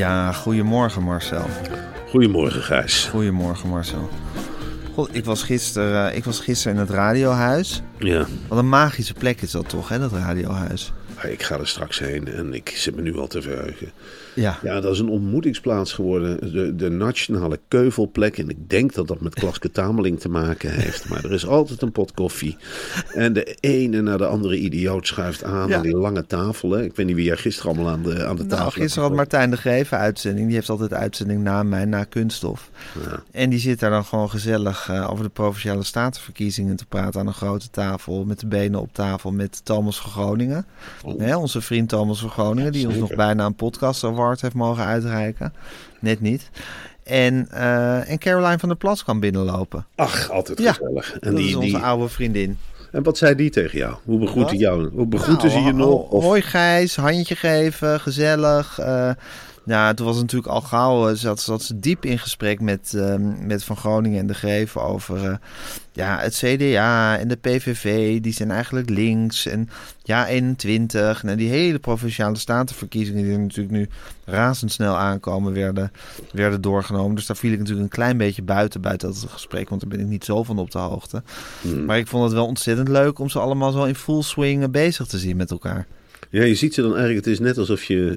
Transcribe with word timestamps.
Ja, 0.00 0.32
goedemorgen 0.32 1.02
Marcel. 1.02 1.46
Goedemorgen, 2.08 2.62
Gijs. 2.62 3.04
Goedemorgen 3.04 3.68
Marcel. 3.68 4.08
God, 4.94 5.08
ik 5.12 5.24
was 5.24 5.42
gisteren, 5.42 6.16
ik 6.16 6.24
was 6.24 6.40
gisteren 6.40 6.74
in 6.74 6.80
het 6.80 6.90
radiohuis. 6.90 7.82
Ja, 7.98 8.26
Wat 8.48 8.58
een 8.58 8.68
magische 8.68 9.14
plek 9.14 9.42
is 9.42 9.50
dat 9.50 9.68
toch, 9.68 9.88
hè, 9.88 9.98
dat 9.98 10.12
radiohuis. 10.12 10.92
Ik 11.28 11.42
ga 11.42 11.58
er 11.58 11.68
straks 11.68 11.98
heen 11.98 12.28
en 12.28 12.54
ik 12.54 12.68
zit 12.68 12.96
me 12.96 13.02
nu 13.02 13.16
al 13.18 13.26
te 13.26 13.42
verheugen. 13.42 13.90
Ja, 14.34 14.58
Ja, 14.62 14.80
dat 14.80 14.92
is 14.92 14.98
een 14.98 15.08
ontmoetingsplaats 15.08 15.92
geworden. 15.92 16.52
De, 16.52 16.76
de 16.76 16.88
nationale 16.90 17.58
keuvelplek. 17.68 18.38
En 18.38 18.48
ik 18.48 18.70
denk 18.70 18.94
dat 18.94 19.08
dat 19.08 19.20
met 19.20 19.34
Klaske 19.34 19.70
Tameling 19.70 20.20
te 20.20 20.28
maken 20.28 20.70
heeft. 20.70 21.08
Maar 21.08 21.24
er 21.24 21.32
is 21.32 21.46
altijd 21.46 21.82
een 21.82 21.92
pot 21.92 22.12
koffie. 22.12 22.56
En 23.14 23.32
de 23.32 23.56
ene 23.60 24.00
naar 24.00 24.18
de 24.18 24.26
andere 24.26 24.58
idioot 24.58 25.06
schuift 25.06 25.44
aan 25.44 25.68
Ja. 25.68 25.76
aan 25.76 25.82
die 25.82 25.96
lange 25.96 26.26
tafel. 26.26 26.70
Hè. 26.70 26.82
Ik 26.82 26.96
weet 26.96 27.06
niet 27.06 27.14
wie 27.16 27.24
jij 27.24 27.36
gisteren 27.36 27.70
allemaal 27.70 27.92
aan 27.92 28.02
de, 28.02 28.26
aan 28.26 28.36
de 28.36 28.46
tafel 28.46 28.64
Nou, 28.64 28.72
gisteren 28.72 29.08
had 29.08 29.16
Martijn 29.16 29.50
de 29.50 29.56
Greven 29.56 29.98
uitzending. 29.98 30.46
Die 30.46 30.54
heeft 30.56 30.68
altijd 30.68 30.92
uitzending 30.94 31.42
na 31.42 31.62
mij, 31.62 31.84
na 31.84 32.04
Kunststof. 32.04 32.70
Ja. 33.04 33.22
En 33.30 33.50
die 33.50 33.58
zit 33.58 33.80
daar 33.80 33.90
dan 33.90 34.04
gewoon 34.04 34.30
gezellig 34.30 34.88
eh, 34.88 35.10
over 35.10 35.24
de 35.24 35.30
Provinciale 35.30 35.82
Statenverkiezingen 35.82 36.76
te 36.76 36.86
praten 36.86 37.20
aan 37.20 37.26
een 37.26 37.32
grote 37.34 37.70
tafel. 37.70 38.24
Met 38.24 38.40
de 38.40 38.46
benen 38.46 38.80
op 38.80 38.92
tafel 38.92 39.32
met 39.32 39.64
Thomas 39.64 40.00
van 40.00 40.10
Groningen. 40.10 40.66
Hè, 41.18 41.36
onze 41.36 41.60
vriend 41.60 41.88
Thomas 41.88 42.20
van 42.20 42.30
Groningen. 42.30 42.72
Die 42.72 42.86
ons 42.88 42.96
nog 42.96 43.14
bijna 43.14 43.44
een 43.46 43.54
podcast 43.54 44.04
award 44.04 44.40
heeft 44.40 44.54
mogen 44.54 44.84
uitreiken. 44.84 45.52
Net 46.00 46.20
niet. 46.20 46.50
En, 47.04 47.48
eh, 47.50 48.10
en 48.10 48.18
Caroline 48.18 48.58
van 48.58 48.68
der 48.68 48.78
Plas 48.78 49.04
kan 49.04 49.20
binnenlopen. 49.20 49.86
Ach, 49.96 50.30
altijd 50.30 50.58
Ja, 50.58 50.72
gezellig. 50.72 51.12
En, 51.12 51.18
dat 51.20 51.36
die, 51.36 51.48
is 51.48 51.54
onze 51.54 51.66
die, 51.68 51.76
oude 51.76 52.08
vriendin. 52.08 52.58
en 52.92 53.02
wat 53.02 53.18
zei 53.18 53.34
die 53.34 53.50
tegen 53.50 53.78
jou? 53.78 53.94
Hoe 54.04 54.18
begroeten, 54.18 54.56
jou, 54.56 54.90
hoe 54.92 55.06
begroeten 55.06 55.50
ze 55.50 55.56
je 55.58 55.62
Nou, 55.64 55.76
nog? 55.76 56.08
Of, 56.10 56.24
Hoi 56.24 56.42
Gijs, 56.42 56.96
handje 56.96 57.36
geven, 57.36 58.00
gezellig. 58.00 58.78
eh 58.78 59.10
ja, 59.64 59.94
toen 59.94 60.06
was 60.06 60.14
het 60.14 60.24
natuurlijk 60.24 60.52
al 60.52 60.60
gauw, 60.60 61.08
eh, 61.08 61.14
zat, 61.14 61.40
zat 61.40 61.62
ze 61.62 61.78
diep 61.78 62.04
in 62.04 62.18
gesprek 62.18 62.60
met, 62.60 62.94
ehm, 62.94 63.46
met 63.46 63.64
Van 63.64 63.76
Groningen 63.76 64.18
en 64.18 64.26
de 64.26 64.34
Greven 64.34 64.82
over 64.82 65.24
eh, 65.24 65.36
ja, 65.92 66.18
het 66.18 66.34
CDA 66.34 67.18
en 67.18 67.28
de 67.28 67.36
PVV. 67.36 68.20
Die 68.20 68.32
zijn 68.32 68.50
eigenlijk 68.50 68.90
links 68.90 69.46
en 69.46 69.68
ja, 70.02 70.26
21. 70.26 71.24
En 71.24 71.36
die 71.36 71.48
hele 71.48 71.78
provinciale 71.78 72.36
statenverkiezingen 72.36 73.22
die 73.22 73.32
er 73.32 73.38
natuurlijk 73.38 73.76
nu 73.76 73.88
razendsnel 74.24 74.96
aankomen, 74.96 75.52
werden, 75.52 75.92
werden 76.32 76.60
doorgenomen. 76.60 77.14
Dus 77.14 77.26
daar 77.26 77.36
viel 77.36 77.52
ik 77.52 77.58
natuurlijk 77.58 77.84
een 77.84 77.96
klein 77.96 78.16
beetje 78.16 78.42
buiten, 78.42 78.80
buiten 78.80 79.08
dat 79.08 79.26
gesprek, 79.28 79.68
want 79.68 79.80
daar 79.80 79.90
ben 79.90 80.00
ik 80.00 80.06
niet 80.06 80.24
zo 80.24 80.42
van 80.42 80.58
op 80.58 80.70
de 80.70 80.78
hoogte. 80.78 81.22
Hmm. 81.60 81.84
Maar 81.84 81.98
ik 81.98 82.06
vond 82.06 82.24
het 82.24 82.32
wel 82.32 82.46
ontzettend 82.46 82.88
leuk 82.88 83.18
om 83.18 83.28
ze 83.28 83.38
allemaal 83.38 83.72
zo 83.72 83.84
in 83.84 83.94
full 83.94 84.22
swing 84.22 84.62
eh, 84.62 84.68
bezig 84.68 85.06
te 85.06 85.18
zien 85.18 85.36
met 85.36 85.50
elkaar. 85.50 85.86
Ja, 86.32 86.42
je 86.44 86.54
ziet 86.54 86.74
ze 86.74 86.82
dan 86.82 86.96
eigenlijk, 86.96 87.24
het 87.24 87.34
is 87.34 87.40
net 87.40 87.58
alsof 87.58 87.84
je 87.84 88.08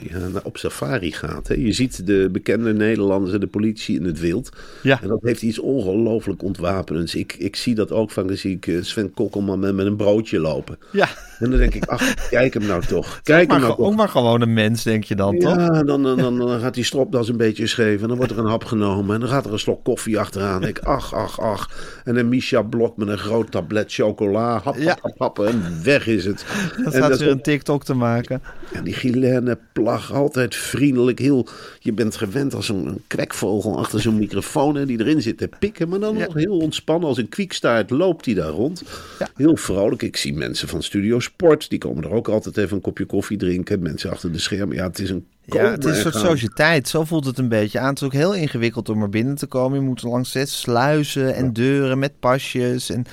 eh, 0.00 0.10
ja, 0.10 0.28
naar- 0.32 0.44
op 0.44 0.56
safari 0.56 1.12
gaat. 1.12 1.48
Hè? 1.48 1.54
Je 1.54 1.72
ziet 1.72 2.06
de 2.06 2.28
bekende 2.32 2.72
Nederlanders 2.72 3.34
en 3.34 3.40
de 3.40 3.46
politie 3.46 3.98
in 3.98 4.04
het 4.04 4.20
wild. 4.20 4.48
Ja. 4.82 5.02
En 5.02 5.08
dat 5.08 5.18
heeft 5.22 5.42
iets 5.42 5.58
ongelooflijk 5.58 6.42
ontwapenends. 6.42 7.14
Ik, 7.14 7.34
ik 7.38 7.56
zie 7.56 7.74
dat 7.74 7.92
ook 7.92 8.10
van, 8.10 8.26
dan 8.26 8.36
zie 8.36 8.54
ik 8.56 8.66
eh, 8.66 8.76
Sven 8.80 9.12
Kokkelman 9.12 9.58
met, 9.58 9.74
met 9.74 9.86
een 9.86 9.96
broodje 9.96 10.38
lopen. 10.38 10.78
Ja, 10.92 11.08
En 11.38 11.50
dan 11.50 11.58
denk 11.58 11.74
ik, 11.74 11.84
ach, 11.84 12.14
kijk 12.30 12.54
hem 12.54 12.66
nou 12.66 12.82
toch. 12.86 13.20
Kijk 13.22 13.48
maar, 13.48 13.58
hem 13.58 13.68
nou 13.68 13.80
ook 13.80 13.94
maar 13.96 14.08
gewoon 14.08 14.40
een 14.40 14.52
mens, 14.52 14.82
denk 14.82 15.04
je 15.04 15.14
dan, 15.14 15.38
toch? 15.38 15.56
Ja, 15.56 15.82
dan, 15.82 16.02
dan, 16.02 16.16
dan, 16.16 16.38
dan 16.38 16.60
gaat 16.60 16.74
die 16.74 16.84
stropdas 16.84 17.28
een 17.28 17.36
beetje 17.36 17.66
scheef 17.66 18.02
en 18.02 18.08
dan 18.08 18.16
wordt 18.16 18.32
er 18.32 18.38
een 18.38 18.46
hap 18.46 18.64
genomen 18.64 19.14
en 19.14 19.20
dan 19.20 19.28
gaat 19.30 19.46
er 19.46 19.52
een 19.52 19.58
slok 19.58 19.84
koffie 19.84 20.18
achteraan. 20.18 20.64
Ik, 20.64 20.78
ach, 20.78 21.14
ach, 21.14 21.40
ach. 21.40 21.70
En 22.04 22.16
een 22.16 22.28
Misha 22.28 22.62
Blok 22.62 22.96
met 22.96 23.08
een 23.08 23.18
groot 23.18 23.50
tablet 23.50 23.92
chocola. 23.92 24.60
Hap, 24.64 24.78
hap, 24.78 24.98
hap, 25.02 25.18
hap, 25.18 25.38
en 25.38 25.62
weg 25.82 26.06
is 26.06 26.24
het. 26.24 26.44
Dan 26.76 26.84
En 26.84 26.92
staat 26.92 27.08
dat 27.10 27.18
weer 27.18 27.30
een 27.30 27.42
TikTok 27.56 27.84
te 27.84 27.94
maken. 27.94 28.42
en 28.72 28.84
die 28.84 28.94
Guilaine 28.94 29.58
Plag, 29.72 30.12
altijd 30.12 30.54
vriendelijk. 30.56 31.18
Heel, 31.18 31.46
je 31.80 31.92
bent 31.92 32.16
gewend 32.16 32.54
als 32.54 32.68
een, 32.68 33.02
kwekvogel 33.06 33.78
achter 33.78 34.00
zo'n 34.00 34.18
microfoon 34.18 34.74
hè, 34.74 34.86
die 34.86 35.00
erin 35.00 35.22
zit 35.22 35.38
te 35.38 35.48
pikken. 35.58 35.88
Maar 35.88 36.00
dan 36.00 36.16
Ja. 36.16 36.24
nog 36.24 36.34
heel 36.34 36.58
ontspannen. 36.58 37.08
Als 37.08 37.18
een 37.18 37.28
kwiekstaart 37.28 37.90
loopt 37.90 38.24
hij 38.24 38.34
daar 38.34 38.50
rond. 38.50 38.82
Ja. 39.18 39.28
Heel 39.34 39.56
vrolijk. 39.56 40.02
Ik 40.02 40.16
zie 40.16 40.34
mensen 40.34 40.68
van 40.68 40.82
Studio 40.82 41.20
Sport. 41.20 41.70
Die 41.70 41.78
komen 41.78 42.04
er 42.04 42.10
ook 42.10 42.28
altijd 42.28 42.56
even 42.56 42.76
een 42.76 42.82
kopje 42.82 43.04
koffie 43.04 43.36
drinken. 43.38 43.82
Mensen 43.82 44.10
achter 44.10 44.32
de 44.32 44.38
schermen. 44.38 44.76
Ja, 44.76 44.86
het 44.86 44.98
is 44.98 45.10
een 45.10 45.26
Ja, 45.46 45.70
het 45.70 45.84
is 45.84 45.96
een 45.96 46.02
soort 46.02 46.16
gaan. 46.16 46.26
sociëteit. 46.26 46.88
Zo 46.88 47.04
voelt 47.04 47.24
het 47.24 47.38
een 47.38 47.48
beetje 47.48 47.78
aan. 47.78 47.88
Het 47.88 48.00
is 48.00 48.06
ook 48.06 48.12
heel 48.12 48.34
ingewikkeld 48.34 48.88
om 48.88 49.02
er 49.02 49.08
binnen 49.08 49.34
te 49.34 49.46
komen. 49.46 49.78
Je 49.78 49.84
moet 49.84 50.02
langs 50.02 50.30
zes 50.30 50.60
sluizen 50.60 51.34
en 51.34 51.52
deuren 51.52 51.98
met 51.98 52.20
pasjes. 52.20 52.90
En 52.90 53.04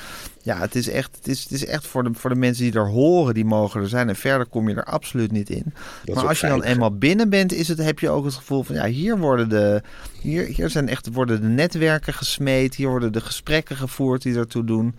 ja, 0.41 0.59
het 0.59 0.75
is 0.75 0.89
echt, 0.89 1.15
het 1.15 1.27
is, 1.27 1.43
het 1.43 1.51
is 1.51 1.65
echt 1.65 1.87
voor, 1.87 2.03
de, 2.03 2.09
voor 2.13 2.29
de 2.29 2.35
mensen 2.35 2.63
die 2.63 2.73
er 2.73 2.87
horen, 2.87 3.33
die 3.33 3.45
mogen 3.45 3.81
er 3.81 3.89
zijn. 3.89 4.09
En 4.09 4.15
verder 4.15 4.47
kom 4.47 4.69
je 4.69 4.75
er 4.75 4.83
absoluut 4.83 5.31
niet 5.31 5.49
in. 5.49 5.73
maar 6.13 6.27
als 6.27 6.39
je 6.39 6.47
dan 6.47 6.63
eenmaal 6.63 6.97
binnen 6.97 7.29
bent, 7.29 7.53
is 7.53 7.67
het, 7.67 7.77
heb 7.77 7.99
je 7.99 8.09
ook 8.09 8.25
het 8.25 8.33
gevoel 8.33 8.63
van 8.63 8.75
ja, 8.75 8.85
hier 8.85 9.17
worden 9.17 9.49
de, 9.49 9.81
hier, 10.21 10.45
hier 10.45 10.69
zijn 10.69 10.89
echt, 10.89 11.09
worden 11.13 11.41
de 11.41 11.47
netwerken 11.47 12.13
gesmeed. 12.13 12.75
Hier 12.75 12.89
worden 12.89 13.11
de 13.11 13.21
gesprekken 13.21 13.75
gevoerd 13.75 14.21
die 14.21 14.37
ertoe 14.37 14.63
doen. 14.63 14.95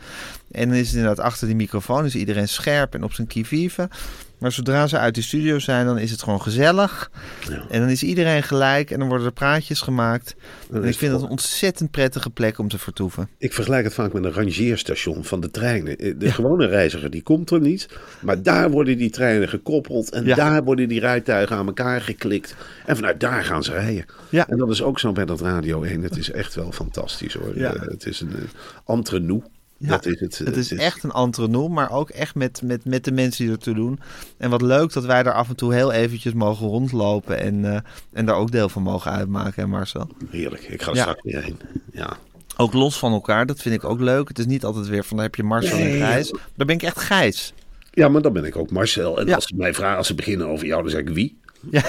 En 0.50 0.68
dan 0.68 0.78
is 0.78 0.86
het 0.86 0.96
inderdaad 0.96 1.24
achter 1.24 1.46
die 1.46 1.56
microfoon 1.56 2.04
is 2.04 2.14
iedereen 2.14 2.48
scherp 2.48 2.94
en 2.94 3.04
op 3.04 3.12
zijn 3.12 3.26
kievieven. 3.26 3.90
Maar 4.38 4.52
zodra 4.52 4.86
ze 4.86 4.98
uit 4.98 5.14
die 5.14 5.22
studio 5.22 5.58
zijn, 5.58 5.86
dan 5.86 5.98
is 5.98 6.10
het 6.10 6.22
gewoon 6.22 6.42
gezellig. 6.42 7.10
Ja. 7.48 7.64
En 7.70 7.80
dan 7.80 7.88
is 7.88 8.02
iedereen 8.02 8.42
gelijk 8.42 8.90
en 8.90 8.98
dan 8.98 9.08
worden 9.08 9.26
er 9.26 9.32
praatjes 9.32 9.80
gemaakt. 9.80 10.34
Dan 10.70 10.82
En 10.82 10.88
ik 10.88 10.96
vind 10.98 11.00
het 11.00 11.12
het 11.12 11.22
een 11.22 11.28
ontzettend 11.28 11.90
prettige 11.90 12.30
plek 12.30 12.58
om 12.58 12.68
te 12.68 12.78
vertoeven. 12.78 13.28
Ik 13.38 13.52
vergelijk 13.52 13.84
het 13.84 13.94
vaak 13.94 14.12
met 14.12 14.24
een 14.24 14.32
rangeerstation 14.32 15.24
van 15.24 15.40
de 15.40 15.50
treinen. 15.50 15.96
Eh, 15.98 16.14
De 16.18 16.30
gewone 16.32 16.66
reiziger 16.66 17.10
die 17.10 17.22
komt 17.22 17.50
er 17.50 17.60
niet. 17.60 17.88
Maar 18.20 18.42
daar 18.42 18.70
worden 18.70 18.98
die 18.98 19.10
treinen 19.10 19.48
gekoppeld. 19.48 20.10
En 20.10 20.24
Ja. 20.24 20.34
daar 20.34 20.62
worden 20.64 20.88
die 20.88 21.00
rijtuigen 21.00 21.56
aan 21.56 21.66
elkaar 21.66 22.00
geklikt. 22.00 22.54
En 22.86 22.96
vanuit 22.96 23.20
daar 23.20 23.44
gaan 23.44 23.64
ze 23.64 23.72
rijden. 23.72 24.04
Ja. 24.28 24.48
En 24.48 24.56
dat 24.58 24.70
is 24.70 24.82
ook 24.82 24.98
zo 24.98 25.12
bij 25.12 25.24
dat 25.24 25.40
Radio 25.40 25.82
1. 25.82 26.02
Het 26.02 26.16
is 26.16 26.30
echt 26.30 26.54
wel 26.54 26.72
fantastisch 26.72 27.34
hoor. 27.34 27.54
Eh, 27.54 27.70
Het 27.80 28.06
is 28.06 28.20
een 28.20 28.30
uh, 28.32 28.42
entre 28.86 29.20
nous. 29.20 29.42
Ja, 29.78 29.88
dat 29.90 30.06
is 30.06 30.20
het. 30.20 30.38
Het 30.38 30.56
is 30.56 30.72
echt 30.72 31.02
een 31.02 31.10
entrenou, 31.10 31.68
maar 31.68 31.90
ook 31.90 32.10
echt 32.10 32.34
met, 32.34 32.62
met, 32.62 32.84
met 32.84 33.04
de 33.04 33.12
mensen 33.12 33.44
die 33.44 33.54
ertoe 33.54 33.74
doen. 33.74 33.98
En 34.38 34.50
wat 34.50 34.62
leuk 34.62 34.92
dat 34.92 35.04
wij 35.04 35.22
daar 35.22 35.32
af 35.34 35.48
en 35.48 35.56
toe 35.56 35.74
heel 35.74 35.92
eventjes 35.92 36.32
mogen 36.32 36.66
rondlopen 36.66 37.40
en, 37.40 37.64
eh, 37.74 37.80
en 38.12 38.26
daar 38.26 38.36
ook 38.36 38.50
deel 38.50 38.68
van 38.68 38.82
mogen 38.82 39.10
uitmaken, 39.10 39.62
hè 39.62 39.66
Marcel? 39.68 40.08
Heerlijk. 40.30 40.62
Ik 40.62 40.82
ga 40.82 40.90
er 40.90 40.96
Ja. 40.96 41.02
straks 41.02 41.22
weer 41.22 41.42
heen. 41.42 41.58
Ja. 41.92 42.16
Ook 42.56 42.72
los 42.72 42.98
van 42.98 43.12
elkaar, 43.12 43.46
dat 43.46 43.60
vind 43.60 43.74
ik 43.74 43.84
ook 43.84 44.00
leuk. 44.00 44.28
Het 44.28 44.38
is 44.38 44.46
niet 44.46 44.64
altijd 44.64 44.86
weer 44.86 45.04
van, 45.04 45.16
dan 45.16 45.26
heb 45.26 45.34
je 45.34 45.42
Marcel 45.42 45.76
Nee, 45.78 45.92
en 46.00 46.06
Gijs. 46.06 46.30
Daar 46.56 46.66
ben 46.66 46.76
ik 46.76 46.82
echt 46.82 46.98
Gijs. 47.00 47.52
ja, 47.90 48.08
maar 48.08 48.22
dan 48.22 48.32
ben 48.32 48.44
ik 48.44 48.56
ook 48.56 48.70
Marcel. 48.70 49.20
En 49.20 49.26
Ja. 49.26 49.34
als 49.34 49.46
ze 49.46 49.54
mij 49.56 49.74
vragen, 49.74 49.96
als 49.96 50.06
ze 50.06 50.14
beginnen 50.14 50.46
over 50.48 50.66
jou, 50.66 50.82
dan 50.82 50.90
zeg 50.90 51.00
ik 51.00 51.08
wie? 51.08 51.38
Ja. 51.70 51.82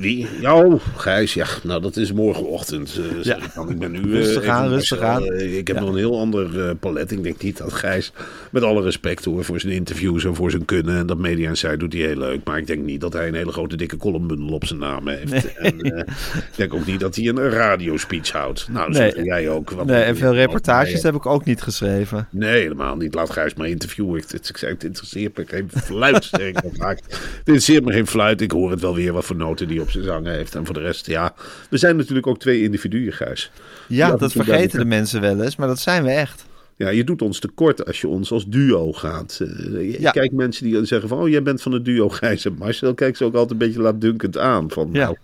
Wie? 0.00 0.26
Jou, 0.40 0.78
Gijs. 0.96 1.34
Ja, 1.34 1.46
nou 1.62 1.82
dat 1.82 1.96
is 1.96 2.12
morgenochtend. 2.12 3.00
Uh, 3.16 3.22
Ja. 3.24 3.36
Ik 3.68 3.78
ben 3.78 3.90
nu... 3.90 4.00
Rustig 4.12 4.42
eh, 4.42 4.48
aan, 4.54 4.68
rustig 4.68 4.98
eh, 4.98 5.08
aan. 5.10 5.24
Ik 5.34 5.66
heb 5.66 5.76
Ja. 5.76 5.82
nog 5.82 5.90
een 5.90 5.96
heel 5.98 6.18
ander 6.18 6.68
eh, 6.68 6.70
palet. 6.80 7.10
Ik 7.10 7.22
denk 7.22 7.42
niet 7.42 7.56
dat 7.56 7.72
Gijs, 7.72 8.12
met 8.50 8.62
alle 8.62 8.82
respect 8.82 9.24
hoor, 9.24 9.44
voor 9.44 9.60
zijn 9.60 9.72
interviews 9.72 10.24
en 10.24 10.34
voor 10.34 10.50
zijn 10.50 10.64
kunnen 10.64 10.96
en 10.98 11.06
dat 11.06 11.18
media 11.18 11.48
en 11.48 11.56
zij 11.56 11.76
doet 11.76 11.92
hij 11.92 12.02
heel 12.02 12.16
leuk. 12.16 12.40
Maar 12.44 12.58
ik 12.58 12.66
denk 12.66 12.84
niet 12.84 13.00
dat 13.00 13.12
hij 13.12 13.28
een 13.28 13.34
hele 13.34 13.52
grote 13.52 13.76
dikke 13.76 13.96
columnbundel 13.96 14.48
op 14.48 14.64
zijn 14.64 14.78
naam 14.80 15.08
heeft. 15.08 15.54
En 15.54 15.80
eh, 15.80 15.98
ik 16.34 16.56
denk 16.56 16.74
ook 16.74 16.86
niet 16.86 17.00
dat 17.00 17.16
hij 17.16 17.26
een 17.28 17.50
radiospeech 17.50 18.30
houdt. 18.32 18.68
Nou, 18.70 18.92
dat 18.92 19.14
Nee. 19.14 19.24
jij 19.24 19.48
ook. 19.48 19.70
Want- 19.70 19.88
Nee, 19.88 20.02
en 20.02 20.16
veel 20.16 20.34
reportages 20.34 21.02
heb 21.02 21.14
ik 21.14 21.26
ook 21.26 21.44
niet 21.44 21.62
geschreven. 21.62 22.28
Nee, 22.30 22.60
helemaal 22.62 22.96
niet. 22.96 23.14
Laat 23.14 23.30
Gijs 23.30 23.54
maar 23.54 23.68
interviewen. 23.68 24.18
Ik, 24.20 24.30
ik 24.48 24.56
zei, 24.56 24.72
het 24.72 24.84
interesseert 24.84 25.36
me 25.36 25.44
geen 25.46 25.70
fluit. 25.74 26.28
Het 26.30 27.38
interesseert 27.38 27.84
me 27.84 27.92
geen 27.92 28.06
fluit. 28.06 28.40
Ik 28.40 28.50
hoor 28.50 28.70
het 28.70 28.80
wel 28.80 28.94
weer 28.94 29.05
wat 29.12 29.24
voor 29.24 29.36
noten 29.36 29.68
die 29.68 29.80
op 29.80 29.90
zijn 29.90 30.04
zang 30.04 30.26
heeft. 30.26 30.54
En 30.54 30.64
voor 30.64 30.74
de 30.74 30.80
rest, 30.80 31.06
ja. 31.06 31.34
We 31.70 31.76
zijn 31.76 31.96
natuurlijk 31.96 32.26
ook 32.26 32.38
twee 32.38 32.62
individuen, 32.62 33.12
Gijs. 33.12 33.50
Ja, 33.88 34.16
dat 34.16 34.32
vergeten 34.32 34.78
de 34.78 34.84
mensen 34.84 35.20
wel 35.20 35.42
eens, 35.42 35.56
maar 35.56 35.68
dat 35.68 35.78
zijn 35.78 36.02
we 36.04 36.10
echt. 36.10 36.44
Ja, 36.78 36.88
je 36.88 37.04
doet 37.04 37.22
ons 37.22 37.38
tekort 37.38 37.86
als 37.86 38.00
je 38.00 38.08
ons 38.08 38.30
als 38.32 38.46
duo 38.46 38.92
gaat. 38.92 39.36
Je- 39.38 39.96
Ja. 40.00 40.10
Kijk, 40.10 40.32
mensen 40.32 40.64
die 40.64 40.84
zeggen 40.84 41.08
van... 41.08 41.18
Oh, 41.18 41.28
jij 41.28 41.42
bent 41.42 41.62
van 41.62 41.72
het 41.72 41.84
duo 41.84 42.08
Gijs 42.08 42.44
en 42.44 42.54
Marcel. 42.58 42.94
Kijk 42.94 43.16
ze 43.16 43.24
ook 43.24 43.32
altijd 43.34 43.50
een 43.50 43.66
beetje 43.66 43.80
laatdunkend 43.80 44.38
aan. 44.38 44.70
Van, 44.70 44.88
Ja. 44.92 45.04
nou, 45.04 45.16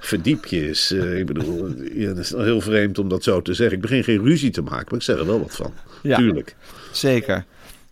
verdiep 0.00 0.44
je 0.46 0.66
eens. 0.68 0.90
Eh, 0.92 1.18
ik 1.18 1.26
bedoel, 1.26 1.68
ja, 1.94 2.08
dat 2.08 2.18
is 2.18 2.30
heel 2.30 2.60
vreemd 2.60 2.98
om 2.98 3.08
dat 3.08 3.22
zo 3.22 3.42
te 3.42 3.54
zeggen. 3.54 3.76
Ik 3.76 3.82
begin 3.82 4.04
geen 4.04 4.24
ruzie 4.24 4.50
te 4.50 4.62
maken, 4.62 4.86
maar 4.88 4.94
ik 4.98 5.02
zeg 5.02 5.18
er 5.18 5.26
wel 5.26 5.40
wat 5.40 5.54
van. 5.56 5.72
Ja. 6.02 6.16
Tuurlijk. 6.16 6.56
Zeker. 6.90 7.44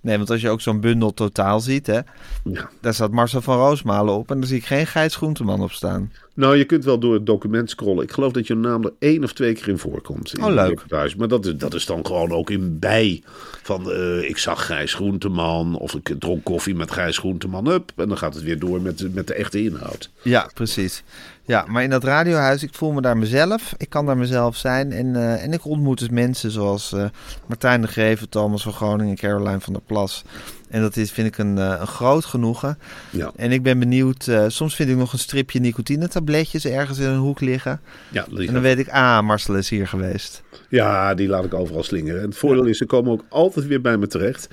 Nee, 0.03 0.17
want 0.17 0.31
als 0.31 0.41
je 0.41 0.49
ook 0.49 0.61
zo'n 0.61 0.81
bundel 0.81 1.15
totaal 1.15 1.61
ziet, 1.61 1.87
hè, 1.87 1.99
Ja. 2.45 2.71
daar 2.81 2.95
staat 2.95 3.11
Marcel 3.11 3.41
van 3.43 3.57
Roosmalen 3.57 4.15
op 4.15 4.31
en 4.31 4.39
daar 4.39 4.49
zie 4.49 4.57
ik 4.57 4.65
geen 4.67 4.87
Gijs 4.87 5.17
Groenteman 5.17 5.61
op 5.63 5.73
staan. 5.73 6.13
Nou, 6.35 6.57
je 6.57 6.65
kunt 6.65 6.85
wel 6.85 6.99
door 6.99 7.15
het 7.15 7.27
document 7.27 7.71
scrollen. 7.71 8.05
Ik 8.05 8.13
geloof 8.13 8.33
dat 8.33 8.47
je 8.47 8.55
naam 8.55 8.85
er 8.85 8.93
één 8.99 9.25
of 9.25 9.33
twee 9.33 9.53
keer 9.55 9.69
in 9.69 9.79
voorkomt. 9.79 10.35
in 10.37 10.45
Oh, 10.45 10.53
leuk. 10.55 10.85
Maar 11.17 11.29
dat 11.29 11.47
is, 11.47 11.57
dat 11.57 11.75
is 11.75 11.87
dan 11.87 12.07
gewoon 12.07 12.31
ook 12.33 12.51
in 12.51 12.79
bij. 12.79 13.23
Van 13.63 13.91
eh, 13.93 14.29
ik 14.29 14.39
zag 14.39 14.67
Gijs 14.67 14.95
Groenteman. 14.95 15.79
Of 15.79 15.95
ik 15.95 16.15
dronk 16.19 16.45
koffie 16.45 16.75
met 16.75 16.91
Gijs 16.91 17.19
Groenteman. 17.19 17.67
Up. 17.67 17.93
En 17.97 18.09
dan 18.09 18.19
gaat 18.19 18.35
het 18.35 18.43
weer 18.43 18.59
door 18.59 18.81
met, 18.83 19.15
met 19.15 19.27
de 19.27 19.35
echte 19.35 19.63
inhoud. 19.63 20.11
Ja, 20.23 20.51
precies. 20.55 21.03
Ja, 21.51 21.65
maar 21.69 21.83
in 21.83 21.91
dat 21.91 22.05
radiohuis, 22.05 22.63
ik 22.63 22.75
voel 22.75 22.93
me 22.93 23.01
daar 23.01 23.17
mezelf. 23.17 23.75
Ik 23.77 23.89
kan 23.89 24.07
daar 24.07 24.17
mezelf 24.17 24.57
zijn. 24.57 24.93
En, 24.93 25.17
eh, 25.17 25.43
en 25.43 25.53
ik 25.53 25.65
ontmoet 25.65 25.99
dus 25.99 26.09
mensen 26.09 26.51
zoals 26.51 26.93
eh, 26.93 27.05
Martijn 27.47 27.81
de 27.81 27.87
Greven, 27.87 28.29
Thomas 28.29 28.63
van 28.63 28.73
Groningen, 28.73 29.17
Caroline 29.17 29.61
van 29.61 29.73
der 29.73 29.83
Plas. 29.87 30.25
En 30.69 30.81
dat 30.81 30.97
is, 30.97 31.11
vind 31.11 31.27
ik 31.27 31.39
een, 31.39 31.59
eh, 31.59 31.77
een 31.81 31.87
groot 31.87 32.25
genoegen. 32.25 32.79
Ja, 33.11 33.33
En 33.37 33.53
ik 33.53 33.63
ben 33.63 33.79
benieuwd, 33.79 34.31
soms 34.47 34.75
vind 34.75 34.91
ik 34.91 34.97
nog 34.97 35.13
een 35.13 35.19
stripje 35.19 35.61
nicotinetabletjes 35.61 36.65
ergens 36.65 36.99
in 36.99 37.09
een 37.09 37.19
hoek 37.19 37.41
liggen. 37.41 37.81
ja, 38.09 38.27
die, 38.29 38.47
En 38.47 38.53
dan 38.53 38.63
weet 38.63 38.79
ik, 38.79 38.89
ah, 38.89 39.23
Marcel 39.23 39.57
is 39.57 39.69
hier 39.69 39.89
geweest. 39.89 40.43
ja, 40.69 41.15
die 41.15 41.29
laat 41.29 41.45
ik 41.45 41.55
overal 41.55 41.83
slingeren. 41.83 42.21
En 42.21 42.29
het 42.29 42.37
voordeel 42.39 42.65
is, 42.65 42.79
ze 42.79 42.87
komen 42.87 43.13
ook 43.13 43.25
altijd 43.29 43.67
weer 43.67 43.81
bij 43.81 43.97
me 43.97 44.07
terecht. 44.07 44.49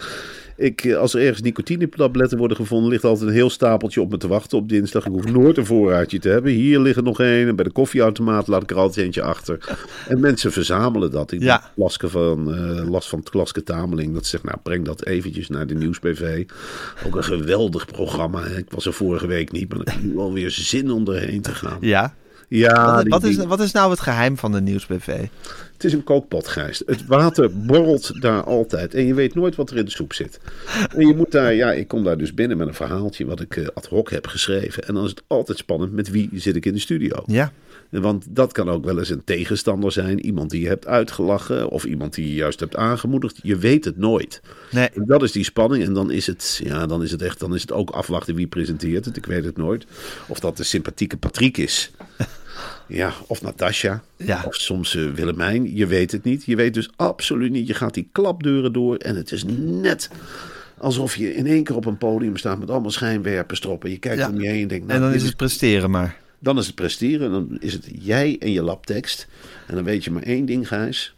Ik, 0.57 0.83
eh, 0.83 0.97
als 0.97 1.13
er 1.13 1.21
ergens 1.21 1.41
nicotinetabletten 1.41 2.37
worden 2.37 2.57
gevonden, 2.57 2.89
ligt 2.89 3.03
altijd 3.03 3.27
een 3.29 3.35
heel 3.35 3.49
stapeltje 3.49 4.01
op 4.01 4.11
me 4.11 4.17
te 4.17 4.27
wachten 4.27 4.57
op 4.57 4.69
dinsdag. 4.69 5.05
Ik 5.05 5.11
hoef 5.11 5.31
nooit 5.31 5.57
een 5.57 5.65
voorraadje 5.65 6.19
te 6.19 6.29
hebben. 6.29 6.51
Hier 6.51 6.79
liggen 6.79 7.03
nog 7.03 7.19
één. 7.19 7.47
En 7.47 7.55
bij 7.55 7.65
de 7.65 7.71
koffieautomaat 7.71 8.47
laat 8.47 8.63
ik 8.63 8.71
er 8.71 8.77
altijd 8.77 9.05
eentje 9.05 9.21
achter. 9.21 9.57
En 10.07 10.19
mensen 10.19 10.51
verzamelen 10.51 11.11
dat. 11.11 11.31
Ik 11.31 11.41
Ja. 11.41 11.71
Laske 11.75 12.09
van, 12.09 12.53
eh, 12.53 12.89
last 12.89 13.09
van 13.09 13.23
Klaske 13.23 13.63
Tameling. 13.63 14.13
Dat 14.13 14.25
zegt, 14.25 14.43
nou 14.43 14.57
breng 14.63 14.85
dat 14.85 15.05
eventjes 15.05 15.49
naar 15.49 15.67
de 15.67 15.75
Nieuwsbv. 15.75 16.43
Ook 17.05 17.15
een 17.15 17.23
geweldig 17.23 17.85
programma. 17.85 18.43
hè. 18.43 18.57
Ik 18.57 18.71
was 18.71 18.85
er 18.85 18.93
vorige 18.93 19.27
week 19.27 19.51
niet, 19.51 19.69
maar 19.69 19.81
ik 19.81 19.87
heb 19.87 20.01
nu 20.01 20.17
alweer 20.17 20.51
zin 20.51 20.91
om 20.91 21.07
erheen 21.07 21.41
te 21.41 21.51
gaan. 21.51 21.77
Ja. 21.81 22.15
Ja, 22.47 22.93
wat, 22.93 23.01
die- 23.01 23.09
wat, 23.11 23.23
is, 23.23 23.35
wat 23.45 23.59
is 23.59 23.71
nou 23.71 23.91
het 23.91 23.99
geheim 23.99 24.37
van 24.37 24.51
de 24.51 24.61
Nieuwsbv? 24.61 25.07
het 25.73 25.83
is 25.85 25.93
een 25.93 26.03
kookpot, 26.03 26.47
Gijs. 26.47 26.83
Het 26.85 27.05
water 27.05 27.49
borrelt 27.65 28.21
daar 28.21 28.43
altijd. 28.43 28.93
En 28.93 29.05
je 29.05 29.13
weet 29.13 29.35
nooit 29.35 29.55
wat 29.55 29.69
er 29.69 29.77
in 29.77 29.85
de 29.85 29.91
soep 29.91 30.13
zit. 30.13 30.39
En 30.95 31.07
je 31.07 31.15
moet 31.15 31.31
daar, 31.31 31.53
ja, 31.53 31.71
ik 31.71 31.87
kom 31.87 32.03
daar 32.03 32.17
dus 32.17 32.33
binnen 32.33 32.57
met 32.57 32.67
een 32.67 32.73
verhaaltje 32.73 33.25
wat 33.25 33.39
ik 33.41 33.55
eh, 33.55 33.67
ad 33.73 33.85
hoc 33.85 34.09
heb 34.09 34.27
geschreven. 34.27 34.83
En 34.83 34.93
dan 34.93 35.03
is 35.03 35.09
het 35.09 35.23
altijd 35.27 35.57
spannend 35.57 35.91
met 35.91 36.09
wie 36.09 36.29
zit 36.33 36.55
ik 36.55 36.65
in 36.65 36.73
de 36.73 36.79
studio. 36.79 37.23
Ja. 37.25 37.51
Want 37.89 38.25
dat 38.29 38.51
kan 38.51 38.69
ook 38.69 38.85
wel 38.85 38.99
eens 38.99 39.09
een 39.09 39.23
tegenstander 39.23 39.91
zijn. 39.91 40.25
Iemand 40.25 40.49
die 40.49 40.61
je 40.61 40.67
hebt 40.67 40.87
uitgelachen. 40.87 41.69
Of 41.69 41.83
iemand 41.85 42.13
die 42.13 42.27
je 42.27 42.33
juist 42.33 42.59
hebt 42.59 42.75
aangemoedigd. 42.75 43.39
Je 43.43 43.55
weet 43.57 43.85
het 43.85 43.97
nooit. 43.97 44.41
Nee. 44.71 44.89
En 44.89 45.03
dat 45.05 45.23
is 45.23 45.31
die 45.31 45.43
spanning. 45.43 45.83
En 45.83 45.93
dan 45.93 46.11
is 46.11 46.27
het, 46.27 46.59
ja, 46.63 46.85
dan 46.85 47.03
is 47.03 47.11
het 47.11 47.21
echt, 47.21 47.39
dan 47.39 47.55
is 47.55 47.61
het 47.61 47.71
ook 47.71 47.89
afwachten 47.89 48.35
wie 48.35 48.47
presenteert 48.47 49.05
het. 49.05 49.17
Ik 49.17 49.25
weet 49.25 49.45
het 49.45 49.57
nooit. 49.57 49.85
Of 50.27 50.39
dat 50.39 50.57
de 50.57 50.63
sympathieke 50.63 51.17
Patrick 51.17 51.57
is. 51.57 51.91
Ja, 52.87 53.13
of 53.27 53.41
Natasja. 53.41 54.03
Ja. 54.15 54.43
Of 54.47 54.55
soms 54.55 54.95
eh, 54.95 55.03
Willemijn. 55.13 55.75
Je 55.75 55.85
weet 55.87 56.11
het 56.11 56.23
niet. 56.23 56.43
Je 56.45 56.55
weet 56.55 56.73
dus 56.73 56.89
absoluut 56.95 57.51
niet. 57.51 57.67
Je 57.67 57.73
gaat 57.73 57.93
die 57.93 58.09
klapdeuren 58.11 58.73
door. 58.73 58.95
En 58.95 59.15
het 59.15 59.31
is 59.31 59.43
net 59.57 60.09
alsof 60.77 61.15
je 61.15 61.35
in 61.35 61.47
één 61.47 61.63
keer 61.63 61.75
op 61.75 61.85
een 61.85 61.97
podium 61.97 62.37
staat 62.37 62.59
met 62.59 62.69
allemaal 62.69 62.91
schijnwerpers 62.91 63.61
erop. 63.63 63.83
En 63.83 63.89
je 63.91 63.97
kijkt 63.97 64.19
Ja. 64.19 64.29
om 64.29 64.41
je 64.41 64.47
heen 64.47 64.61
en 64.61 64.67
denkt, 64.67 64.87
nou, 64.87 64.99
En 64.99 65.05
dan 65.05 65.15
is 65.15 65.23
het 65.23 65.35
presteren 65.35 65.89
maar. 65.89 66.17
Dan 66.39 66.57
is 66.57 66.65
het 66.65 66.75
presteren. 66.75 67.31
Dan 67.31 67.57
is 67.59 67.73
het 67.73 67.87
jij 68.01 68.35
en 68.39 68.51
je 68.51 68.61
labtekst. 68.61 69.27
En 69.67 69.75
dan 69.75 69.83
weet 69.83 70.03
je 70.03 70.11
maar 70.11 70.23
één 70.23 70.45
ding, 70.45 70.67
Gijs. 70.67 71.15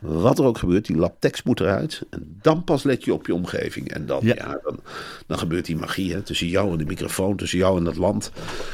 Wat 0.00 0.38
er 0.38 0.44
ook 0.44 0.58
gebeurt, 0.58 0.86
die 0.86 0.96
labtekst 0.96 1.44
moet 1.44 1.60
eruit. 1.60 2.02
En 2.10 2.38
dan 2.42 2.64
pas 2.64 2.82
let 2.82 3.04
je 3.04 3.12
op 3.12 3.26
je 3.26 3.34
omgeving. 3.34 3.92
En 3.92 4.06
dan, 4.06 4.20
Ja. 4.22 4.34
ja. 4.36 4.60
dan, 4.62 4.80
dan 5.26 5.38
gebeurt 5.38 5.64
die 5.66 5.76
magie 5.76 6.12
hè, 6.12 6.22
tussen 6.22 6.46
jou 6.46 6.72
en 6.72 6.78
de 6.78 6.84
microfoon, 6.84 7.36
tussen 7.36 7.58
jou 7.58 7.78
en 7.78 7.84
dat 7.84 7.96
land. 7.96 8.30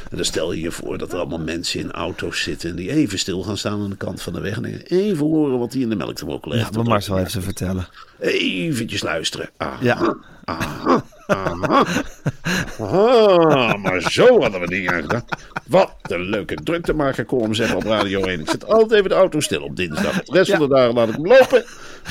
En 0.09 0.15
dan 0.15 0.25
stel 0.25 0.51
je 0.53 0.61
je 0.61 0.71
voor 0.71 0.97
dat 0.97 1.11
er 1.13 1.19
allemaal 1.19 1.39
mensen 1.39 1.79
in 1.79 1.91
auto's 1.91 2.41
zitten. 2.41 2.69
En 2.69 2.75
die 2.75 2.91
even 2.91 3.19
stil 3.19 3.43
gaan 3.43 3.57
staan 3.57 3.81
aan 3.81 3.89
de 3.89 3.95
kant 3.97 4.21
van 4.21 4.33
de 4.33 4.41
weg. 4.41 4.57
En 4.61 4.65
even 4.81 5.25
horen 5.25 5.59
wat 5.59 5.71
die 5.71 5.81
in 5.81 5.89
de 5.89 5.95
melk 5.95 6.15
te 6.15 6.25
mokken 6.25 6.51
Ja, 6.51 6.57
legt. 6.57 6.75
maar 6.75 6.83
Marcel 6.85 7.15
heeft 7.17 7.31
ze 7.31 7.41
vertellen. 7.41 7.87
Eventjes 8.19 9.01
luisteren. 9.03 9.49
Aha, 9.57 9.83
Ja. 9.83 10.15
aha, 10.43 11.05
aha. 11.27 11.85
Aha, 12.79 13.77
maar 13.77 14.01
zo 14.01 14.41
hadden 14.41 14.59
we 14.61 14.67
die 14.67 14.89
gedaan. 14.89 15.25
Wat 15.67 15.93
een 16.01 16.21
leuke 16.21 16.55
druktemaker 16.63 17.25
column 17.25 17.55
zeg 17.55 17.75
op 17.75 17.83
Radio 17.83 18.21
1. 18.23 18.39
Ik 18.39 18.49
zet 18.49 18.65
altijd 18.67 18.91
even 18.91 19.09
de 19.09 19.15
auto 19.15 19.39
stil 19.39 19.61
op 19.63 19.75
dinsdag. 19.75 20.23
De 20.23 20.31
rest 20.33 20.51
van 20.51 20.59
de 20.59 20.67
dagen 20.67 20.93
laat 20.93 21.07
ik 21.07 21.13
hem 21.13 21.27
lopen. 21.27 21.63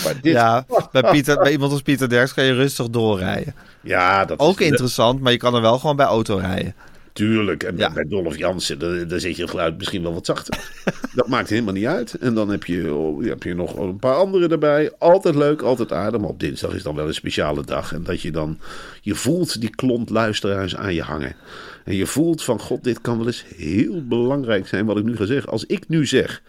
Maar 0.04 0.14
dit, 0.22 0.32
Ja, 0.32 0.64
bij, 0.92 1.02
Pieter, 1.10 1.38
bij 1.38 1.52
iemand 1.52 1.72
als 1.72 1.82
Pieter 1.82 2.08
Derks 2.08 2.34
kan 2.34 2.44
je 2.44 2.52
rustig 2.54 2.88
doorrijden. 2.90 3.54
ja 3.80 4.24
dat 4.24 4.38
Ook 4.38 4.60
is 4.60 4.66
interessant, 4.66 5.20
maar 5.20 5.32
je 5.32 5.38
kan 5.38 5.54
er 5.54 5.60
wel 5.60 5.78
gewoon 5.78 5.96
bij 5.96 6.06
auto 6.06 6.36
rijden. 6.36 6.74
Tuurlijk. 7.14 7.62
En 7.62 7.76
Ja. 7.76 7.92
bij 7.92 8.04
Dolph 8.08 8.36
Jansen, 8.36 8.78
daar, 8.78 9.08
daar 9.08 9.20
zit 9.20 9.36
je 9.36 9.48
geluid 9.48 9.76
misschien 9.78 10.02
wel 10.02 10.14
wat 10.14 10.26
zachter. 10.26 10.70
dat 11.14 11.28
maakt 11.28 11.48
helemaal 11.50 11.72
niet 11.72 11.86
uit. 11.86 12.14
En 12.14 12.34
dan 12.34 12.48
heb 12.48 12.64
je, 12.64 12.94
oh, 12.94 13.24
heb 13.24 13.42
je 13.42 13.54
nog 13.54 13.78
een 13.78 13.96
paar 13.96 14.14
anderen 14.14 14.50
erbij. 14.50 14.92
Altijd 14.98 15.34
leuk, 15.34 15.62
altijd 15.62 15.92
aardig. 15.92 16.20
Maar 16.20 16.28
op 16.30 16.40
dinsdag 16.40 16.74
is 16.74 16.82
dan 16.82 16.94
wel 16.94 17.06
een 17.06 17.14
speciale 17.14 17.64
dag. 17.64 17.92
En 17.92 18.02
dat 18.02 18.20
je 18.22 18.30
dan, 18.30 18.58
je 19.00 19.14
voelt 19.14 19.60
die 19.60 19.70
klont 19.70 20.10
luisteraars 20.10 20.76
aan 20.76 20.94
je 20.94 21.02
hangen. 21.02 21.36
En 21.84 21.94
je 21.94 22.06
voelt 22.06 22.42
van, 22.42 22.60
god, 22.60 22.84
dit 22.84 23.00
kan 23.00 23.16
wel 23.18 23.26
eens 23.26 23.44
heel 23.56 24.06
belangrijk 24.06 24.66
zijn 24.66 24.86
wat 24.86 24.98
ik 24.98 25.04
nu 25.04 25.16
ga 25.16 25.24
zeggen. 25.24 25.52
Als 25.52 25.64
ik 25.66 25.88
nu 25.88 26.06
zeg, 26.06 26.42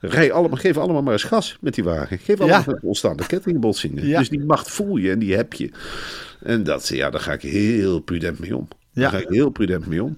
rij 0.00 0.32
allemaal, 0.32 0.58
geef 0.58 0.76
allemaal 0.76 1.02
maar 1.02 1.12
eens 1.12 1.22
gas 1.24 1.56
met 1.60 1.74
die 1.74 1.84
wagen. 1.84 2.18
Geef 2.18 2.40
allemaal 2.40 2.58
Ja. 2.58 2.64
met 2.72 2.82
ontstaande 2.82 3.26
kettingbotsingen. 3.26 4.06
Ja. 4.06 4.18
Dus 4.18 4.28
die 4.28 4.44
macht 4.44 4.70
voel 4.70 4.96
je 4.96 5.10
en 5.10 5.18
die 5.18 5.34
heb 5.36 5.52
je. 5.52 5.70
En 6.42 6.62
dat, 6.64 6.88
ja, 6.88 7.10
daar 7.10 7.20
ga 7.20 7.32
ik 7.32 7.42
heel 7.42 8.00
prudent 8.00 8.38
mee 8.38 8.56
om. 8.56 8.68
Ja. 8.94 9.02
Daar 9.02 9.10
ga 9.10 9.18
ik 9.18 9.34
heel 9.34 9.50
prudent 9.50 9.86
mee 9.86 10.02
om. 10.02 10.14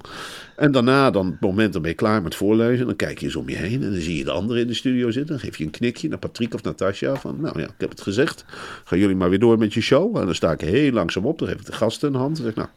En 0.57 0.73
daarna, 0.73 1.11
dan 1.11 1.27
het 1.27 1.41
moment 1.41 1.73
dan 1.73 1.83
ben 1.83 1.91
je 1.91 1.97
klaar 1.97 2.23
met 2.23 2.35
voorlezen. 2.35 2.87
Dan 2.87 2.97
kijk 2.97 3.19
je 3.19 3.27
eens 3.27 3.37
om 3.37 3.49
je 3.49 3.57
heen 3.57 3.83
en 3.83 3.91
dan 3.91 4.01
zie 4.01 4.17
je 4.17 4.25
de 4.25 4.31
anderen 4.31 4.63
in 4.63 4.69
de 4.69 4.75
studio 4.75 5.11
zitten. 5.11 5.37
Dan 5.37 5.45
geef 5.45 5.57
je 5.57 5.65
een 5.65 5.71
knikje 5.71 6.09
naar 6.09 6.19
Patrick 6.19 6.55
of 6.55 6.63
Natasja. 6.63 7.17
Van, 7.17 7.41
nou 7.41 7.61
ja, 7.61 7.67
ik 7.67 7.75
heb 7.79 7.91
het 7.91 8.01
gezegd. 8.01 8.45
Gaan 8.85 8.99
jullie 8.99 9.17
maar 9.17 9.31
weer 9.31 9.39
door 9.39 9.59
met 9.59 9.75
je 9.75 9.81
show. 9.81 10.17
En 10.17 10.25
dan 10.25 10.35
sta 10.35 10.53
ik 10.53 10.61
heel 10.61 10.93
langzaam 10.93 11.27
op. 11.27 11.39
Dan 11.39 11.49
geef 11.49 11.61
ik 11.61 11.67
de 11.67 11.73
gasten 11.73 12.09
een 12.09 12.21
hand. 12.21 12.37
Dan 12.37 12.45
zeg 12.45 12.55
ik, 12.55 12.59
nou, 12.59 12.69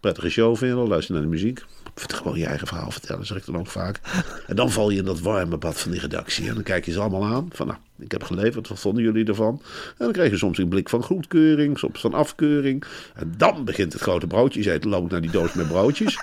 prettige 0.00 0.28
show 0.28 0.56
vinden. 0.56 0.88
Luister 0.88 1.14
naar 1.14 1.22
de 1.22 1.28
muziek. 1.28 1.64
Gewoon 1.94 2.38
je 2.38 2.46
eigen 2.46 2.66
verhaal 2.66 2.90
vertellen, 2.90 3.26
zeg 3.26 3.36
ik 3.36 3.46
dan 3.46 3.58
ook 3.58 3.66
vaak. 3.66 4.00
En 4.46 4.56
dan 4.56 4.70
val 4.70 4.90
je 4.90 4.98
in 4.98 5.04
dat 5.04 5.20
warme 5.20 5.56
bad 5.56 5.80
van 5.80 5.90
die 5.90 6.00
redactie. 6.00 6.48
En 6.48 6.54
dan 6.54 6.62
kijk 6.62 6.84
je 6.84 6.92
ze 6.92 7.00
allemaal 7.00 7.24
aan. 7.24 7.48
Van 7.52 7.66
nou, 7.66 7.78
ik 7.98 8.12
heb 8.12 8.22
geleverd, 8.22 8.68
wat 8.68 8.80
vonden 8.80 9.02
jullie 9.02 9.24
ervan? 9.24 9.60
En 9.88 9.94
dan 10.04 10.12
krijg 10.12 10.30
je 10.30 10.36
soms 10.36 10.58
een 10.58 10.68
blik 10.68 10.88
van 10.88 11.02
goedkeuring, 11.02 11.78
soms 11.78 12.00
van 12.00 12.14
afkeuring. 12.14 12.84
En 13.14 13.34
dan 13.36 13.64
begint 13.64 13.92
het 13.92 14.02
grote 14.02 14.26
broodjes 14.26 14.66
eten. 14.66 14.90
Loop 14.90 15.04
ik 15.04 15.10
naar 15.10 15.20
die 15.20 15.30
doos 15.30 15.52
met 15.52 15.68
broodjes. 15.68 16.18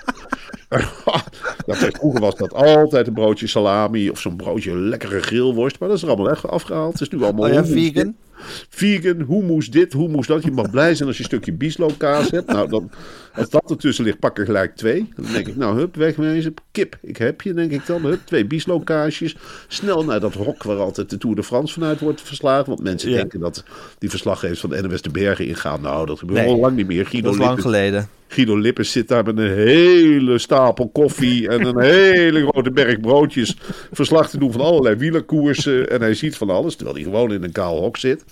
ja, 1.66 1.74
vroeger 1.74 2.20
was 2.20 2.36
dat 2.36 2.54
altijd 2.54 3.06
een 3.06 3.12
broodje 3.12 3.46
salami 3.46 4.10
of 4.10 4.20
zo'n 4.20 4.36
broodje 4.36 4.76
lekkere 4.76 5.20
grillworst. 5.20 5.78
Maar 5.78 5.88
dat 5.88 5.96
is 5.96 6.02
er 6.02 6.10
allemaal 6.10 6.30
echt 6.30 6.48
afgehaald. 6.48 6.92
Het 6.92 7.02
is 7.02 7.08
nu 7.08 7.22
allemaal 7.22 7.48
Oh 7.48 7.54
ja, 7.54 7.64
vegan? 7.64 8.16
Vegan, 8.68 9.20
hoe 9.20 9.42
moest 9.42 9.72
dit, 9.72 9.92
hoe 9.92 10.08
moest 10.08 10.28
dat. 10.28 10.44
Je 10.44 10.50
mag 10.50 10.70
blij 10.70 10.94
zijn 10.94 11.08
als 11.08 11.16
je 11.16 11.22
een 11.22 11.28
stukje 11.28 11.52
bieslo 11.52 11.90
kaas 11.96 12.30
hebt. 12.30 12.46
Nou, 12.52 12.68
dan, 12.68 12.90
als 13.34 13.50
dat 13.50 13.70
ertussen 13.70 14.04
ligt, 14.04 14.18
pak 14.18 14.38
er 14.38 14.44
gelijk 14.44 14.76
twee. 14.76 15.08
Dan 15.16 15.32
denk 15.32 15.46
ik, 15.48 15.56
nou, 15.56 15.78
hup, 15.78 15.96
wegwezen. 15.96 16.54
Kip, 16.70 16.98
ik 17.02 17.16
heb 17.16 17.40
je, 17.40 17.52
denk 17.54 17.70
ik 17.70 17.86
dan. 17.86 18.04
Hup, 18.04 18.20
twee 18.24 18.44
bieslo 18.46 18.78
kaasjes. 18.80 19.36
Snel 19.68 20.04
naar 20.04 20.20
dat 20.20 20.34
hok 20.34 20.62
waar 20.62 20.76
altijd 20.78 21.10
de 21.10 21.18
Tour 21.18 21.36
de 21.36 21.42
France 21.42 21.72
vanuit 21.74 22.00
wordt 22.00 22.20
verslagen. 22.22 22.66
Want 22.68 22.82
mensen 22.82 23.10
Ja. 23.10 23.16
denken 23.16 23.40
dat 23.40 23.64
die 23.98 24.10
verslaggevers 24.10 24.60
van 24.60 24.70
de 24.70 24.82
NWS 24.82 25.02
de 25.02 25.10
Bergen 25.10 25.46
ingaan. 25.46 25.80
Nou, 25.80 26.06
dat 26.06 26.18
gebeurt 26.18 26.38
Nee. 26.40 26.48
al 26.48 26.60
lang 26.60 26.76
niet 26.76 26.86
meer. 26.86 27.06
Guido 27.06 27.30
Dat 27.30 27.38
is 27.40 27.44
lang 27.46 27.60
geleden. 27.60 28.08
Guido 28.32 28.58
Lippens 28.58 28.92
zit 28.92 29.08
daar 29.08 29.24
met 29.24 29.38
een 29.38 29.52
hele 29.52 30.38
stapel 30.38 30.88
koffie 30.88 31.48
en 31.48 31.64
een 31.64 31.80
hele 31.80 32.46
grote 32.46 32.70
berg 32.70 33.00
broodjes 33.00 33.56
verslag 33.92 34.30
te 34.30 34.38
doen 34.38 34.52
van 34.52 34.60
allerlei 34.60 34.96
wielerkoersen. 34.96 35.90
En 35.90 36.00
hij 36.00 36.14
ziet 36.14 36.36
van 36.36 36.50
alles, 36.50 36.74
terwijl 36.74 36.96
hij 36.96 37.04
gewoon 37.04 37.32
in 37.32 37.42
een 37.42 37.52
kaal 37.52 37.80
hok 37.80 37.96
zit. 37.96 38.24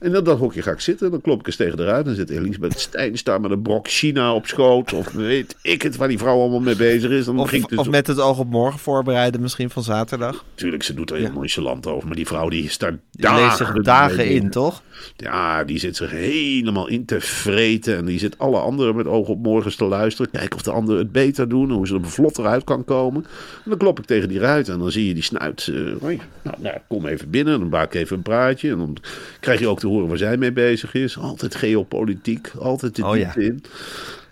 En 0.00 0.14
in 0.14 0.24
dat 0.24 0.38
hokje 0.38 0.62
ga 0.62 0.70
ik 0.70 0.80
zitten, 0.80 1.10
dan 1.10 1.20
klop 1.20 1.40
ik 1.40 1.46
eens 1.46 1.56
tegen 1.56 1.76
de 1.76 1.84
ruit. 1.84 2.04
Dan 2.04 2.14
zit 2.14 2.30
Elisabeth 2.30 2.78
Stijns 2.78 3.24
daar 3.24 3.40
met 3.40 3.50
een 3.50 3.62
brok 3.62 3.88
China 3.88 4.34
op 4.34 4.46
schoot. 4.46 4.92
Of 4.92 5.12
weet 5.12 5.56
ik 5.62 5.82
het, 5.82 5.96
waar 5.96 6.08
die 6.08 6.18
vrouw 6.18 6.40
allemaal 6.40 6.60
mee 6.60 6.76
bezig 6.76 7.10
is. 7.10 7.24
Dan 7.24 7.38
Of, 7.38 7.48
ging 7.48 7.66
dus 7.66 7.78
of 7.78 7.90
met 7.90 8.06
het 8.06 8.20
oog 8.20 8.38
op 8.38 8.50
morgen 8.50 8.78
voorbereiden, 8.80 9.40
misschien 9.40 9.70
van 9.70 9.82
zaterdag. 9.82 10.44
Natuurlijk, 10.50 10.82
ze 10.82 10.94
doet 10.94 11.10
er 11.10 11.16
heel 11.16 11.32
nonchalant 11.32 11.86
over. 11.86 12.06
Maar 12.06 12.16
die 12.16 12.26
vrouw 12.26 12.48
die 12.48 12.62
leest 12.62 12.80
zich 12.80 12.96
dagen, 13.10 13.82
dagen 13.82 14.16
mee 14.16 14.28
in, 14.28 14.50
toch? 14.50 14.82
Ja, 15.16 15.64
die 15.64 15.78
zit 15.78 15.96
zich 15.96 16.10
helemaal 16.10 16.88
in 16.88 17.04
te 17.04 17.20
vreten. 17.20 17.96
En 17.96 18.04
die 18.04 18.18
zit 18.18 18.38
alle 18.38 18.58
anderen 18.58 18.96
met 18.96 19.06
oog 19.06 19.28
op 19.28 19.37
morgens 19.42 19.76
te 19.76 19.84
luisteren. 19.84 20.30
Kijken 20.30 20.56
of 20.56 20.62
de 20.62 20.70
anderen 20.70 21.00
het 21.02 21.12
beter 21.12 21.48
doen. 21.48 21.70
Hoe 21.70 21.86
ze 21.86 21.94
er 21.94 22.04
vlotter 22.10 22.46
uit 22.46 22.64
kan 22.64 22.84
komen. 22.84 23.24
En 23.64 23.70
dan 23.70 23.78
klop 23.78 23.98
ik 23.98 24.04
tegen 24.04 24.28
die 24.28 24.38
ruit. 24.38 24.68
En 24.68 24.78
dan 24.78 24.90
zie 24.90 25.06
je 25.08 25.14
die 25.14 25.22
snuit. 25.22 25.68
eh, 25.74 25.92
hoi, 26.00 26.20
nou, 26.42 26.56
nou, 26.60 26.76
kom 26.88 27.06
even 27.06 27.30
binnen. 27.30 27.58
Dan 27.60 27.68
maak 27.68 27.94
ik 27.94 28.00
even 28.00 28.16
een 28.16 28.22
praatje. 28.22 28.70
En 28.70 28.78
dan 28.78 28.96
krijg 29.40 29.60
je 29.60 29.68
ook 29.68 29.78
te 29.80 29.86
horen 29.86 30.08
waar 30.08 30.18
zij 30.18 30.36
mee 30.36 30.52
bezig 30.52 30.94
is. 30.94 31.18
Altijd 31.18 31.54
geopolitiek. 31.54 32.50
Altijd 32.58 32.96
de 32.96 33.04
Oh, 33.04 33.12
diepte 33.12 33.40
ja. 33.40 33.46
in. 33.46 33.62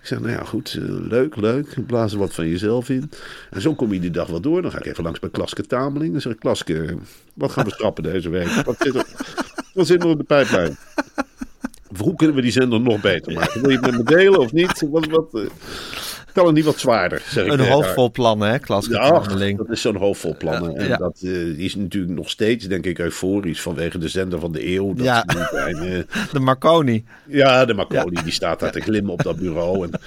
Ik 0.00 0.12
zeg, 0.12 0.20
nou 0.20 0.32
ja, 0.32 0.44
goed, 0.44 0.78
eh, 0.78 0.88
leuk, 0.88 1.36
leuk. 1.36 1.86
Blaas 1.86 2.12
er 2.12 2.18
wat 2.18 2.34
van 2.34 2.48
jezelf 2.48 2.88
in. 2.88 3.10
En 3.50 3.60
zo 3.60 3.74
kom 3.74 3.92
je 3.92 4.00
die 4.00 4.10
dag 4.10 4.26
wel 4.28 4.40
door. 4.40 4.62
Dan 4.62 4.70
ga 4.70 4.78
ik 4.78 4.86
even 4.86 5.04
langs 5.04 5.18
bij 5.18 5.30
Klaske 5.30 5.62
Tameling. 5.66 6.12
Dan 6.12 6.20
zeg 6.20 6.32
ik, 6.32 6.38
Klaske, 6.38 6.96
wat 7.34 7.50
gaan 7.52 7.64
we 7.64 7.70
schrappen 7.76 8.02
deze 8.02 8.28
week? 8.28 8.48
Wat 8.64 8.76
zit 8.78 8.94
er, 8.94 9.06
wat 9.74 9.86
zit 9.86 10.02
er 10.02 10.08
op 10.08 10.18
de 10.18 10.24
pijplijn? 10.24 10.76
Hoe 11.98 12.16
kunnen 12.16 12.36
we 12.36 12.42
die 12.42 12.50
zender 12.50 12.80
nog 12.80 13.00
beter 13.00 13.32
maken? 13.32 13.60
Wil 13.60 13.70
je 13.70 13.76
het 13.76 13.86
met 13.86 13.96
me 13.96 14.16
delen 14.16 14.40
of 14.40 14.52
niet? 14.52 14.82
Wat, 14.90 15.06
wat, 15.06 15.40
kan 16.36 16.46
het 16.46 16.54
niet 16.54 16.64
wat 16.64 16.78
zwaarder, 16.78 17.22
zeg 17.28 17.44
ik 17.44 17.50
Een 17.52 17.58
tegen 17.58 17.72
hoofd 17.72 17.86
haar. 17.86 17.94
vol 17.94 18.10
plannen, 18.10 18.50
hè, 18.50 18.58
Klaske 18.58 18.92
Ja, 18.92 19.10
dat 19.56 19.70
is 19.70 19.80
zo'n 19.80 19.96
hoofd 19.96 20.20
vol 20.20 20.36
plannen. 20.36 20.76
En 20.76 20.88
ja. 20.88 20.96
dat 20.96 21.20
eh, 21.22 21.58
is 21.58 21.74
natuurlijk 21.74 22.14
nog 22.14 22.30
steeds, 22.30 22.66
denk 22.68 22.86
ik, 22.86 22.98
euforisch 22.98 23.60
vanwege 23.60 23.98
de 23.98 24.08
zender 24.08 24.40
van 24.40 24.52
de 24.52 24.74
eeuw. 24.74 24.94
Dat 24.94 25.04
Ja. 25.06 25.24
zijn, 25.50 25.76
eh, 25.76 25.98
De 26.32 26.40
Marconi. 26.40 27.04
ja, 27.26 27.64
de 27.64 27.74
Marconi, 27.74 28.22
die 28.24 28.32
staat 28.32 28.60
daar 28.60 28.72
te 28.72 28.80
glimmen 28.80 29.12
op 29.12 29.22
dat 29.22 29.36
bureau. 29.36 29.84
En 29.84 30.00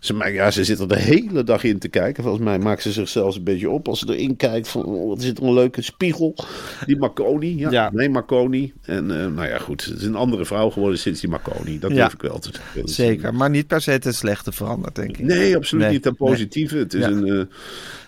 ze, 0.00 0.30
ja, 0.32 0.50
ze 0.50 0.64
zit 0.64 0.78
er 0.78 0.88
de 0.88 0.98
hele 0.98 1.44
dag 1.44 1.64
in 1.64 1.78
te 1.78 1.88
kijken. 1.88 2.22
Volgens 2.22 2.44
mij 2.44 2.58
maakt 2.58 2.82
ze 2.82 2.92
zichzelf 2.92 3.36
een 3.36 3.44
beetje 3.44 3.70
op 3.70 3.88
als 3.88 3.98
ze 3.98 4.16
erin 4.16 4.36
kijkt. 4.36 4.68
Van, 4.68 4.84
oh, 4.84 5.08
wat 5.08 5.22
zit 5.22 5.38
er 5.38 5.44
een 5.44 5.54
leuke 5.54 5.82
spiegel. 5.82 6.34
Die 6.86 6.96
Marconi, 6.98 7.58
ja, 7.58 7.90
nee 7.92 8.10
Marconi. 8.10 8.72
En 8.82 9.10
eh, 9.20 9.26
nou 9.26 9.48
ja, 9.48 9.58
goed, 9.58 9.84
het 9.84 9.98
is 10.00 10.06
een 10.06 10.14
andere 10.14 10.44
vrouw 10.44 10.70
geworden 10.70 10.98
sinds 10.98 11.20
die 11.20 11.30
Marconi. 11.30 11.78
Dat 11.78 11.90
durf 11.90 12.12
ik 12.12 12.22
wel 12.22 12.38
te 12.38 12.50
zeggen. 12.52 12.88
Zeker, 12.94 13.34
maar 13.34 13.50
niet 13.50 13.66
per 13.66 13.80
se 13.80 13.98
ten 13.98 14.14
slechte 14.14 14.52
veranderd, 14.52 14.94
denk 14.94 15.16
ik. 15.16 15.24
Nee, 15.24 15.56
absoluut 15.56 15.66
Nee, 15.76 15.90
niet 15.90 16.02
ten 16.02 16.14
nee. 16.18 16.28
positieve. 16.30 16.76
Het 16.76 16.94
is 16.94 17.00
Ja. 17.00 17.08
een, 17.10 17.26
eh, 17.26 17.44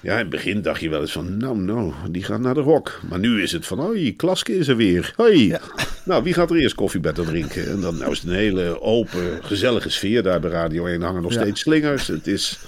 ja, 0.00 0.12
in 0.12 0.18
het 0.18 0.28
begin 0.30 0.62
dacht 0.62 0.80
je 0.80 0.88
wel 0.88 1.00
eens 1.00 1.12
van, 1.12 1.36
nou, 1.36 1.58
nou, 1.58 1.92
die 2.10 2.22
gaat 2.24 2.40
naar 2.40 2.54
de 2.54 2.60
rock. 2.60 3.00
Maar 3.08 3.18
nu 3.18 3.42
is 3.42 3.52
het 3.52 3.66
van, 3.66 3.78
hoi, 3.78 4.16
Klaske 4.16 4.56
is 4.58 4.68
er 4.68 4.76
weer. 4.76 5.12
Hoi. 5.16 5.54
Nou, 6.04 6.22
wie 6.22 6.34
gaat 6.34 6.50
er 6.50 6.56
eerst 6.56 6.74
koffie 6.74 7.00
bij 7.00 7.12
te 7.12 7.22
drinken? 7.22 7.70
En 7.70 7.80
dan 7.80 7.96
nou 7.98 8.10
is 8.12 8.18
het 8.18 8.28
een 8.28 8.34
hele 8.34 8.80
open, 8.80 9.38
gezellige 9.42 9.90
sfeer 9.90 10.22
daar 10.22 10.40
bij 10.40 10.50
Radio 10.50 10.86
1. 10.86 11.02
hangen 11.02 11.22
nog 11.22 11.32
Ja. 11.32 11.40
steeds 11.40 11.60
slingers. 11.60 12.06
Het 12.06 12.26
is 12.26 12.58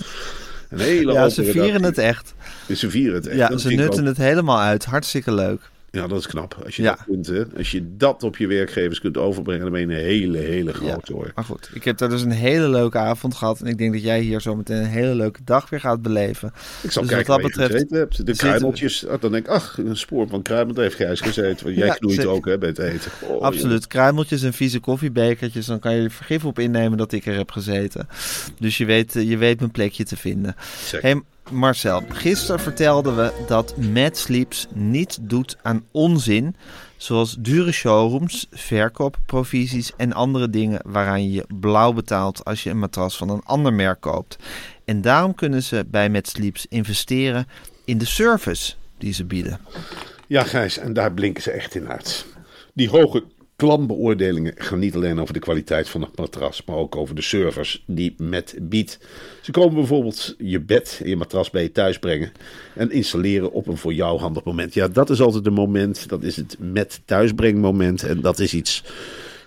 een 0.69 0.79
hele 0.79 1.13
Ja, 1.13 1.29
ze 1.29 1.45
vieren 1.45 1.83
het 1.83 1.99
echt. 1.99 2.35
Ze 2.77 2.91
vieren 2.91 3.15
het 3.15 3.27
echt. 3.27 3.37
Ja, 3.39 3.49
Dat 3.49 3.61
ze 3.61 3.69
nutten 3.69 4.01
ook- 4.01 4.07
het 4.07 4.17
helemaal 4.17 4.61
uit. 4.61 4.85
Hartstikke 4.85 5.35
leuk. 5.35 5.61
Ja, 5.93 6.07
dat 6.07 6.19
is 6.19 6.27
knap. 6.27 6.57
Als 6.65 6.77
je, 6.77 6.83
Ja. 6.83 6.91
dat 6.91 7.05
kunt, 7.07 7.27
hè. 7.27 7.43
Als 7.57 7.71
je 7.71 7.97
dat 7.97 8.23
op 8.23 8.37
je 8.37 8.47
werkgevers 8.47 9.01
kunt 9.01 9.17
overbrengen, 9.17 9.63
dan 9.63 9.73
ben 9.73 9.81
je 9.81 9.87
een 9.87 10.05
hele, 10.05 10.39
hele 10.39 10.73
grote 10.73 11.13
hoor. 11.13 11.33
Maar 11.35 11.45
goed, 11.45 11.71
ik 11.75 11.85
heb 11.85 11.99
daar 11.99 12.09
dus 12.09 12.23
een 12.23 12.31
hele 12.31 12.69
leuke 12.69 12.99
avond 12.99 13.35
gehad. 13.35 13.61
En 13.61 13.67
ik 13.67 13.79
denk 13.79 13.93
dat 13.93 14.03
jij 14.03 14.21
hier 14.21 14.41
zo 14.41 14.57
meteen 14.57 14.77
een 14.77 14.85
hele 14.85 15.15
leuke 15.15 15.41
dag 15.45 15.71
weer 15.71 15.81
gaat 15.81 16.03
beleven. 16.03 16.53
Ik 16.83 16.91
zal 16.93 17.03
Dus 17.03 17.11
kijken 17.11 17.33
wat 17.33 17.43
dat 17.43 17.51
je 17.53 17.59
betreft 17.59 17.73
gezeten 17.73 17.97
hebt. 17.99 18.27
De 18.27 18.37
kruimeltjes. 18.37 19.07
Ah, 19.07 19.21
Dan 19.21 19.33
denk 19.33 19.45
ik, 19.47 19.51
ach, 19.51 19.79
een 19.79 19.97
spoor 19.97 20.29
van 20.29 20.43
kruimel 20.43 20.75
heeft 20.75 20.97
Gijs 20.97 21.21
gezeten. 21.21 21.65
Want 21.65 21.77
jij 21.77 21.87
Ja, 21.93 21.95
knoeit 21.95 22.27
ook 22.27 22.47
hè, 22.47 22.59
bij 22.59 22.69
het 22.69 22.79
eten. 22.79 23.11
Oh, 23.21 23.43
Absoluut. 23.43 23.87
Kruimeltjes 23.87 24.43
en 24.43 24.53
vieze 24.53 24.81
koffiebekertjes. 24.81 25.67
Dan 25.67 25.79
kan 25.79 25.95
je 25.95 26.03
er 26.05 26.11
vergif 26.11 26.45
op 26.45 26.59
innemen 26.59 26.99
dat 26.99 27.13
ik 27.13 27.27
er 27.27 27.37
heb 27.37 27.51
gezeten. 27.51 28.09
Dus 28.59 28.77
je 28.79 28.85
weet, 28.85 29.17
eh, 29.17 29.29
je 29.29 29.37
weet 29.37 29.59
mijn 29.59 29.71
plekje 29.71 30.05
te 30.05 30.17
vinden. 30.17 30.55
Hey 31.01 31.21
Marcel, 31.51 32.03
gisteren 32.09 32.61
vertelden 32.61 33.17
we 33.17 33.33
dat 33.47 33.77
Mad 33.77 34.17
Sleeps 34.17 34.67
niet 34.75 35.19
doet 35.21 35.57
aan 35.63 35.85
onzin. 35.91 36.57
Zoals 36.97 37.37
dure 37.39 37.73
showrooms, 37.73 38.47
verkoopprovisies 38.51 39.93
en 39.97 40.13
andere 40.13 40.51
dingen 40.51 40.81
waaraan 40.85 41.31
je 41.31 41.45
blauw 41.61 41.93
betaalt 41.93 42.45
als 42.45 42.63
je 42.63 42.71
een 42.71 42.79
matras 42.79 43.17
van 43.17 43.29
een 43.29 43.43
ander 43.45 43.73
merk 43.73 44.01
koopt. 44.01 44.37
En 44.85 45.01
daarom 45.01 45.35
kunnen 45.35 45.63
ze 45.63 45.85
bij 45.89 46.11
Mad 46.11 46.29
Sleeps 46.29 46.67
investeren 46.69 47.47
in 47.85 47.99
de 47.99 48.05
service 48.05 48.75
die 48.99 49.13
ze 49.13 49.25
bieden. 49.25 49.61
Ja, 50.27 50.45
Gijs, 50.45 50.79
en 50.79 50.93
daar 50.93 51.13
blinken 51.13 51.43
ze 51.43 51.51
echt 51.51 51.75
in 51.75 51.89
uit. 51.89 52.27
Die 52.75 52.89
hoge 52.89 53.25
klantbeoordelingen 53.57 54.53
gaan 54.57 54.79
niet 54.79 54.95
alleen 54.95 55.21
over 55.21 55.35
de 55.35 55.41
kwaliteit 55.41 55.89
van 55.89 56.01
het 56.01 56.17
matras, 56.17 56.65
maar 56.65 56.77
ook 56.77 56.97
over 56.97 57.15
de 57.15 57.23
service 57.23 57.81
die 57.87 58.15
met 58.19 58.57
biedt. 58.61 58.99
Ze 59.41 59.51
komen 59.51 59.75
bijvoorbeeld 59.75 60.35
je 60.39 60.61
bed 60.61 61.01
en 61.03 61.09
je 61.09 61.17
matras 61.17 61.51
bij 61.51 61.63
je 61.63 61.73
thuis 61.73 61.99
brengen 61.99 62.33
en 62.75 62.91
installeren 62.91 63.53
op 63.53 63.67
een 63.67 63.77
voor 63.77 63.95
jou 63.95 64.21
handig 64.21 64.45
moment. 64.45 64.75
Ja, 64.75 64.89
dat 64.89 65.11
is 65.11 65.21
altijd 65.21 65.47
een 65.47 65.53
moment, 65.53 66.09
dat 66.09 66.23
is 66.23 66.37
het 66.37 66.57
met 66.59 67.01
thuisbrengmoment 67.05 68.03
en 68.03 68.21
dat 68.21 68.39
is 68.39 68.55
iets... 68.55 68.85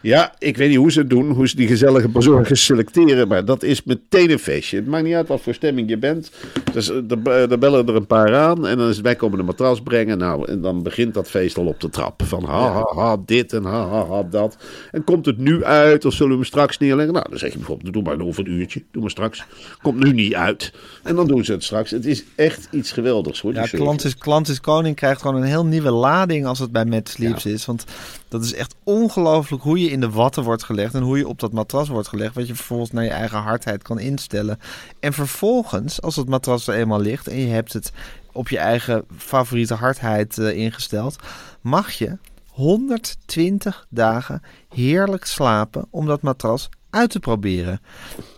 Ja, 0.05 0.33
ik 0.39 0.57
weet 0.57 0.69
niet 0.69 0.77
hoe 0.77 0.91
ze 0.91 1.00
het 1.00 1.09
doen, 1.09 1.31
hoe 1.31 1.47
ze 1.47 1.55
die 1.55 1.67
gezellige 1.67 2.09
bezorgers 2.09 2.65
selecteren, 2.65 3.27
maar 3.27 3.45
dat 3.45 3.63
is 3.63 3.83
meteen 3.83 4.31
een 4.31 4.39
feestje. 4.39 4.77
Het 4.77 4.88
maakt 4.88 5.03
niet 5.03 5.13
uit 5.13 5.27
wat 5.27 5.41
voor 5.41 5.53
stemming 5.53 5.89
je 5.89 5.97
bent. 5.97 6.31
Dus 6.74 6.89
eh, 6.89 6.95
er 6.95 7.51
er 7.51 7.59
bellen 7.59 7.88
er 7.88 7.95
een 7.95 8.05
paar 8.05 8.35
aan 8.35 8.67
en 8.67 8.77
dan 8.77 8.89
is 8.89 8.95
het 8.95 9.05
wij 9.05 9.15
komen 9.15 9.38
de 9.38 9.43
matras 9.43 9.81
brengen. 9.81 10.17
Nou, 10.17 10.51
en 10.51 10.62
dan 10.62 10.83
begint 10.83 11.13
dat 11.13 11.29
feest 11.29 11.57
al 11.57 11.65
op 11.65 11.79
de 11.79 11.89
trap. 11.89 12.24
Van 12.24 12.43
ha, 12.43 12.71
ha, 12.71 12.91
ha, 12.95 13.17
dit 13.25 13.53
en 13.53 13.63
ha, 13.63 13.88
ha, 13.88 14.05
ha, 14.05 14.24
dat. 14.24 14.57
En 14.91 15.03
komt 15.03 15.25
het 15.25 15.38
nu 15.38 15.63
uit 15.63 16.05
of 16.05 16.13
zullen 16.13 16.31
we 16.31 16.38
hem 16.38 16.45
straks 16.45 16.77
neerleggen? 16.77 17.13
Nou, 17.13 17.25
dan 17.29 17.39
zeg 17.39 17.51
je 17.51 17.57
bijvoorbeeld, 17.57 17.93
doe 17.93 18.03
maar 18.03 18.19
over 18.19 18.45
een 18.45 18.51
uurtje, 18.51 18.83
doe 18.91 19.01
maar 19.01 19.12
straks. 19.12 19.43
Komt 19.81 20.03
nu 20.03 20.13
niet 20.13 20.33
uit. 20.33 20.74
En 21.03 21.15
dan 21.15 21.27
doen 21.27 21.45
ze 21.45 21.51
het 21.51 21.63
straks. 21.63 21.91
Het 21.91 22.05
is 22.05 22.24
echt 22.35 22.67
iets 22.71 22.91
geweldigs 22.91 23.41
hoor, 23.41 23.53
Ja, 23.53 23.65
klant 23.65 24.03
is, 24.03 24.17
klant 24.17 24.47
is 24.47 24.62
koning 24.62 24.95
krijgt 24.95 25.21
gewoon 25.21 25.35
een 25.41 25.47
heel 25.47 25.65
nieuwe 25.65 25.91
lading 25.91 26.45
als 26.45 26.59
het 26.59 26.71
bij 26.71 26.85
Mad 26.85 27.09
Sleeps 27.09 27.45
is. 27.45 27.65
Want 27.65 27.85
dat 28.27 28.43
is 28.43 28.53
echt 28.53 28.75
ongelooflijk 28.85 29.63
hoe 29.63 29.79
je 29.79 29.89
in 29.89 29.99
de 29.99 30.09
watten 30.09 30.43
wordt 30.43 30.63
gelegd 30.63 30.93
en 30.93 31.01
hoe 31.01 31.17
je 31.17 31.27
op 31.27 31.39
dat 31.39 31.53
matras 31.53 31.87
wordt 31.87 32.07
gelegd. 32.07 32.35
Wat 32.35 32.47
je 32.47 32.55
vervolgens 32.55 32.91
naar 32.91 33.03
je 33.03 33.09
eigen 33.09 33.39
hardheid 33.39 33.83
kan 33.83 33.99
instellen. 33.99 34.59
En 34.99 35.13
vervolgens, 35.13 36.01
als 36.01 36.15
het 36.15 36.29
matras 36.29 36.67
er 36.67 36.75
eenmaal 36.75 36.99
ligt 36.99 37.27
en 37.27 37.39
je 37.39 37.47
hebt 37.47 37.73
het 37.73 37.91
op 38.31 38.49
je 38.49 38.57
eigen 38.57 39.05
favoriete 39.17 39.73
hardheid 39.73 40.37
eh, 40.37 40.57
ingesteld, 40.57 41.15
mag 41.61 41.91
je 41.91 42.17
120 42.47 43.85
dagen 43.89 44.41
heerlijk 44.69 45.25
slapen 45.25 45.87
om 45.89 46.05
dat 46.05 46.21
matras 46.21 46.69
uit 46.89 47.09
te 47.09 47.19
proberen. 47.19 47.81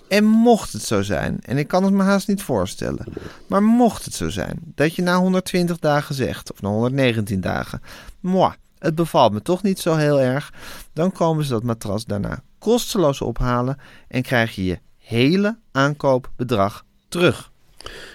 En 0.07 0.23
mocht 0.23 0.73
het 0.73 0.81
zo 0.81 1.01
zijn, 1.01 1.39
en 1.41 1.57
ik 1.57 1.67
kan 1.67 1.83
het 1.83 1.93
me 1.93 2.03
haast 2.03 2.27
niet 2.27 2.41
voorstellen, 2.41 3.13
maar 3.47 3.63
mocht 3.63 4.05
het 4.05 4.13
zo 4.13 4.29
zijn 4.29 4.59
dat 4.75 4.95
je 4.95 5.01
na 5.01 5.17
120 5.17 5.79
dagen 5.79 6.15
zegt, 6.15 6.51
of 6.51 6.61
na 6.61 6.69
119 6.69 7.41
dagen, 7.41 7.81
moi, 8.19 8.53
het 8.79 8.95
bevalt 8.95 9.33
me 9.33 9.41
toch 9.41 9.63
niet 9.63 9.79
zo 9.79 9.95
heel 9.95 10.19
erg, 10.19 10.53
dan 10.93 11.11
komen 11.11 11.43
ze 11.43 11.51
dat 11.51 11.63
matras 11.63 12.05
daarna 12.05 12.39
kosteloos 12.59 13.21
ophalen 13.21 13.77
en 14.07 14.21
krijg 14.21 14.55
je 14.55 14.63
je 14.63 14.79
hele 14.97 15.59
aankoopbedrag 15.71 16.85
terug. 17.07 17.51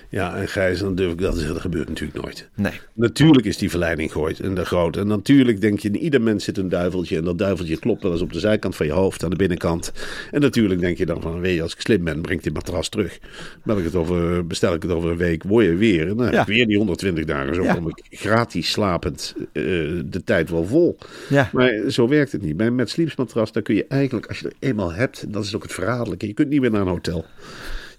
Ja, 0.09 0.37
en 0.37 0.49
Gijs, 0.49 0.79
dan 0.79 0.95
durf 0.95 1.13
ik 1.13 1.19
dat 1.21 1.31
te 1.31 1.37
zeggen, 1.37 1.55
dat 1.55 1.63
gebeurt 1.63 1.89
natuurlijk 1.89 2.23
nooit. 2.23 2.49
Nee. 2.55 2.73
Natuurlijk 2.95 3.47
is 3.47 3.57
die 3.57 3.71
verleiding 3.71 4.11
groot 4.11 4.39
en 4.39 4.55
de 4.55 4.65
groot. 4.65 4.97
En 4.97 5.07
natuurlijk 5.07 5.61
denk 5.61 5.79
je, 5.81 5.89
in 5.89 5.97
ieder 5.97 6.23
mens 6.23 6.45
zit 6.45 6.59
een 6.59 6.69
duiveltje. 6.69 7.17
En 7.17 7.25
dat 7.25 7.39
duiveltje 7.39 7.79
klopt 7.79 8.03
wel 8.03 8.13
eens 8.13 8.21
op 8.21 8.33
de 8.33 8.39
zijkant 8.39 8.77
van 8.77 8.87
je 8.87 8.93
hoofd, 8.93 9.25
aan 9.25 9.31
de 9.31 9.37
binnenkant. 9.37 9.93
En 10.31 10.41
natuurlijk 10.41 10.81
denk 10.81 10.99
je 10.99 11.07
dan 11.07 11.23
van, 11.23 11.41
weet 11.41 11.55
je, 11.55 11.63
als 11.63 11.73
ik 11.75 11.81
slim 11.81 12.05
ben, 12.05 12.21
breng 12.21 12.39
ik 12.39 12.45
dit 12.45 12.53
matras 12.55 12.89
terug. 12.89 13.19
Bel 13.65 13.79
ik 13.79 13.85
het 13.85 13.95
over, 13.95 14.47
bestel 14.47 14.75
ik 14.75 14.83
het 14.83 14.91
over 14.91 15.11
een 15.11 15.17
week, 15.17 15.43
word 15.43 15.65
je 15.65 15.75
weer. 15.75 16.09
En 16.09 16.17
dan 16.17 16.25
heb 16.25 16.35
Ja. 16.35 16.41
ik 16.41 16.47
weer 16.47 16.67
die 16.67 16.77
120 16.77 17.25
dagen. 17.25 17.55
Zo 17.55 17.63
Ja. 17.63 17.75
kom 17.75 17.89
ik 17.89 18.03
gratis 18.11 18.71
slapend 18.71 19.35
eh, 19.53 19.63
de 20.05 20.21
tijd 20.25 20.51
wel 20.51 20.65
vol. 20.65 20.97
Ja. 21.29 21.51
Maar 21.53 21.73
zo 21.89 22.09
werkt 22.09 22.33
het 22.33 22.43
niet. 22.43 22.57
Bij 22.57 22.67
een 22.67 22.75
met 22.75 22.91
sleepsmatras, 22.91 23.53
daar 23.53 23.63
kun 23.63 23.75
je 23.75 23.85
eigenlijk, 23.89 24.27
als 24.27 24.39
je 24.39 24.47
er 24.49 24.55
eenmaal 24.69 24.93
hebt, 24.93 25.25
dat 25.33 25.45
is 25.45 25.55
ook 25.55 25.63
het 25.63 25.73
verraderlijke. 25.73 26.27
Je 26.27 26.33
kunt 26.35 26.49
niet 26.49 26.61
meer 26.61 26.71
naar 26.71 26.81
een 26.81 26.87
hotel. 26.87 27.25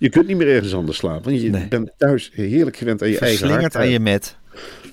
Je 0.03 0.09
kunt 0.09 0.27
niet 0.27 0.37
meer 0.37 0.47
ergens 0.47 0.73
anders 0.73 0.97
slapen. 0.97 1.23
Want 1.31 1.41
je 1.41 1.49
Nee. 1.49 1.67
bent 1.67 1.91
thuis 1.97 2.31
heerlijk 2.33 2.77
gewend 2.77 3.01
aan 3.01 3.09
je 3.09 3.19
eigen 3.19 3.37
Verslingerd 3.37 3.75
aan 3.75 3.81
hardheid. 3.81 3.91
je 3.91 3.99
met. 3.99 4.35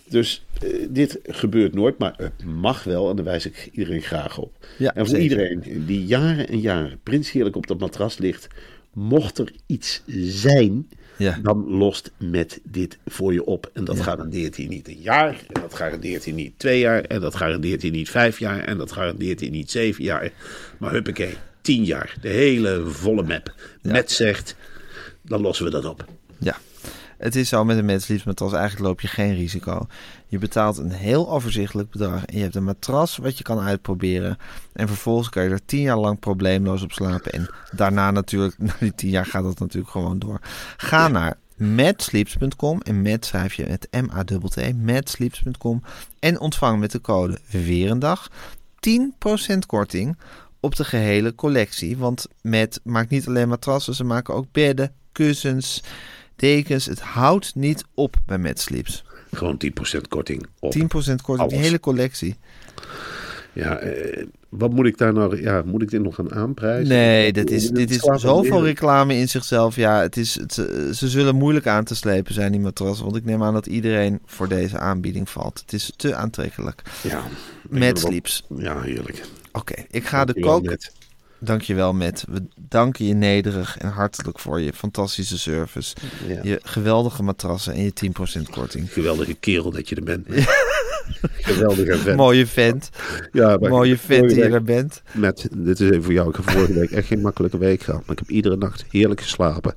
Dus 0.09 0.45
eh, 0.63 0.69
dit 0.91 1.19
gebeurt 1.27 1.75
nooit, 1.75 1.99
maar 1.99 2.15
het 2.17 2.45
mag 2.45 2.85
wel. 2.85 3.11
En 3.11 3.17
daar 3.17 3.25
wijs 3.25 3.47
ik 3.47 3.69
iedereen 3.73 4.03
graag 4.03 4.39
op. 4.39 4.67
Ja, 4.79 4.95
en 4.95 5.07
voor 5.07 5.17
zeker. 5.17 5.23
iedereen 5.53 5.85
die 5.87 6.05
jaren 6.07 6.49
en 6.49 6.61
jaren 6.61 7.01
prins 7.03 7.31
heerlijk 7.31 7.57
op 7.57 7.67
dat 7.67 7.79
matras 7.79 8.19
ligt, 8.19 8.49
mocht 8.93 9.39
er 9.39 9.53
iets 9.67 10.03
zijn, 10.27 10.89
Ja. 11.17 11.39
dan 11.43 11.65
lost 11.69 12.11
met 12.19 12.61
dit 12.65 12.99
voor 13.07 13.33
je 13.33 13.45
op. 13.45 13.71
En 13.73 13.85
dat 13.85 14.01
garandeert 14.01 14.57
hij 14.57 14.67
niet 14.67 14.89
een 14.89 15.01
jaar, 15.01 15.37
en 15.53 15.61
dat 15.61 15.75
garandeert 15.75 16.25
hij 16.25 16.33
niet 16.35 16.53
twee 16.57 16.79
jaar, 16.79 17.03
en 17.05 17.21
dat 17.21 17.35
garandeert 17.35 17.83
hij 17.83 17.91
niet 17.91 18.11
vijf 18.11 18.39
jaar, 18.39 18.65
en 18.65 18.79
dat 18.79 18.93
garandeert 18.93 19.41
hij 19.41 19.49
niet 19.49 19.71
zeven 19.71 20.05
jaar. 20.05 20.31
Maar 20.79 20.93
huppakee, 20.93 21.35
tien 21.61 21.85
jaar, 21.85 22.15
de 22.21 22.29
hele 22.29 22.83
volle 22.87 23.23
map. 23.23 23.55
Met 23.83 24.11
zegt, 24.11 24.57
dan 25.31 25.41
lossen 25.41 25.65
we 25.65 25.71
dat 25.71 25.85
op. 25.85 26.05
Ja, 26.39 26.57
het 27.19 27.37
is 27.37 27.49
zo 27.49 27.65
met 27.65 27.79
een 27.79 28.21
matras. 28.25 28.53
Eigenlijk 28.53 28.87
loop 28.87 29.01
je 29.01 29.09
geen 29.09 29.35
risico. 29.35 29.87
Je 30.27 30.39
betaalt 30.39 30.79
een 30.79 30.91
heel 30.91 31.31
overzichtelijk 31.31 31.91
bedrag. 31.91 32.25
En 32.25 32.37
je 32.37 32.43
hebt 32.43 32.55
een 32.55 32.65
matras 32.65 33.17
wat 33.17 33.39
je 33.39 33.45
kan 33.45 33.61
uitproberen. 33.61 34.39
En 34.73 34.89
vervolgens 34.89 35.29
kan 35.29 35.43
je 35.43 35.51
er 35.51 35.65
tien 35.65 35.81
jaar 35.81 35.99
lang 35.99 36.19
probleemloos 36.19 36.83
op 36.83 36.93
slapen. 36.93 37.33
En 37.33 37.51
daarna 37.71 38.11
natuurlijk, 38.11 38.59
na 38.63 38.75
die 38.81 38.95
tien 38.95 39.11
jaar 39.11 39.27
gaat 39.27 39.43
dat 39.43 39.59
natuurlijk 39.59 39.91
gewoon 39.93 40.19
door. 40.19 40.41
Ga 40.77 41.09
naar 41.09 41.39
matsleeps.com 41.57 42.81
en 42.81 43.03
met 43.03 43.25
schrijf 43.25 43.55
je 43.55 43.65
het 43.65 43.89
M-A-T-T, 43.91 44.83
matsleeps.com 44.83 45.83
en 46.19 46.41
ontvang 46.41 46.81
met 46.81 46.91
de 46.91 47.01
code 47.01 47.39
Verendag 47.45 48.31
10% 48.89 49.59
korting 49.67 50.17
op 50.61 50.77
de 50.77 50.85
gehele 50.85 51.35
collectie. 51.35 51.97
Want 51.97 52.27
met 52.43 52.81
maakt 52.85 53.11
niet 53.11 53.27
alleen 53.27 53.49
matrassen, 53.49 53.95
ze 53.95 54.05
maken 54.05 54.35
ook 54.35 54.47
bedden, 54.53 54.95
kussens, 55.13 55.83
dekens. 56.37 56.87
Het 56.87 57.01
houdt 57.01 57.55
niet 57.55 57.85
op 57.95 58.17
bij 58.27 58.39
Mad 58.39 58.59
Sleeps. 58.59 59.05
10% 59.05 59.07
Gewoon 59.33 59.61
10% 59.65 60.09
korting 60.09 60.47
op. 60.59 60.71
korting, 60.71 61.23
die 61.23 61.37
Alles. 61.37 61.53
hele 61.53 61.81
collectie. 61.81 62.37
Ja, 63.53 63.79
eh, 63.79 64.27
wat 64.49 64.73
moet 64.73 64.87
ik 64.87 64.99
daar 64.99 65.13
nou... 65.13 65.43
Ja, 65.43 65.63
moet 65.65 65.83
ik 65.83 65.91
dit 65.91 66.03
nog 66.03 66.15
gaan 66.15 66.35
aanprijzen? 66.35 66.89
Nee, 66.89 67.33
dit 67.33 67.51
is, 67.51 67.71
dit 67.71 67.91
is 67.91 67.99
zoveel 68.15 68.65
reclame 68.65 69.15
in 69.15 69.29
zichzelf. 69.29 69.77
Ja, 69.77 70.01
het 70.01 70.17
is, 70.17 70.35
het, 70.35 70.53
ze 70.97 71.09
zullen 71.09 71.35
moeilijk 71.35 71.67
aan 71.67 71.85
te 71.85 71.95
slepen 71.95 72.35
zijn, 72.35 72.53
die 72.53 72.61
matrassen. 72.61 73.05
Want 73.05 73.17
ik 73.17 73.25
neem 73.25 73.43
aan 73.43 73.55
dat 73.55 73.67
iedereen 73.67 74.21
voor 74.27 74.49
deze 74.49 74.79
aanbieding 74.79 75.29
valt. 75.29 75.61
Het 75.61 75.73
is 75.73 75.93
te 75.97 76.15
aantrekkelijk. 76.15 76.83
Ja. 77.03 77.23
Mad 77.69 77.99
Sleeps. 77.99 78.45
Ja, 78.57 78.81
heerlijk. 78.81 79.23
Oké, 79.53 79.75
ik 79.91 80.07
ga 80.07 80.25
de 80.25 80.41
kook... 80.41 80.77
Dankjewel, 81.41 81.93
Matt. 81.93 82.25
We 82.29 82.43
danken 82.69 83.05
je 83.05 83.15
nederig 83.15 83.79
en 83.79 83.89
hartelijk 83.89 84.39
voor 84.39 84.61
je 84.61 84.73
fantastische 84.73 85.39
service. 85.39 85.97
Ja. 86.29 86.41
Je 86.43 86.61
geweldige 86.63 87.23
matrassen 87.23 87.73
en 87.73 87.83
je 87.83 87.93
10% 88.39 88.51
korting. 88.51 88.93
Geweldige 88.93 89.35
kerel 89.35 89.71
dat 89.71 89.89
je 89.89 89.95
er 89.95 90.03
bent. 90.03 90.27
Geweldige 91.21 91.99
vent. 91.99 92.17
Mooie 92.17 92.47
vent. 92.47 92.91
Ja, 93.33 93.57
maar 93.57 93.71
Mooie 93.71 93.99
vent 93.99 94.29
die 94.29 94.39
je 94.39 94.45
er 94.45 94.63
bent. 94.63 95.03
Met, 95.13 95.49
dit 95.57 95.81
is 95.81 95.91
even 95.91 96.03
voor 96.03 96.13
jou. 96.13 96.29
Ik 96.29 96.37
heb 96.37 96.51
vorige 96.51 96.73
week 96.73 96.91
echt 96.91 97.07
geen 97.07 97.21
makkelijke 97.21 97.59
week 97.59 97.83
gehad. 97.83 98.01
Maar 98.01 98.13
ik 98.13 98.19
heb 98.19 98.31
iedere 98.31 98.57
nacht 98.57 98.85
heerlijk 98.91 99.21
geslapen. 99.21 99.75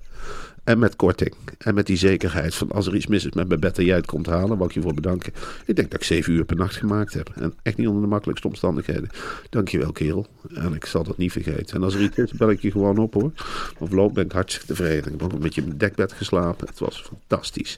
En 0.63 0.79
met 0.79 0.95
korting. 0.95 1.33
En 1.57 1.75
met 1.75 1.85
die 1.85 1.97
zekerheid 1.97 2.55
van 2.55 2.71
als 2.71 2.87
er 2.87 2.95
iets 2.95 3.07
mis 3.07 3.25
is 3.25 3.33
met 3.33 3.47
mijn 3.47 3.59
bed 3.59 3.77
en 3.77 3.85
jij 3.85 3.95
het 3.95 4.05
komt 4.05 4.25
halen, 4.25 4.57
wou 4.57 4.65
ik 4.65 4.71
je 4.71 4.81
voor 4.81 4.93
bedanken. 4.93 5.33
Ik 5.65 5.75
denk 5.75 5.91
dat 5.91 5.99
ik 5.99 6.05
zeven 6.05 6.33
uur 6.33 6.45
per 6.45 6.55
nacht 6.55 6.75
gemaakt 6.75 7.13
heb. 7.13 7.31
En 7.35 7.53
echt 7.63 7.77
niet 7.77 7.87
onder 7.87 8.01
de 8.01 8.07
makkelijkste 8.07 8.47
omstandigheden. 8.47 9.09
Dankjewel 9.49 9.91
kerel. 9.91 10.27
En 10.53 10.73
ik 10.73 10.85
zal 10.85 11.03
dat 11.03 11.17
niet 11.17 11.31
vergeten. 11.31 11.75
En 11.75 11.83
als 11.83 11.93
er 11.93 12.01
iets 12.01 12.17
is, 12.17 12.31
bel 12.31 12.49
ik 12.49 12.61
je 12.61 12.71
gewoon 12.71 12.97
op 12.97 13.13
hoor. 13.13 13.31
Of 13.77 13.91
loop 13.91 14.13
ben 14.13 14.25
ik 14.25 14.31
hartstikke 14.31 14.67
tevreden. 14.67 15.13
Ik 15.13 15.19
heb 15.19 15.23
ook 15.23 15.31
een 15.31 15.39
beetje 15.39 15.61
in 15.61 15.67
mijn 15.67 15.79
dekbed 15.79 16.13
geslapen. 16.13 16.67
Het 16.67 16.79
was 16.79 17.01
fantastisch. 17.01 17.77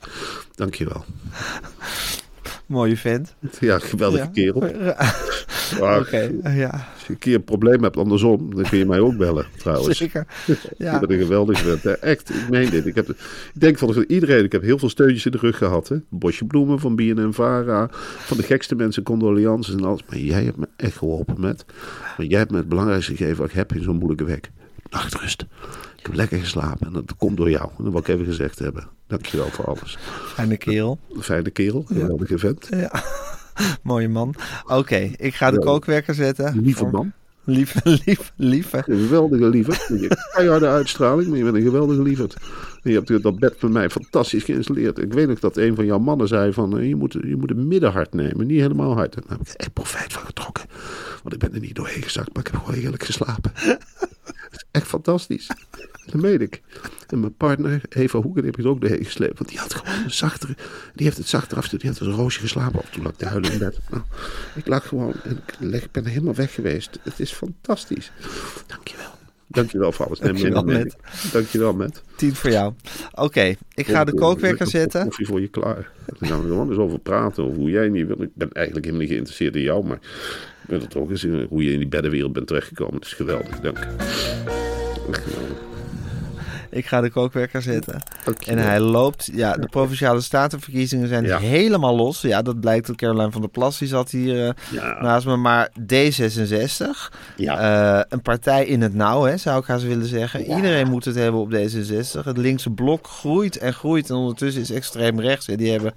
Dankjewel. 0.56 1.06
Mooie 2.66 2.98
vent. 2.98 3.36
Ja, 3.60 3.80
geweldige 3.80 4.24
Ja. 4.24 4.30
kerel. 4.34 4.62
Oké, 6.00 6.32
ja, 6.44 6.70
Als 6.70 7.06
je 7.08 7.14
een 7.14 7.18
keer 7.20 7.36
een 7.36 7.44
probleem 7.44 7.84
hebt 7.84 7.98
andersom, 7.98 8.56
dan 8.56 8.64
kun 8.70 8.78
je 8.78 8.86
mij 8.86 9.00
ook 9.00 9.18
bellen 9.18 9.46
trouwens. 9.58 9.98
zeker. 9.98 10.26
Ik 10.48 10.58
Ja. 10.78 11.00
ben 11.00 11.12
een 11.12 11.20
geweldige 11.20 11.78
vent. 11.78 12.00
Echt, 12.00 12.30
ik 12.30 12.50
meen 12.50 12.70
dit. 12.70 12.86
Ik, 12.86 12.96
heb, 12.96 13.10
ik 13.10 13.18
denk 13.54 13.78
van 13.78 14.04
iedereen, 14.08 14.44
ik 14.44 14.52
heb 14.52 14.62
heel 14.62 14.78
veel 14.80 14.90
steuntjes 14.90 15.26
in 15.26 15.32
de 15.32 15.38
rug 15.38 15.58
gehad. 15.58 15.88
Hè. 15.88 15.98
Bosje 16.10 16.46
bloemen 16.46 16.80
van 16.80 16.96
BNN 16.96 17.34
Vara. 17.34 17.88
Van 18.18 18.38
de 18.38 18.44
gekste 18.44 18.76
mensen, 18.76 19.04
condolences 19.04 19.74
en 19.76 19.84
alles. 19.84 20.02
Maar 20.10 20.18
jij 20.18 20.44
hebt 20.44 20.58
me 20.58 20.68
echt 20.78 20.98
geholpen 20.98 21.36
met. 21.40 21.66
Want 22.18 22.30
jij 22.30 22.40
hebt 22.40 22.52
me 22.52 22.58
het 22.58 22.70
belangrijkste 22.70 23.16
gegeven 23.16 23.38
wat 23.38 23.48
ik 23.50 23.56
heb 23.56 23.74
in 23.74 23.84
zo'n 23.84 23.96
moeilijke 23.98 24.24
week. 24.24 24.52
Nachtrust. 24.90 25.42
Ik 25.98 26.06
heb 26.06 26.14
lekker 26.14 26.40
geslapen 26.40 26.88
en 26.88 26.94
dat 26.94 27.16
komt 27.18 27.38
door 27.38 27.50
jou. 27.50 27.70
Dat 27.78 27.92
wil 27.92 28.00
ik 28.00 28.08
even 28.08 28.26
gezegd 28.26 28.60
hebben. 28.60 28.88
Dankjewel 29.08 29.48
voor 29.50 29.66
alles. 29.66 29.98
Fijne 30.26 30.58
kerel. 30.58 31.00
Fijne 31.20 31.50
kerel, 31.50 31.84
geweldige 31.88 32.38
vent. 32.38 32.68
Ja. 32.70 33.04
Mooie 33.84 34.10
man. 34.10 34.36
Oké, 34.66 35.12
ik 35.18 35.36
ga 35.36 35.52
de 35.52 35.58
Ja. 35.60 35.66
kookwerker 35.66 36.14
zetten. 36.14 36.62
Lieve 36.62 36.86
man. 36.86 37.12
Lieve, 37.44 37.80
lieve, 38.06 38.32
lieve. 38.36 38.78
Een 38.86 39.00
geweldige 39.00 39.50
lieverd. 39.50 39.88
Je 39.88 40.50
hebt 40.50 40.64
uitstraling, 40.64 41.28
maar 41.30 41.38
je 41.38 41.44
bent 41.44 41.56
een 41.56 41.62
geweldige 41.62 42.02
lieverd. 42.02 42.34
En 42.84 42.92
je 42.92 43.02
hebt 43.04 43.24
dat 43.24 43.40
bed 43.40 43.62
met 43.62 43.72
mij 43.72 43.90
fantastisch 43.90 44.44
geïnstalleerd. 44.44 44.98
Ik 44.98 45.14
weet 45.14 45.28
nog 45.28 45.40
dat 45.40 45.58
een 45.58 45.76
van 45.76 45.86
jouw 45.86 46.00
mannen 46.00 46.28
zei 46.28 46.54
van... 46.54 46.78
eh, 46.80 46.88
je, 46.88 46.96
moet, 46.96 47.14
je 47.14 47.36
moet 47.36 47.50
een 47.52 47.68
middenhard 47.68 48.14
nemen, 48.14 48.48
niet 48.48 48.60
helemaal 48.60 48.94
hard. 48.94 49.16
En 49.16 49.24
daar 49.28 49.38
heb 49.38 49.48
ik 49.48 49.54
echt 49.54 49.74
profijt 49.74 50.14
van 50.14 50.26
getrokken. 50.26 50.66
Want 51.24 51.34
ik 51.34 51.40
ben 51.40 51.54
er 51.54 51.60
niet 51.60 51.76
doorheen 51.76 52.04
gezakt, 52.04 52.34
maar 52.34 52.46
ik 52.46 52.52
heb 52.52 52.62
gewoon 52.64 52.80
heerlijk 52.80 53.04
geslapen. 53.04 53.52
Is 54.56 54.66
echt 54.72 54.88
fantastisch. 54.88 55.48
Dat 56.06 56.22
meen 56.22 56.42
ik. 56.42 56.62
En 57.08 57.20
mijn 57.20 57.36
partner, 57.36 57.82
Eva 57.90 58.20
Hoeken, 58.20 58.42
die 58.42 58.52
heb 58.52 58.60
ik 58.60 58.66
ook 58.66 58.82
doorheen 58.82 59.06
gesleept. 59.06 59.38
Want 59.38 59.50
die 59.50 59.60
had 59.60 59.74
gewoon 59.74 60.04
een 60.04 60.12
zachtere... 60.12 60.56
Die 60.96 61.06
heeft 61.06 61.18
het 61.18 61.28
zachter 61.28 61.58
af. 61.58 61.68
Die 61.68 61.90
had 61.90 62.00
als 62.00 62.08
een 62.08 62.16
roosje 62.16 62.40
geslapen. 62.40 62.80
Of 62.80 62.90
toen 62.90 63.04
lag 63.04 63.12
ik 63.12 63.18
te 63.18 63.26
huilen 63.26 63.52
in 63.52 63.60
bed. 63.60 63.80
Nou, 63.90 64.04
ik 64.56 64.68
lag 64.68 64.88
gewoon 64.88 65.14
en 65.24 65.74
ik 65.74 65.92
ben 65.92 66.06
helemaal 66.06 66.36
weg 66.36 66.54
geweest. 66.54 67.00
Het 67.02 67.20
is 67.20 67.32
fantastisch. 67.32 68.12
Dankjewel. 68.68 69.14
Dankjewel 69.48 69.92
voor 69.92 70.06
alles. 70.06 70.20
Dankjewel. 70.20 70.64
Matt. 70.64 70.96
Dankjewel, 71.32 71.74
Matt. 71.74 72.02
Tien 72.16 72.36
voor 72.36 72.50
jou. 72.50 72.74
Oké, 73.12 73.56
ik 73.74 73.88
ga 73.88 74.04
de 74.04 74.14
kookwerker 74.14 74.68
zetten. 74.68 75.04
Koffie 75.04 75.26
voor 75.26 75.42
je 75.42 75.48
klaar. 75.48 75.92
Dan 76.06 76.30
gaan 76.30 76.38
we 76.38 76.44
er 76.44 76.52
gewoon 76.52 76.70
eens 76.70 76.78
over 76.78 77.00
praten. 77.00 77.44
Over 77.44 77.58
hoe 77.58 77.70
jij 77.70 77.90
niet 77.90 78.08
wil. 78.08 78.22
Ik 78.22 78.36
ben 78.36 78.52
eigenlijk 78.52 78.86
helemaal 78.86 79.06
niet 79.06 79.14
geïnteresseerd 79.14 79.56
in 79.56 79.62
jou. 79.62 79.86
Maar 79.86 80.00
ik 80.66 80.72
ben 80.72 80.80
het 80.80 80.96
ook 80.96 81.10
eens 81.10 81.28
hoe 81.50 81.64
je 81.64 81.72
in 81.72 81.78
die 81.78 81.88
beddenwereld 81.88 82.34
bent 82.34 82.48
terechtgekomen. 82.48 82.94
Het 82.96 83.06
is 83.06 83.14
geweldig. 83.14 83.60
Dank. 83.60 83.88
Ik 86.76 86.86
ga 86.86 87.02
de 87.02 87.10
kookwerker 87.10 87.62
zetten. 87.62 88.02
En 88.46 88.58
hij 88.58 88.80
loopt. 88.80 89.30
Ja, 89.34 89.54
de 89.54 89.68
provinciale 89.68 90.22
statenverkiezingen 90.22 91.08
zijn 91.08 91.24
Ja. 91.24 91.38
helemaal 91.38 91.96
los. 91.96 92.22
Ja, 92.22 92.42
dat 92.42 92.60
blijkt. 92.60 92.88
dat 92.88 92.96
Caroline 92.96 93.32
van 93.32 93.42
der 93.42 93.50
Plas 93.50 93.78
die 93.78 93.88
zat 93.88 94.12
hier 94.12 94.48
eh, 94.48 94.54
Ja. 94.72 95.02
naast 95.02 95.26
me. 95.26 95.36
Maar 95.36 95.70
D66, 95.80 97.12
Ja. 97.38 97.60
eh, 98.00 98.04
een 98.10 98.22
partij 98.22 98.66
in 98.66 98.82
het 98.82 98.94
nauw, 98.94 99.24
hè, 99.24 99.38
zou 99.38 99.60
ik 99.60 99.66
haast 99.68 99.84
willen 99.84 100.06
zeggen. 100.08 100.42
Iedereen 100.46 100.90
moet 100.90 101.06
het 101.06 101.16
hebben 101.16 101.42
op 101.42 101.52
D66. 101.54 102.24
Het 102.26 102.38
linkse 102.38 102.70
blok 102.70 103.08
groeit 103.08 103.58
en 103.58 103.74
groeit. 103.74 104.10
En 104.10 104.16
ondertussen 104.16 104.62
is 104.62 104.72
extreem 104.72 105.20
rechts. 105.20 105.48
Hè. 105.48 105.56
Die 105.56 105.72
hebben 105.72 105.94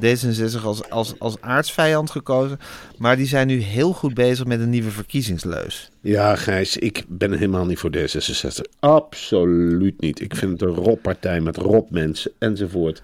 D66 0.00 0.64
als, 0.64 0.90
als, 0.90 1.14
als 1.18 1.40
aardsvijand 1.40 2.10
gekozen. 2.10 2.58
Maar 2.98 3.16
die 3.16 3.26
zijn 3.26 3.46
nu 3.46 3.58
heel 3.60 3.92
goed 3.92 4.14
bezig 4.14 4.46
met 4.46 4.60
een 4.60 4.70
nieuwe 4.70 4.90
verkiezingsleus. 4.90 5.90
Ja, 6.02 6.36
Gijs, 6.36 6.76
ik 6.76 7.04
ben 7.08 7.32
helemaal 7.32 7.66
niet 7.66 7.78
voor 7.78 7.90
D66. 7.96 8.78
Absoluut 8.78 10.00
niet. 10.00 10.20
Ik 10.20 10.36
vind 10.36 10.52
het 10.52 10.62
een 10.62 10.74
rotpartij 10.74 11.40
met 11.40 11.56
rotmensen 11.56 12.32
enzovoort. 12.38 13.02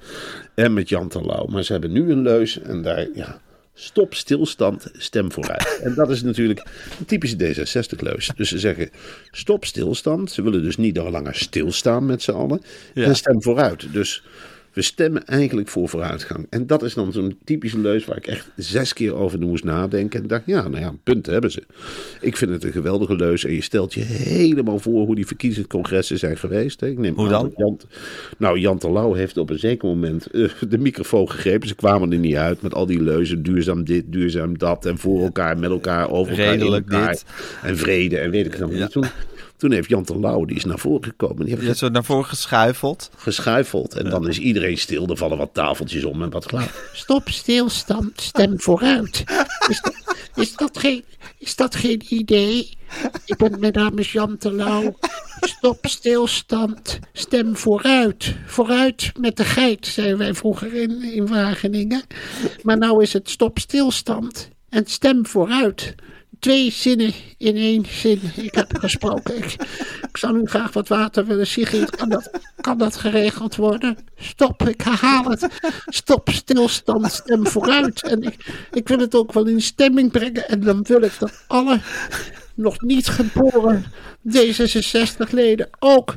En 0.54 0.74
met 0.74 0.88
Jan 0.88 1.08
Terlouw. 1.08 1.46
Maar 1.46 1.62
ze 1.62 1.72
hebben 1.72 1.92
nu 1.92 2.10
een 2.10 2.22
leus 2.22 2.60
en 2.60 2.82
daar, 2.82 3.06
ja... 3.14 3.40
Stop 3.78 4.14
stilstand, 4.14 4.90
stem 4.92 5.32
vooruit. 5.32 5.80
En 5.82 5.94
dat 5.94 6.10
is 6.10 6.22
natuurlijk 6.22 6.66
een 6.98 7.04
typische 7.04 7.36
D66-leus. 7.36 8.30
Dus 8.36 8.48
ze 8.48 8.58
zeggen 8.58 8.90
stop 9.30 9.64
stilstand. 9.64 10.30
Ze 10.30 10.42
willen 10.42 10.62
dus 10.62 10.76
niet 10.76 10.96
langer 10.96 11.34
stilstaan 11.34 12.06
met 12.06 12.22
z'n 12.22 12.30
allen. 12.30 12.60
En 12.94 13.16
stem 13.16 13.42
vooruit. 13.42 13.92
Dus 13.92 14.24
we 14.76 14.82
stemmen 14.82 15.24
eigenlijk 15.26 15.68
voor 15.68 15.88
vooruitgang. 15.88 16.46
En 16.50 16.66
dat 16.66 16.82
is 16.82 16.94
dan 16.94 17.12
zo'n 17.12 17.38
typische 17.44 17.78
leus 17.78 18.04
waar 18.04 18.16
ik 18.16 18.26
echt 18.26 18.50
zes 18.56 18.92
keer 18.92 19.14
over 19.14 19.38
moest 19.38 19.64
nadenken. 19.64 20.22
En 20.22 20.26
dacht, 20.26 20.42
ja, 20.46 20.68
nou 20.68 20.82
ja, 20.82 20.94
punten 21.02 21.32
hebben 21.32 21.50
ze. 21.50 21.62
Ik 22.20 22.36
vind 22.36 22.50
het 22.50 22.64
een 22.64 22.72
geweldige 22.72 23.16
leus. 23.16 23.44
En 23.44 23.52
je 23.52 23.62
stelt 23.62 23.94
je 23.94 24.00
helemaal 24.00 24.78
voor 24.78 25.04
hoe 25.06 25.14
die 25.14 25.26
verkiezingscongressen 25.26 26.18
zijn 26.18 26.36
geweest. 26.36 26.80
Hè. 26.80 26.86
Ik 26.86 26.98
neem 26.98 27.14
Hoe 27.14 27.28
dan? 27.28 27.52
Jan, 27.56 27.80
nou, 28.38 28.58
Jan 28.58 28.78
Terlouw 28.78 29.12
heeft 29.12 29.36
op 29.36 29.50
een 29.50 29.58
zeker 29.58 29.88
moment 29.88 30.30
eh, 30.30 30.48
de 30.68 30.78
microfoon 30.78 31.30
gegrepen. 31.30 31.68
Ze 31.68 31.74
kwamen 31.74 32.12
er 32.12 32.18
niet 32.18 32.36
uit 32.36 32.62
met 32.62 32.74
al 32.74 32.86
die 32.86 33.02
leuzen. 33.02 33.42
Duurzaam 33.42 33.84
dit, 33.84 34.04
duurzaam 34.08 34.58
dat. 34.58 34.86
En 34.86 34.98
voor 34.98 35.22
elkaar, 35.22 35.58
met 35.58 35.70
elkaar, 35.70 36.10
over 36.10 36.32
elkaar, 36.32 36.52
Redelijk 36.56 36.90
elkaar. 36.90 37.10
dit. 37.10 37.24
En 37.62 37.76
vrede 37.76 38.18
en 38.18 38.30
weet 38.30 38.46
ik 38.46 38.54
het 38.54 38.70
Ja. 38.70 38.86
Toen, 38.86 39.04
toen 39.56 39.72
heeft 39.72 39.88
Jan 39.88 40.04
Terlouw, 40.04 40.44
die 40.44 40.56
is 40.56 40.64
naar 40.64 40.78
voren 40.78 41.04
gekomen. 41.04 41.36
Die 41.36 41.46
heeft 41.48 41.60
Je 41.60 41.66
hebt 41.66 41.78
zo 41.78 41.88
naar 41.88 42.04
voren 42.04 42.24
geschuifeld. 42.24 43.10
geschuifeld. 43.16 43.94
En 43.94 44.10
dan 44.10 44.28
is 44.28 44.38
iedereen 44.38 44.78
stil. 44.78 45.06
Er 45.06 45.16
vallen 45.16 45.38
wat 45.38 45.54
tafeltjes 45.54 46.04
om 46.04 46.22
en 46.22 46.30
wat 46.30 46.46
klaar. 46.46 46.74
Stop 46.92 47.28
stilstand, 47.28 48.20
stem 48.20 48.60
vooruit. 48.60 49.24
Dus 49.68 49.80
dat- 49.80 50.04
Is 50.34 50.56
dat 50.56 50.78
geen, 50.78 51.04
is 51.38 51.56
dat 51.56 51.74
geen 51.74 52.02
idee? 52.08 52.70
Ik 53.24 53.36
ben 53.36 53.60
mijn 53.60 53.72
naam 53.72 53.98
is 53.98 54.12
Jan 54.12 54.36
Terlouw. 54.38 54.96
Stop 55.40 55.86
stilstand, 55.86 56.98
stem 57.12 57.56
vooruit. 57.56 58.34
Vooruit 58.46 59.12
met 59.18 59.36
de 59.36 59.44
geit, 59.44 59.86
zeiden 59.86 60.18
wij 60.18 60.34
vroeger 60.34 60.74
in, 60.74 61.02
in 61.02 61.26
Wageningen. 61.26 62.02
Maar 62.62 62.78
nou 62.78 63.02
is 63.02 63.12
het 63.12 63.30
stop 63.30 63.58
stilstand 63.58 64.48
en 64.68 64.82
stem 64.86 65.26
vooruit. 65.26 65.94
Twee 66.38 66.70
zinnen 66.70 67.12
in 67.38 67.56
één 67.56 67.84
zin. 67.88 68.20
Ik 68.34 68.54
heb 68.54 68.78
gesproken. 68.78 69.36
Ik, 69.36 69.44
ik 70.08 70.16
zou 70.16 70.38
nu 70.38 70.46
graag 70.46 70.72
wat 70.72 70.88
water 70.88 71.26
willen. 71.26 71.46
Sigrid, 71.46 71.96
kan 71.96 72.08
dat, 72.08 72.30
kan 72.60 72.78
dat 72.78 72.96
geregeld 72.96 73.56
worden? 73.56 73.98
Stop, 74.16 74.62
ik 74.62 74.80
herhaal 74.80 75.24
het. 75.24 75.46
Stop, 75.86 76.28
stilstand, 76.32 77.12
stem 77.12 77.46
vooruit. 77.46 78.02
En 78.02 78.22
ik, 78.22 78.66
ik 78.72 78.88
wil 78.88 78.98
het 78.98 79.14
ook 79.14 79.32
wel 79.32 79.46
in 79.46 79.60
stemming 79.60 80.10
brengen. 80.10 80.48
En 80.48 80.60
dan 80.60 80.82
wil 80.82 81.02
ik 81.02 81.18
dat 81.18 81.44
alle 81.46 81.80
nog 82.54 82.80
niet 82.80 83.08
geboren 83.08 83.84
D66-leden 84.28 85.68
ook 85.78 86.14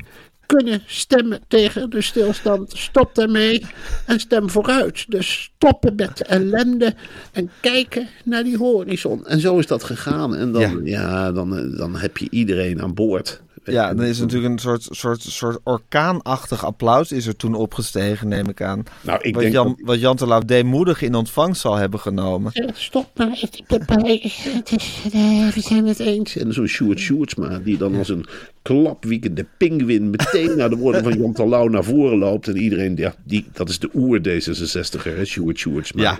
kunnen 0.57 0.81
stemmen 0.85 1.39
tegen 1.47 1.89
de 1.89 2.01
stilstand. 2.01 2.71
Stop 2.77 3.15
daarmee 3.15 3.65
en 4.05 4.19
stem 4.19 4.49
vooruit. 4.49 5.05
Dus 5.11 5.51
stoppen 5.55 5.95
met 5.95 6.21
ellende 6.21 6.95
en 7.31 7.49
kijken 7.61 8.07
naar 8.23 8.43
die 8.43 8.57
horizon. 8.57 9.25
En 9.27 9.39
zo 9.39 9.57
is 9.57 9.67
dat 9.67 9.83
gegaan. 9.83 10.35
En 10.35 10.51
dan, 10.51 10.81
ja. 10.83 11.31
dan, 11.31 11.75
dan 11.77 11.95
heb 11.95 12.17
je 12.17 12.27
iedereen 12.29 12.81
aan 12.81 12.93
boord. 12.93 13.41
Ja, 13.63 13.93
dan 13.93 14.05
is 14.05 14.19
natuurlijk 14.19 14.51
een 14.53 14.59
soort, 14.59 14.87
soort, 14.91 15.21
soort 15.21 15.59
orkaanachtig 15.63 16.65
applaus 16.65 17.11
is 17.11 17.25
er 17.27 17.35
toen 17.35 17.53
opgestegen, 17.55 18.27
neem 18.27 18.49
ik 18.49 18.61
aan. 18.61 18.83
Nou, 19.01 19.19
ik 19.21 19.33
wat, 19.33 19.41
denk 19.43 19.53
Jan, 19.53 19.67
dat- 19.67 19.77
wat 19.85 19.99
Jan 19.99 20.15
Terlouw 20.15 20.39
deemoedig 20.39 21.01
in 21.01 21.15
ontvangst 21.15 21.61
zal 21.61 21.75
hebben 21.75 21.99
genomen. 21.99 22.51
Eh, 22.53 22.67
Stop 22.73 23.09
maar, 23.15 23.37
ik 23.41 23.61
ben 23.67 23.83
bij. 23.85 24.31
Het 24.33 24.71
is, 24.71 25.01
eh, 25.13 25.47
we 25.47 25.61
zijn 25.61 25.85
het 25.87 25.99
eens. 25.99 26.35
En 26.37 26.53
zo'n 26.53 26.67
Sjoerd 26.67 26.99
Sjoerdsma, 26.99 27.59
die 27.63 27.77
dan 27.77 27.95
als 27.97 28.09
een 28.09 28.25
klapwiekende 28.61 29.45
pinguïn 29.57 30.09
meteen 30.09 30.57
naar 30.57 30.69
de 30.69 30.75
woorden 30.75 31.03
van 31.03 31.17
Jan 31.17 31.33
Terlouw 31.33 31.67
naar 31.67 31.83
voren 31.83 32.17
loopt. 32.17 32.47
En 32.47 32.57
iedereen, 32.57 32.95
ja, 32.95 33.13
die, 33.23 33.45
dat 33.53 33.69
is 33.69 33.79
de 33.79 33.89
oer 33.93 34.19
D66er, 34.19 35.15
hè, 35.15 35.25
Sjoerd. 35.25 35.91
Ja. 35.95 36.19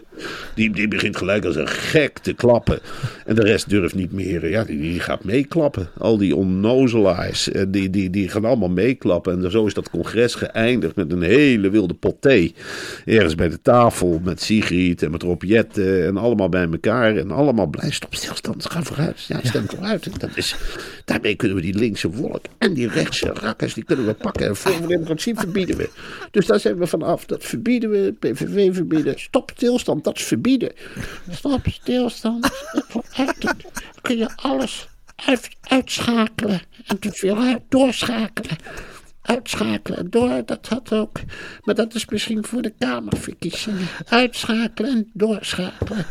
Die, 0.56 0.72
die 0.72 0.88
begint 0.88 1.18
gelijk 1.18 1.46
als 1.46 1.56
een 1.56 1.68
gek 1.68 2.18
te 2.20 2.34
klappen. 2.34 2.80
En 3.26 3.36
de 3.36 3.44
rest 3.44 3.70
durft 3.70 3.96
niet 3.96 4.12
meer, 4.12 4.50
ja, 4.50 4.64
die, 4.64 4.82
die 4.82 5.00
gaat 5.00 5.24
meeklappen. 5.24 5.90
Al 5.98 6.18
die 6.18 6.36
onnozelaars, 6.36 7.52
eh, 7.52 7.64
die, 7.68 7.90
die, 7.90 8.10
die 8.10 8.30
gaan 8.30 8.46
allemaal 8.46 8.70
meeklappen. 8.70 9.44
En 9.44 9.52
zo 9.52 9.66
is 9.66 9.74
dat 9.74 9.90
congres 9.90 10.36
geëindigd 10.36 10.96
met 10.96 11.12
een 11.12 11.22
hele 11.22 11.70
wilde 11.70 11.94
pot 11.94 12.22
thee. 12.22 12.54
Ergens 13.06 13.36
bij 13.36 13.50
de 13.50 13.62
tafel 13.62 14.20
met 14.24 14.42
Sigrid 14.42 15.04
en 15.04 15.12
met 15.12 15.24
Rob 15.24 15.44
Jetten 15.44 16.06
en 16.06 16.18
allemaal 16.18 16.50
bij 16.50 16.68
elkaar. 16.72 17.16
En 17.16 17.32
allemaal 17.32 17.68
blij, 17.68 17.92
stop 17.92 18.16
stilstand, 18.16 18.70
ga 18.70 18.84
vooruit. 18.84 19.22
Ja, 19.22 19.40
stem 19.44 19.66
vooruit. 19.70 20.20
Dat 20.20 20.30
is, 20.36 20.56
daarmee 21.06 21.36
kunnen 21.36 21.58
we 21.58 21.64
die 21.64 21.78
linkse 21.78 22.10
wolk 22.10 22.39
en 22.58 22.74
die 22.74 22.88
rechtse 22.88 23.34
rakkers, 23.34 23.74
die 23.74 23.84
kunnen 23.84 24.06
we 24.06 24.14
pakken. 24.14 24.48
En 24.48 24.56
van 24.56 24.88
Democratie 24.88 25.36
verbieden 25.36 25.78
we. 25.78 25.90
Dus 26.32 26.46
daar 26.46 26.60
zijn 26.60 26.78
we 26.78 26.88
vanaf. 26.88 27.26
Dat 27.26 27.44
verbieden 27.44 27.90
we, 27.90 28.14
PVV 28.20 28.74
verbieden. 28.76 29.20
Stop 29.20 29.52
stilstand, 29.56 30.04
dat 30.04 30.18
is 30.18 30.24
verbieden. 30.24 30.72
Stop, 31.30 31.62
stilstand. 31.66 32.50
Dan 33.40 33.56
kun 34.02 34.18
je 34.18 34.30
alles 34.36 34.88
uit, 35.16 35.50
uitschakelen 35.62 36.62
en 36.86 37.00
te 37.00 37.12
veel 37.12 37.64
doorschakelen. 37.70 38.58
Uitschakelen 39.22 40.00
en 40.00 40.10
door, 40.10 40.42
dat 40.46 40.68
had 40.68 40.94
ook. 40.94 41.20
Maar 41.64 41.76
dat 41.76 41.96
is 41.96 42.06
misschien 42.06 42.46
voor 42.46 42.62
de 42.62 42.74
Kamerverkiezingen. 42.80 43.88
Uitschakelen 44.06 44.92
en 44.92 45.10
doorschakelen. 45.14 46.06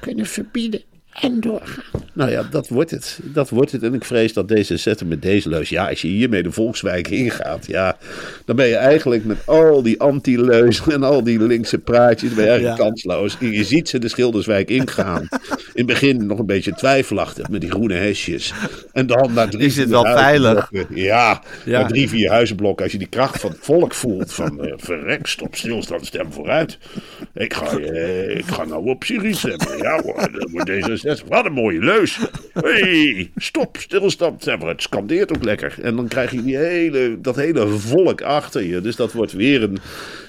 Kunnen 0.00 0.26
verbieden 0.26 0.82
en 1.20 1.40
doorgaan. 1.40 1.84
Nou 2.12 2.30
ja, 2.30 2.42
dat 2.50 2.68
wordt 2.68 2.90
het. 2.90 3.18
Dat 3.22 3.50
wordt 3.50 3.72
het. 3.72 3.82
En 3.82 3.94
ik 3.94 4.04
vrees 4.04 4.32
dat 4.32 4.52
D66 4.52 5.06
met 5.06 5.22
deze 5.22 5.48
leus, 5.48 5.68
ja, 5.68 5.88
als 5.88 6.02
je 6.02 6.08
hiermee 6.08 6.42
de 6.42 6.50
Volkswijk 6.52 7.08
ingaat, 7.08 7.66
ja, 7.66 7.96
dan 8.44 8.56
ben 8.56 8.66
je 8.66 8.74
eigenlijk 8.76 9.24
met 9.24 9.36
al 9.46 9.82
die 9.82 10.00
anti-leuzen 10.00 10.92
en 10.92 11.02
al 11.02 11.22
die 11.24 11.40
linkse 11.42 11.78
praatjes, 11.78 12.34
ben 12.34 12.44
je 12.44 12.50
eigenlijk 12.50 12.78
Ja. 12.78 12.84
kansloos. 12.84 13.36
En 13.40 13.50
je 13.52 13.64
ziet 13.64 13.88
ze 13.88 13.98
de 13.98 14.08
Schilderswijk 14.08 14.70
ingaan. 14.70 15.22
In 15.22 15.28
het 15.74 15.86
begin 15.86 16.26
nog 16.26 16.38
een 16.38 16.46
beetje 16.46 16.72
twijfelachtig 16.74 17.48
met 17.48 17.60
die 17.60 17.70
groene 17.70 17.94
hesjes. 17.94 18.52
En 18.92 19.06
dan 19.06 19.32
naar 19.32 19.48
drie, 19.50 19.64
Is 19.66 19.76
het 19.76 19.88
wel 19.88 20.04
veilig? 20.04 20.70
Ja, 20.94 21.42
Ja. 21.64 21.78
naar 21.80 21.88
drie, 21.88 22.08
vier 22.08 22.30
huizenblokken. 22.30 22.82
Als 22.84 22.92
je 22.92 22.98
die 22.98 23.08
kracht 23.08 23.40
van 23.40 23.50
het 23.50 23.58
volk 23.62 23.94
voelt, 23.94 24.32
van 24.32 24.64
eh, 24.64 24.72
verrek, 24.76 25.26
stop 25.26 25.56
stilstand, 25.56 26.06
stem 26.06 26.32
vooruit. 26.32 26.78
Ik 27.34 27.54
ga, 27.54 27.78
eh, 27.78 28.36
ik 28.38 28.44
ga 28.46 28.64
nou 28.64 28.88
op 28.88 29.04
Syrië 29.04 29.34
stemmen. 29.34 29.76
Ja 29.78 30.02
hoor, 30.02 30.28
dat 30.32 30.50
wordt 30.50 30.70
D66. 30.70 31.05
Wat 31.28 31.44
een 31.44 31.52
mooie 31.52 31.78
leus. 31.78 32.18
Hey, 32.52 33.30
stop, 33.36 33.76
stilstand, 33.76 34.42
vooruit. 34.42 34.62
Het 34.62 34.82
scandeert 34.82 35.36
ook 35.36 35.44
lekker. 35.44 35.78
En 35.82 35.96
dan 35.96 36.08
krijg 36.08 36.30
je 36.30 36.42
die 36.42 36.56
hele, 36.56 37.20
dat 37.20 37.36
hele 37.36 37.66
volk 37.66 38.22
achter 38.22 38.62
je. 38.62 38.80
Dus 38.80 38.96
dat 38.96 39.12
wordt 39.12 39.32
weer 39.32 39.62
een 39.62 39.78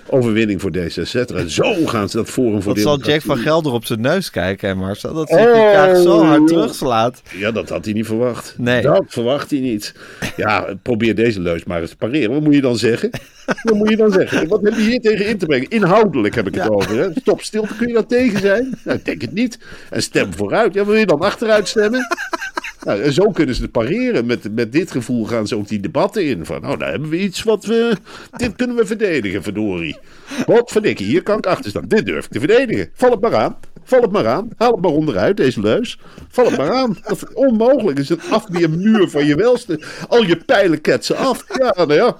overwinning 0.09 0.61
voor 0.61 0.71
D66. 0.77 1.35
En 1.35 1.49
zo 1.49 1.85
gaan 1.85 2.09
ze 2.09 2.17
dat 2.17 2.29
Forum 2.29 2.61
voor 2.61 2.73
Wat 2.73 2.81
zal 2.81 2.99
Jack 2.99 3.21
van 3.21 3.37
Gelder 3.37 3.71
op 3.71 3.85
zijn 3.85 4.01
neus 4.01 4.29
kijken, 4.29 4.67
hè 4.69 4.75
Marcel? 4.75 5.13
Dat 5.13 5.29
hij 5.29 5.47
Oh. 5.47 5.53
die 5.53 5.61
kaart 5.71 5.97
zo 5.97 6.23
hard 6.23 6.47
terugslaat. 6.47 7.21
Ja, 7.37 7.51
dat 7.51 7.69
had 7.69 7.85
hij 7.85 7.93
niet 7.93 8.05
verwacht. 8.05 8.55
Nee. 8.57 8.81
Dat 8.81 9.03
verwacht 9.07 9.51
hij 9.51 9.59
niet. 9.59 9.93
Ja, 10.35 10.67
probeer 10.81 11.15
deze 11.15 11.39
leus 11.41 11.63
maar 11.63 11.81
eens 11.81 11.89
te 11.89 11.95
pareren. 11.97 12.31
Wat 12.33 12.41
moet 12.43 12.53
je 12.53 12.61
dan 12.61 12.77
zeggen? 12.77 13.09
Wat 13.63 13.75
moet 13.75 13.89
je 13.89 13.95
dan 13.95 14.11
zeggen? 14.11 14.47
Wat 14.47 14.61
heb 14.63 14.73
je 14.73 14.81
hier 14.81 14.99
tegen 14.99 15.25
in 15.27 15.37
te 15.37 15.45
brengen? 15.45 15.69
Inhoudelijk 15.69 16.35
heb 16.35 16.47
ik 16.47 16.55
het 16.55 16.69
over. 16.69 16.97
Hè? 16.97 17.07
Stop 17.15 17.41
stilte, 17.41 17.75
kun 17.75 17.87
je 17.87 17.93
daar 17.93 18.05
tegen 18.05 18.39
zijn? 18.39 18.79
Nou, 18.83 18.97
ik 18.97 19.05
denk 19.05 19.21
het 19.21 19.33
niet. 19.33 19.59
En 19.89 20.01
stem 20.01 20.33
vooruit. 20.33 20.73
Ja, 20.73 20.85
wil 20.85 20.95
je 20.95 21.05
dan 21.05 21.19
achteruit 21.19 21.67
stemmen? 21.67 22.07
Nou, 22.87 23.11
zo 23.11 23.31
kunnen 23.31 23.55
ze 23.55 23.61
het 23.61 23.71
pareren. 23.71 24.25
Met, 24.25 24.55
met 24.55 24.71
dit 24.71 24.91
gevoel 24.91 25.25
gaan 25.25 25.47
ze 25.47 25.55
ook 25.55 25.67
die 25.67 25.79
debatten 25.79 26.25
in. 26.25 26.45
Van, 26.45 26.61
nou, 26.61 26.77
daar 26.77 26.89
hebben 26.89 27.09
we 27.09 27.19
iets 27.19 27.43
wat 27.43 27.65
we... 27.65 27.95
Dit 28.37 28.55
kunnen 28.55 28.75
we 28.75 28.85
verdedigen, 28.85 29.43
verdorie. 29.43 29.97
Wat 30.45 30.71
verdikkie, 30.71 31.05
hier 31.05 31.23
kan 31.23 31.37
ik 31.37 31.45
achter 31.45 31.69
staan. 31.69 31.87
Dit 31.87 32.05
durf 32.05 32.25
ik 32.25 32.31
te 32.31 32.39
verdedigen. 32.39 32.89
Val 32.93 33.11
het 33.11 33.21
maar 33.21 33.35
aan. 33.35 33.57
Val 33.83 34.01
het 34.01 34.11
maar 34.11 34.27
aan. 34.27 34.49
Haal 34.57 34.71
het 34.71 34.81
maar 34.81 34.91
onderuit, 34.91 35.37
deze 35.37 35.61
leus. 35.61 35.99
Val 36.29 36.45
het 36.45 36.57
maar 36.57 36.71
aan. 36.71 36.97
Dat 37.03 37.11
is 37.11 37.33
onmogelijk. 37.33 37.97
Het 37.97 38.09
is 38.09 38.09
een 38.09 38.31
afweermuur 38.31 39.09
van 39.09 39.25
je 39.25 39.35
welste. 39.35 39.81
Al 40.07 40.23
je 40.23 40.37
pijlen 40.37 40.81
ketsen 40.81 41.17
af. 41.17 41.45
Ja, 41.47 41.73
nou 41.75 41.93
ja. 41.93 42.17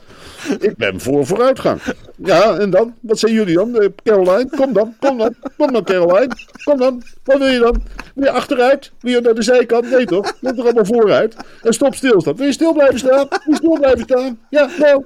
Ik 0.59 0.75
ben 0.77 0.99
voor 1.01 1.25
vooruitgang. 1.25 1.81
Ja, 2.15 2.57
en 2.57 2.69
dan? 2.69 2.95
Wat 2.99 3.19
zijn 3.19 3.33
jullie 3.33 3.55
dan, 3.55 3.79
eh, 3.79 3.87
Caroline? 4.03 4.49
Kom 4.49 4.73
dan, 4.73 4.95
kom 4.99 5.17
dan. 5.17 5.35
Kom 5.57 5.71
dan, 5.73 5.83
Caroline. 5.83 6.29
Kom 6.63 6.77
dan. 6.77 7.03
Wat 7.23 7.37
wil 7.37 7.47
je 7.47 7.59
dan? 7.59 7.83
Je 8.15 8.29
achteruit? 8.31 8.91
Je 9.01 9.19
naar 9.21 9.33
de 9.35 9.41
zijkant? 9.41 9.89
Nee 9.89 10.05
toch? 10.05 10.33
Moet 10.41 10.55
toch 10.55 10.65
allemaal 10.65 10.85
vooruit? 10.85 11.35
En 11.61 11.73
stop 11.73 11.95
stilstaan. 11.95 12.35
Wil 12.35 12.45
je 12.45 12.51
stil 12.51 12.73
blijven 12.73 12.99
staan? 12.99 13.27
Wil 13.29 13.39
je 13.45 13.55
stil 13.55 13.77
blijven 13.79 14.01
staan? 14.03 14.39
Ja, 14.49 14.69
nou. 14.79 15.05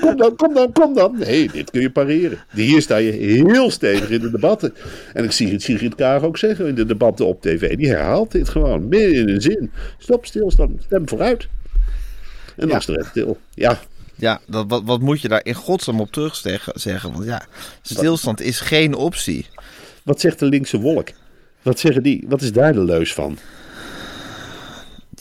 Kom 0.00 0.16
dan, 0.16 0.36
kom 0.36 0.54
dan, 0.54 0.72
kom 0.72 0.94
dan. 0.94 1.18
Nee, 1.18 1.50
dit 1.52 1.70
kun 1.70 1.80
je 1.80 1.90
pareren. 1.90 2.38
Hier 2.52 2.82
sta 2.82 2.96
je 2.96 3.10
heel 3.10 3.70
stevig 3.70 4.10
in 4.10 4.20
de 4.20 4.30
debatten. 4.30 4.74
En 5.12 5.24
ik 5.24 5.32
zie 5.32 5.52
het 5.52 5.62
Sigrid 5.62 5.94
Kaag 5.94 6.22
ook 6.22 6.38
zeggen 6.38 6.66
in 6.66 6.74
de 6.74 6.84
debatten 6.86 7.26
op 7.26 7.42
tv. 7.42 7.76
Die 7.76 7.88
herhaalt 7.88 8.32
dit 8.32 8.48
gewoon 8.48 8.88
midden 8.88 9.14
in 9.14 9.28
een 9.28 9.40
zin. 9.40 9.70
Stop, 9.98 10.26
stilstaan, 10.26 10.76
stem 10.84 11.08
vooruit. 11.08 11.48
En 12.56 12.68
dan 12.68 12.82
Ja. 12.86 13.00
stil. 13.02 13.36
Ja, 13.54 13.78
Ja, 14.22 14.40
dat, 14.46 14.64
wat, 14.68 14.82
wat 14.84 15.00
moet 15.00 15.20
je 15.20 15.28
daar 15.28 15.44
in 15.44 15.54
godsnaam 15.54 16.00
op 16.00 16.12
terug 16.12 16.36
zeggen? 16.36 16.80
zeggen? 16.80 17.12
Want 17.12 17.24
ja, 17.24 17.42
stilstand 17.82 18.40
is 18.40 18.60
geen 18.60 18.94
optie. 18.94 19.46
wat 20.02 20.20
zegt 20.20 20.38
de 20.38 20.46
linkse 20.46 20.80
wolk? 20.80 21.08
Wat 21.62 21.78
zeggen 21.78 22.02
die? 22.02 22.24
Wat 22.28 22.42
is 22.42 22.52
daar 22.52 22.72
de 22.72 22.84
leus 22.84 23.14
van? 23.14 23.38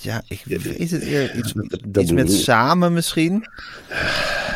Ja, 0.01 0.23
ik 0.27 0.41
weet 0.45 0.91
het 0.91 1.01
eer. 1.03 1.35
Iets, 1.35 2.11
met 2.11 2.31
samen 2.31 2.93
misschien. 2.93 3.45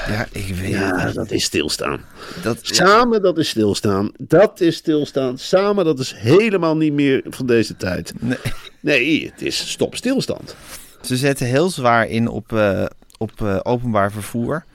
Ja, 0.08 0.28
ik 0.32 0.56
weet 0.56 0.70
Ja, 0.70 1.00
het 1.00 1.16
dat 1.16 1.32
is 1.32 1.44
stilstaan. 1.44 2.02
Dat, 2.44 2.58
Samen, 2.62 3.22
dat 3.22 3.38
is 3.38 3.50
stilstaan. 3.50 4.12
Dat 4.18 4.62
is 4.62 4.76
stilstaan. 4.76 5.38
Samen, 5.38 5.86
dat 5.86 6.00
is 6.00 6.14
helemaal 6.18 6.78
niet 6.78 6.94
meer 6.94 7.24
van 7.30 7.46
deze 7.46 7.76
tijd. 7.78 8.14
nee. 8.20 8.38
Nee, 8.80 9.32
het 9.32 9.42
is 9.42 9.70
stop 9.70 9.96
stilstand. 9.96 10.56
Ze 11.02 11.18
zetten 11.18 11.48
heel 11.48 11.70
zwaar 11.70 12.08
in 12.08 12.28
op, 12.28 12.54
eh, 12.54 12.86
op 13.32 13.42
eh, 13.48 13.60
openbaar 13.64 14.12
vervoer. 14.12 14.66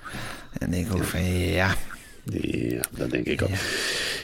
En 0.58 0.72
ik 0.72 0.86
ook 0.94 1.04
van 1.04 1.24
ja, 1.34 1.74
Ja, 2.24 2.80
dan 2.96 3.08
denk 3.08 3.26
ik 3.26 3.42
ook. 3.42 3.48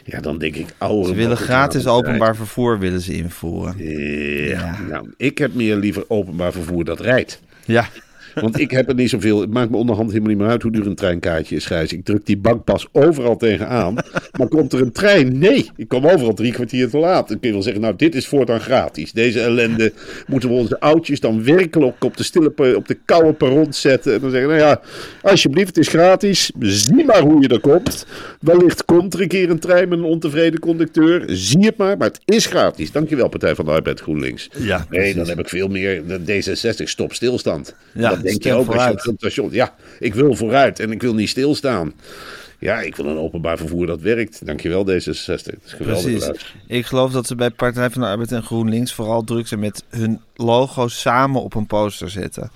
Ja, 0.05 0.21
dan 0.21 0.39
denk 0.39 0.55
ik 0.57 0.67
oude. 0.79 1.09
ze 1.09 1.15
willen 1.15 1.37
gratis 1.37 1.87
openbaar 1.87 2.37
vervoer 2.37 2.79
willen 2.79 3.01
ze 3.01 3.15
invoeren. 3.17 3.75
Ja, 3.79 4.49
Ja. 4.49 4.79
nou, 4.89 5.13
ik 5.17 5.39
heb 5.39 5.55
meer 5.55 5.77
liever 5.77 6.05
openbaar 6.09 6.53
vervoer 6.53 6.85
dat 6.85 7.01
rijdt. 7.01 7.41
Ja, 7.65 7.89
Want 8.41 8.61
ik 8.61 8.71
heb 8.71 8.89
er 8.89 8.95
niet 8.95 9.11
zoveel. 9.11 9.41
Het 9.41 9.51
maakt 9.51 9.71
me 9.71 9.77
onderhand 9.77 10.09
helemaal 10.09 10.31
niet 10.31 10.39
meer 10.39 10.49
uit 10.49 10.63
hoe 10.63 10.73
duur 10.73 10.87
een 10.87 10.95
treinkaartje 10.95 11.57
is, 11.57 11.67
Gijs. 11.67 11.93
Ik 11.93 12.05
druk 12.05 12.27
die 12.27 12.37
bankpas 12.37 12.87
overal 12.93 13.37
tegenaan. 13.37 13.95
maar 14.39 14.49
komt 14.49 14.73
er 14.73 14.81
een 14.81 14.93
trein? 14.93 15.39
Nee, 15.39 15.71
ik 15.77 15.89
kom 15.89 16.07
overal 16.07 16.35
drie 16.35 16.53
kwartier 16.53 16.91
te 16.91 16.99
laat. 16.99 17.29
Dan 17.29 17.39
kun 17.39 17.49
je 17.49 17.55
wel 17.55 17.63
zeggen, 17.63 17.83
nou, 17.83 17.95
dit 17.97 18.15
is 18.15 18.27
voortaan 18.27 18.61
gratis. 18.61 19.13
Deze 19.13 19.41
ellende 19.41 19.93
moeten 20.27 20.49
we 20.49 20.55
onze 20.55 20.81
oudjes 20.81 21.21
dan 21.21 21.45
werkelijk 21.45 22.05
op 22.05 22.17
de 22.17 22.23
stille, 22.23 22.77
op 22.77 22.89
de 22.89 22.99
koude 23.05 23.33
perron 23.33 23.73
zetten. 23.73 24.15
En 24.15 24.21
dan 24.21 24.31
zeggen, 24.31 24.49
nou 24.49 24.61
ja, 24.61 24.81
alsjeblieft, 25.23 25.69
het 25.69 25.79
is 25.79 25.89
gratis. 25.89 26.51
Zie 26.61 27.05
maar 27.05 27.21
hoe 27.21 27.43
je 27.43 27.49
er 27.49 27.61
komt. 27.61 28.07
Wellicht 28.41 28.85
komt 28.85 29.15
er 29.15 29.21
een 29.21 29.29
keer 29.29 29.51
een 29.51 29.59
trein 29.59 29.89
met 29.89 29.99
een 29.99 30.05
ontevreden 30.05 30.61
conducteur. 30.61 31.25
Zie 31.27 31.65
het 31.67 31.77
maar, 31.77 31.97
maar 31.97 32.09
het 32.09 32.21
is 32.25 32.47
gratis. 32.47 32.93
Dankjewel, 32.93 33.29
Partij 33.29 33.55
van 33.55 33.65
de 33.65 33.71
Arbeid 33.71 34.01
GroenLinks. 34.01 34.49
Ja, 34.57 34.77
nee, 34.77 34.87
precies. 34.89 35.15
dan 35.15 35.29
heb 35.29 35.39
ik 35.39 35.49
veel 35.49 35.69
meer. 35.69 36.03
de 36.07 36.43
D66 36.43 36.83
stop 36.85 37.13
stilstand. 37.13 37.75
Ja, 37.93 38.11
dat 38.11 38.26
denk 38.27 38.43
je 38.43 38.53
ook 38.53 38.75
als 38.75 39.03
je 39.03 39.11
op 39.11 39.17
station. 39.17 39.49
Ja, 39.53 39.75
ik 39.99 40.15
wil 40.15 40.35
vooruit 40.35 40.81
en 40.81 40.91
ik 40.91 41.03
wil 41.03 41.15
niet 41.15 41.29
stilstaan. 41.29 41.93
Ja, 42.59 42.81
ik 42.81 42.97
wil 42.97 43.07
een 43.07 43.19
openbaar 43.19 43.57
vervoer 43.57 43.87
dat 43.87 44.01
werkt. 44.01 44.47
Dankjewel 44.47 44.83
D66. 44.83 44.85
Dat 44.85 45.59
is 45.65 45.73
geweldig. 45.73 46.03
Precies. 46.03 46.55
Ik 46.67 46.87
geloof 46.87 47.13
dat 47.13 47.27
ze 47.27 47.35
bij 47.35 47.51
Partij 47.51 47.91
van 47.91 48.01
de 48.01 48.07
Arbeid 48.07 48.33
en 48.33 48.43
GroenLinks 48.43 48.93
vooral 48.93 49.25
druk 49.25 49.47
zijn 49.47 49.61
met 49.61 49.85
hun 49.89 50.21
logo 50.35 50.89
samen 50.89 51.43
op 51.43 51.55
een 51.55 51.67
poster 51.67 52.11
zetten. 52.11 52.51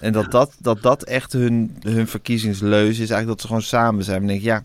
En 0.00 0.12
dat 0.12 0.30
dat, 0.30 0.52
dat, 0.58 0.82
dat 0.82 1.02
echt 1.02 1.32
hun, 1.32 1.76
hun 1.80 2.08
verkiezingsleus 2.08 2.88
is. 2.88 2.98
Eigenlijk 2.98 3.28
dat 3.28 3.40
ze 3.40 3.46
gewoon 3.46 3.62
samen 3.62 4.04
zijn. 4.04 4.18
Dan 4.18 4.26
denk 4.26 4.40
ik, 4.40 4.46
ja, 4.46 4.64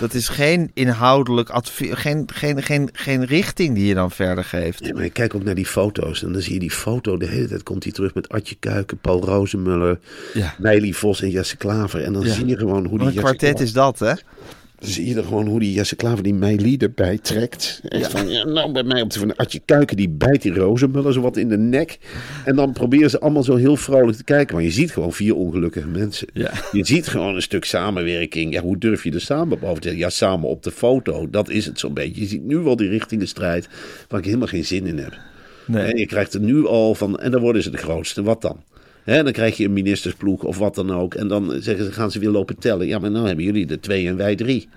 dat 0.00 0.14
is 0.14 0.28
geen 0.28 0.70
inhoudelijk 0.74 1.50
advies, 1.50 1.90
geen, 1.92 2.28
geen, 2.34 2.62
geen, 2.62 2.88
geen 2.92 3.24
richting 3.24 3.74
die 3.74 3.86
je 3.86 3.94
dan 3.94 4.10
verder 4.10 4.44
geeft. 4.44 4.84
Ja, 4.86 4.94
maar 4.94 5.08
kijk 5.08 5.34
ook 5.34 5.44
naar 5.44 5.54
die 5.54 5.66
foto's 5.66 6.22
en 6.22 6.32
dan 6.32 6.42
zie 6.42 6.52
je 6.54 6.58
die 6.60 6.70
foto. 6.70 7.16
De 7.16 7.26
hele 7.26 7.48
tijd 7.48 7.62
komt 7.62 7.82
hij 7.82 7.92
terug 7.92 8.14
met 8.14 8.28
Adje 8.28 8.56
Kuiken, 8.60 8.98
Paul 8.98 9.24
Rozemuller, 9.24 9.98
Ja. 10.34 10.54
Meili 10.58 10.94
Vos 10.94 11.22
en 11.22 11.30
Jesse 11.30 11.56
Klaver. 11.56 12.02
En 12.02 12.12
dan 12.12 12.22
Ja. 12.26 12.32
zie 12.32 12.46
je 12.46 12.56
gewoon 12.56 12.86
hoe 12.86 12.98
Wat 12.98 12.98
die 12.98 13.06
een 13.08 13.14
Jesse 13.14 13.20
kwartet 13.36 13.60
is 13.60 13.72
dat, 13.72 13.98
hè? 13.98 14.12
Zie 14.86 15.06
je 15.06 15.22
gewoon 15.22 15.46
hoe 15.46 15.60
die 15.60 15.72
Jesse 15.72 15.96
Klaver 15.96 16.22
die 16.22 16.34
Meili 16.34 16.76
erbij 16.76 17.18
trekt. 17.18 17.80
Echt 17.88 18.10
van, 18.10 18.28
ja, 18.28 18.44
nou 18.44 18.72
bij 18.72 18.82
mij 18.82 19.02
op 19.02 19.12
de 19.12 19.18
van 19.18 19.36
Adje 19.36 19.60
Kuiken 19.64 19.96
die 19.96 20.08
bijt 20.08 20.42
die 20.42 20.54
Rozemuller 20.54 21.12
zo 21.12 21.20
wat 21.20 21.36
in 21.36 21.48
de 21.48 21.58
nek. 21.58 21.98
En 22.44 22.56
dan 22.56 22.72
proberen 22.72 23.10
ze 23.10 23.20
allemaal 23.20 23.42
zo 23.42 23.56
heel 23.56 23.76
vrolijk 23.76 24.16
te 24.16 24.24
kijken. 24.24 24.54
Maar 24.54 24.64
je 24.64 24.70
ziet 24.70 24.92
gewoon 24.92 25.12
vier 25.12 25.34
ongelukkige 25.34 25.86
mensen. 25.86 26.28
Ja. 26.32 26.52
Je 26.72 26.86
ziet 26.86 27.06
gewoon 27.06 27.34
een 27.34 27.42
stuk 27.42 27.64
samenwerking. 27.64 28.52
Ja, 28.52 28.62
hoe 28.62 28.78
durf 28.78 29.04
je 29.04 29.12
er 29.12 29.20
samen 29.20 29.58
boven 29.58 29.80
te 29.80 29.96
Ja, 29.96 30.10
samen 30.10 30.48
op 30.48 30.62
de 30.62 30.70
foto. 30.70 31.30
Dat 31.30 31.48
is 31.48 31.66
het 31.66 31.78
zo'n 31.78 31.94
beetje. 31.94 32.20
Je 32.20 32.26
ziet 32.26 32.44
nu 32.44 32.56
wel 32.56 32.76
die 32.76 32.88
richtingenstrijd 32.88 33.68
waar 34.08 34.18
ik 34.18 34.26
helemaal 34.26 34.48
geen 34.48 34.64
zin 34.64 34.86
in 34.86 34.98
heb. 34.98 35.18
Nee. 35.66 35.82
En 35.84 35.98
je 35.98 36.06
krijgt 36.06 36.34
er 36.34 36.40
nu 36.40 36.66
al 36.66 36.94
van, 36.94 37.18
en 37.18 37.30
dan 37.30 37.40
worden 37.40 37.62
ze 37.62 37.70
de 37.70 37.76
grootste. 37.76 38.22
Wat 38.22 38.42
dan? 38.42 38.62
Hè, 39.06 39.22
dan 39.22 39.32
krijg 39.32 39.56
je 39.56 39.64
een 39.64 39.72
ministersploeg 39.72 40.42
of 40.42 40.58
wat 40.58 40.74
dan 40.74 40.92
ook. 40.92 41.14
En 41.14 41.28
dan 41.28 41.56
zeggen 41.60 41.84
ze, 41.84 41.92
gaan 41.92 42.10
ze 42.10 42.18
weer 42.18 42.28
lopen 42.28 42.58
tellen. 42.58 42.86
Ja, 42.86 42.98
maar 42.98 43.10
nou 43.10 43.26
hebben 43.26 43.44
jullie 43.44 43.68
er 43.68 43.80
twee 43.80 44.06
en 44.06 44.16
wij 44.16 44.36
drie. 44.36 44.68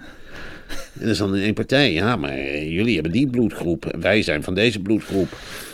En 0.69 1.01
dat 1.01 1.09
is 1.09 1.17
dan 1.17 1.35
in 1.35 1.43
één 1.43 1.53
partij. 1.53 1.93
Ja, 1.93 2.15
maar 2.15 2.37
jullie 2.63 2.93
hebben 2.93 3.11
die 3.11 3.27
bloedgroep. 3.27 3.85
En 3.85 4.01
wij 4.01 4.21
zijn 4.21 4.43
van 4.43 4.55
deze 4.55 4.79
bloedgroep. 4.79 5.27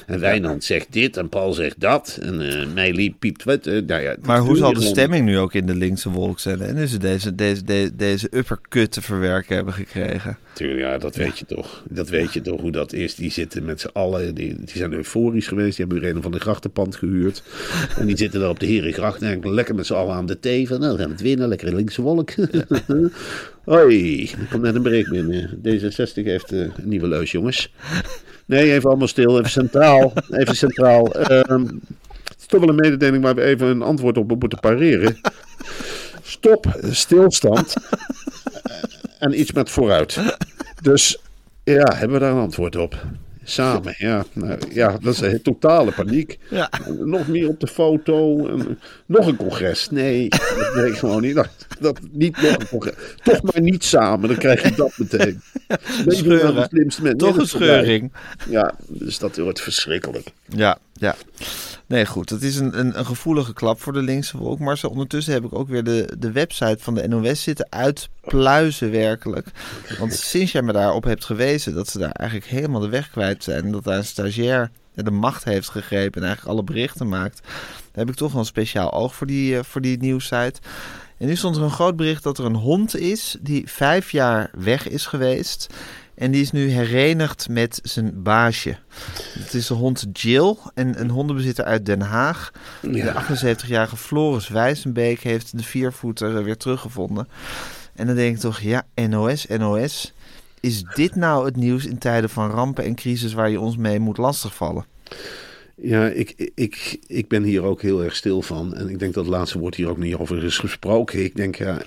En 0.05 0.19
Wijnand 0.19 0.63
zegt 0.63 0.87
dit 0.89 1.17
en 1.17 1.29
Paul 1.29 1.53
zegt 1.53 1.79
dat. 1.79 2.19
En 2.21 2.41
eh 2.41 2.67
Meili 2.73 3.15
piept 3.15 3.43
wat. 3.43 3.65
nou 3.65 4.01
ja, 4.01 4.15
Maar 4.21 4.39
hoe 4.39 4.57
zal 4.57 4.73
de 4.73 4.81
stemming 4.81 5.25
nu 5.25 5.37
ook 5.37 5.53
in 5.53 5.65
de 5.65 5.75
linkse 5.75 6.09
wolk 6.09 6.39
zijn? 6.39 6.61
En 6.61 6.87
ze 6.87 6.97
deze, 6.97 7.35
deze, 7.35 7.63
deze, 7.63 7.95
deze 7.95 8.27
uppercut 8.31 8.91
te 8.91 9.01
verwerken 9.01 9.55
hebben 9.55 9.73
gekregen. 9.73 10.37
Tuurlijk, 10.53 10.79
ja, 10.79 10.97
dat 10.97 11.15
weet 11.15 11.39
je 11.39 11.45
toch. 11.45 11.83
Dat 11.89 12.09
weet 12.09 12.33
je 12.33 12.41
toch 12.41 12.61
hoe 12.61 12.71
dat 12.71 12.93
is. 12.93 13.15
Die 13.15 13.31
zitten 13.31 13.65
met 13.65 13.81
z'n 13.81 13.89
allen, 13.93 14.35
die, 14.35 14.55
die 14.55 14.77
zijn 14.77 14.93
euforisch 14.93 15.47
geweest. 15.47 15.77
Die 15.77 15.85
hebben 15.85 16.03
weer 16.03 16.15
een 16.15 16.21
van 16.21 16.31
de 16.31 16.39
grachtenpand 16.39 16.95
gehuurd. 16.95 17.43
En 17.99 18.05
die 18.05 18.17
zitten 18.17 18.39
daar 18.39 18.49
op 18.49 18.59
de 18.59 18.65
Herengracht. 18.65 19.21
En 19.21 19.53
lekker 19.53 19.75
met 19.75 19.85
z'n 19.85 19.93
allen 19.93 20.15
aan 20.15 20.25
de 20.25 20.39
thee. 20.39 20.67
Van, 20.67 20.79
nou, 20.79 20.89
dan 20.89 20.99
gaan 20.99 21.07
we 21.07 21.13
het 21.13 21.23
winnen. 21.23 21.47
Lekker 21.47 21.67
in 21.67 21.75
linkse 21.75 22.01
wolk. 22.01 22.33
Hoi, 23.65 24.29
er 24.29 24.47
komt 24.49 24.63
net 24.63 24.75
een 24.75 24.81
bericht 24.81 25.09
binnen. 25.09 25.49
D66 25.57 26.23
heeft 26.23 26.51
eh, 26.51 26.59
een 26.59 26.71
nieuwe 26.83 27.07
leus, 27.07 27.31
jongens. 27.31 27.73
Nee, 28.45 28.73
even 28.73 28.89
allemaal 28.89 29.08
stil. 29.08 29.38
Even 29.38 29.49
centraal. 29.51 30.13
Even 30.29 30.55
centraal. 30.55 31.13
Ehm, 31.13 31.65
het 32.23 32.39
is 32.39 32.45
toch 32.45 32.60
wel 32.60 32.69
een 32.69 32.75
mededeling 32.75 33.23
waar 33.23 33.36
we 33.36 33.43
even 33.43 33.67
een 33.67 33.81
antwoord 33.81 34.17
op 34.17 34.39
moeten 34.39 34.60
pareren. 34.60 35.17
Stop, 36.21 36.65
stilstand 36.91 37.73
en 39.19 39.39
iets 39.39 39.51
met 39.51 39.69
vooruit. 39.69 40.19
Dus 40.81 41.17
ja, 41.63 41.93
hebben 41.95 42.19
we 42.19 42.19
daar 42.19 42.31
een 42.31 42.41
antwoord 42.41 42.75
op? 42.75 43.05
Samen, 43.47 43.95
ja. 43.97 44.25
Nou, 44.34 44.58
ja, 44.69 44.97
dat 45.01 45.13
is 45.13 45.19
een 45.19 45.41
totale 45.41 45.91
paniek. 45.91 46.38
Ja. 46.49 46.69
Nog 46.99 47.27
meer 47.27 47.47
op 47.47 47.60
de 47.60 47.67
foto. 47.67 48.47
En, 48.47 48.79
nog 49.05 49.27
een 49.27 49.36
congres. 49.36 49.89
Nee, 49.89 50.29
dat 50.29 50.73
weet 50.73 50.91
ik 50.91 50.97
gewoon 50.97 51.21
niet. 51.21 51.36
Dat, 51.36 51.49
dat, 51.79 51.99
niet 52.12 52.41
nog 52.41 52.60
een 52.60 52.67
congres. 52.67 52.93
Toch 53.23 53.41
maar 53.41 53.62
niet 53.62 53.84
samen, 53.84 54.29
dan 54.29 54.38
krijg 54.38 54.63
je 54.63 54.75
dat 54.75 54.97
meteen. 54.97 55.41
Scheuren. 56.08 56.67
slimste? 56.69 57.15
Toch 57.15 57.31
een 57.31 57.38
dat 57.38 57.47
scheuring. 57.47 58.12
Ja, 58.49 58.73
dus 58.88 59.17
dat 59.19 59.38
wordt 59.38 59.62
verschrikkelijk. 59.62 60.27
Ja, 60.45 60.77
ja. 60.93 61.15
Nee, 61.88 62.05
goed. 62.05 62.29
Het 62.29 62.43
is 62.43 62.55
een, 62.55 62.79
een, 62.79 62.99
een 62.99 63.05
gevoelige 63.05 63.53
klap 63.53 63.81
voor 63.81 63.93
de 63.93 64.01
linkse 64.01 64.38
wolk. 64.38 64.60
Maar 64.60 64.77
zo 64.77 64.88
ondertussen 64.88 65.34
heb 65.34 65.43
ik 65.43 65.55
ook 65.55 65.67
weer 65.67 65.84
de, 65.84 66.13
de 66.17 66.31
website 66.31 66.77
van 66.79 66.93
de 66.93 67.08
NOS 67.08 67.43
zitten 67.43 67.67
uitpluizen 67.69 68.91
werkelijk. 68.91 69.47
Want 69.99 70.13
sinds 70.13 70.51
jij 70.51 70.62
me 70.62 70.73
daarop 70.73 71.03
hebt 71.03 71.25
gewezen 71.25 71.73
dat 71.73 71.88
ze 71.88 71.99
daar 71.99 72.12
eigenlijk 72.12 72.49
helemaal 72.49 72.81
de 72.81 72.89
weg 72.89 73.10
kwijt 73.10 73.34
En 73.43 73.71
dat 73.71 73.83
daar 73.83 73.97
een 73.97 74.05
stagiair 74.05 74.71
de 75.03 75.11
macht 75.11 75.43
heeft 75.43 75.69
gegrepen 75.69 76.21
en 76.21 76.27
eigenlijk 76.27 76.57
alle 76.57 76.65
berichten 76.65 77.07
maakt. 77.07 77.39
heb 77.91 78.09
ik 78.09 78.15
toch 78.15 78.31
wel 78.31 78.39
een 78.39 78.47
speciaal 78.47 78.91
oog 78.93 79.15
voor 79.15 79.27
die, 79.27 79.57
eh, 79.57 79.63
voor 79.63 79.81
die 79.81 79.97
nieuwssite. 79.97 80.59
En 81.17 81.27
nu 81.27 81.35
stond 81.35 81.55
er 81.55 81.61
een 81.61 81.69
groot 81.69 81.95
bericht 81.95 82.23
dat 82.23 82.37
er 82.37 82.45
een 82.45 82.55
hond 82.55 82.97
is 82.97 83.37
die 83.41 83.69
vijf 83.69 84.11
jaar 84.11 84.49
weg 84.57 84.87
is 84.87 85.05
geweest. 85.05 85.73
En 86.15 86.31
die 86.31 86.41
is 86.41 86.51
nu 86.51 86.69
herenigd 86.69 87.49
met 87.49 87.79
zijn 87.83 88.23
baasje. 88.23 88.77
Het 89.39 89.53
is 89.53 89.67
de 89.67 89.73
hond 89.73 90.05
Jill, 90.13 90.55
en 90.73 90.99
een 90.99 91.09
hondenbezitter 91.09 91.65
uit 91.65 91.85
Den 91.85 92.01
Haag. 92.01 92.51
De 92.81 93.13
78-jarige 93.13 93.97
Floris 93.97 94.47
Wijzenbeek 94.47 95.21
heeft 95.21 95.57
de 95.57 95.63
viervoeter 95.63 96.43
weer 96.43 96.57
teruggevonden. 96.57 97.27
En 97.95 98.07
dan 98.07 98.15
denk 98.15 98.35
ik 98.35 98.41
toch, 98.41 98.59
ja, 98.59 98.83
NOS, 98.95 99.45
NOS. 99.47 100.13
Is 100.65 100.84
dit 100.84 101.15
nou 101.15 101.45
het 101.45 101.56
nieuws 101.56 101.86
in 101.86 101.97
tijden 101.97 102.30
van 102.30 102.49
rampen 102.49 102.84
en 102.84 102.95
crisis 102.95 103.34
waar 103.34 103.49
je 103.49 103.60
ons 103.60 103.78
mee 103.78 103.99
moet 103.99 104.17
lastigvallen? 104.17 104.86
Ja, 105.75 106.08
ik, 106.08 106.51
ik, 106.56 106.99
ik 107.08 107.28
ben 107.28 107.43
hier 107.43 107.63
ook 107.63 107.82
heel 107.82 108.04
erg 108.04 108.15
stil 108.15 108.41
van. 108.41 108.75
En 108.75 108.89
ik 108.89 108.99
denk 108.99 109.13
dat 109.13 109.25
het 109.25 109.34
laatste 109.34 109.60
woord 109.60 109.75
hier 109.75 109.89
ook 109.89 109.97
niet 109.97 110.15
over 110.15 110.43
is 110.43 110.58
gesproken. 110.58 111.23
Ik 111.23 111.36
denk, 111.36 111.56
ja, 111.56 111.82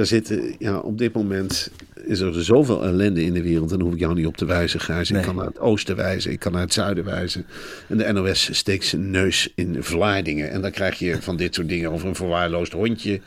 daar 0.00 0.08
zitten, 0.08 0.54
ja, 0.58 0.78
op 0.78 0.98
dit 0.98 1.12
moment 1.12 1.70
is 2.04 2.20
er 2.20 2.44
zoveel 2.44 2.84
ellende 2.84 3.22
in 3.24 3.32
de 3.32 3.42
wereld. 3.42 3.70
En 3.70 3.76
dan 3.76 3.86
hoef 3.86 3.94
ik 3.94 4.00
jou 4.00 4.14
niet 4.14 4.26
op 4.26 4.36
te 4.36 4.44
wijzen, 4.44 4.80
Gijs. 4.80 5.10
Nee. 5.10 5.20
Ik 5.20 5.26
kan 5.26 5.36
naar 5.36 5.46
het 5.46 5.58
oosten 5.58 5.96
wijzen, 5.96 6.32
ik 6.32 6.38
kan 6.38 6.52
naar 6.52 6.60
het 6.60 6.72
zuiden 6.72 7.04
wijzen. 7.04 7.46
En 7.88 7.96
de 7.96 8.12
NOS 8.12 8.48
steekt 8.52 8.84
zijn 8.84 9.10
neus 9.10 9.52
in 9.54 9.76
Vlaardingen. 9.82 10.50
En 10.50 10.60
dan 10.60 10.70
krijg 10.70 10.98
je 10.98 11.22
van 11.22 11.36
dit 11.36 11.54
soort 11.54 11.68
dingen 11.68 11.90
over 11.90 12.08
een 12.08 12.14
verwaarloosd 12.14 12.72
hondje. 12.72 13.20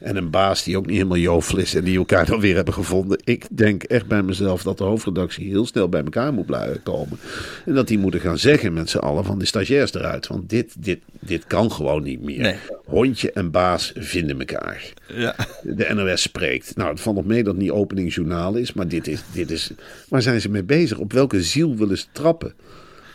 En 0.00 0.16
een 0.16 0.30
baas 0.30 0.64
die 0.64 0.76
ook 0.76 0.86
niet 0.86 0.96
helemaal 0.96 1.18
jovel 1.18 1.58
is. 1.58 1.74
En 1.74 1.84
die 1.84 1.96
elkaar 1.96 2.26
dan 2.26 2.40
weer 2.40 2.54
hebben 2.54 2.74
gevonden. 2.74 3.18
Ik 3.24 3.46
denk 3.50 3.82
echt 3.82 4.06
bij 4.06 4.22
mezelf 4.22 4.62
dat 4.62 4.78
de 4.78 4.84
hoofdredactie 4.84 5.48
heel 5.48 5.66
snel 5.66 5.88
bij 5.88 6.02
elkaar 6.02 6.32
moet 6.32 6.46
blijven 6.46 6.82
komen. 6.82 7.18
En 7.64 7.74
dat 7.74 7.88
die 7.88 7.98
moeten 7.98 8.20
gaan 8.20 8.38
zeggen 8.38 8.72
met 8.72 8.90
z'n 8.90 8.98
allen 8.98 9.24
van 9.24 9.38
de 9.38 9.44
stagiairs 9.44 9.94
eruit. 9.94 10.26
Want 10.26 10.50
dit, 10.50 10.74
dit, 10.78 10.98
dit 11.20 11.44
kan 11.46 11.72
gewoon 11.72 12.02
niet 12.02 12.22
meer. 12.22 12.40
Nee. 12.40 12.56
Hondje 12.84 13.32
en 13.32 13.50
baas 13.50 13.92
vinden 13.96 14.38
elkaar. 14.38 14.92
Ja. 15.14 15.34
De 15.62 15.94
NOS 15.94 16.13
spreekt. 16.16 16.76
Nou, 16.76 16.90
het 16.90 17.00
valt 17.00 17.16
nog 17.16 17.24
mee 17.24 17.42
dat 17.42 17.52
het 17.54 17.62
niet 17.62 17.70
openingjournaal 17.70 18.54
is. 18.54 18.72
Maar 18.72 18.88
dit 18.88 19.06
is, 19.08 19.20
dit 19.32 19.50
is... 19.50 19.70
Waar 20.08 20.22
zijn 20.22 20.40
ze 20.40 20.48
mee 20.48 20.64
bezig? 20.64 20.98
Op 20.98 21.12
welke 21.12 21.42
ziel 21.42 21.76
willen 21.76 21.98
ze 21.98 22.04
trappen? 22.12 22.54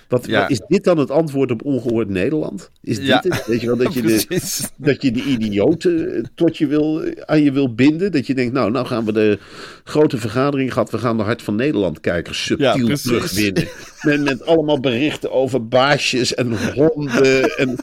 Wat, 0.07 0.25
Ja. 0.25 0.41
wat- 0.41 0.49
is 0.51 0.61
dit 0.67 0.83
dan 0.83 0.97
het 0.97 1.11
antwoord 1.11 1.51
op 1.51 1.63
ongehoord 1.65 2.09
Nederland? 2.09 2.69
Is 2.83 2.95
dit 2.97 3.05
Ja. 3.05 3.23
het? 3.27 3.45
Weet 3.47 3.61
je 3.61 3.67
wel, 3.67 3.77
dat 3.77 3.93
je, 3.93 4.01
de, 4.07 4.41
dat 4.77 5.01
je 5.01 5.11
de 5.11 5.23
idioten 5.23 6.15
eh, 6.15 6.23
tot 6.35 6.57
je 6.57 6.67
wil, 6.67 7.03
aan 7.25 7.43
je 7.43 7.51
wil 7.51 7.73
binden? 7.73 8.11
Dat 8.11 8.27
je 8.27 8.33
denkt, 8.33 8.53
nou, 8.53 8.71
nou 8.71 8.85
gaan 8.85 9.05
we 9.05 9.11
de 9.13 9.39
grote 9.83 10.17
vergadering 10.17 10.73
gehad. 10.73 10.91
We 10.91 10.97
gaan 10.97 11.17
de 11.17 11.23
Hart 11.23 11.41
van 11.41 11.55
Nederland 11.55 11.99
kijkers 11.99 12.47
Ja, 12.47 12.55
subtiel 12.71 12.85
precies. 12.85 13.01
terugwinnen. 13.03 13.67
Met, 14.01 14.21
met 14.21 14.45
allemaal 14.45 14.79
berichten 14.79 15.31
over 15.31 15.67
baasjes 15.67 16.33
en 16.35 16.73
honden 16.73 17.57
en, 17.57 17.75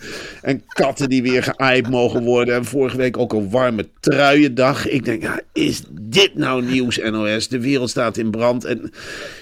en 0.42 0.62
katten 0.66 1.09
die 1.09 1.22
weer 1.22 1.42
geaaid 1.42 1.88
mogen 1.88 2.24
worden. 2.24 2.55
En 2.55 2.64
vorige 2.64 2.96
week 2.96 3.18
ook 3.18 3.33
een 3.33 3.50
warme 3.50 3.88
truiendag. 4.00 4.88
Ik 4.88 5.05
denk, 5.05 5.22
ja, 5.22 5.40
is 5.52 5.83
dit 5.90 6.35
nou 6.35 6.64
nieuws, 6.64 6.98
NOS? 6.98 7.48
De 7.48 7.61
wereld 7.61 7.90
staat 7.90 8.16
in 8.16 8.31
brand. 8.31 8.64
En 8.64 8.90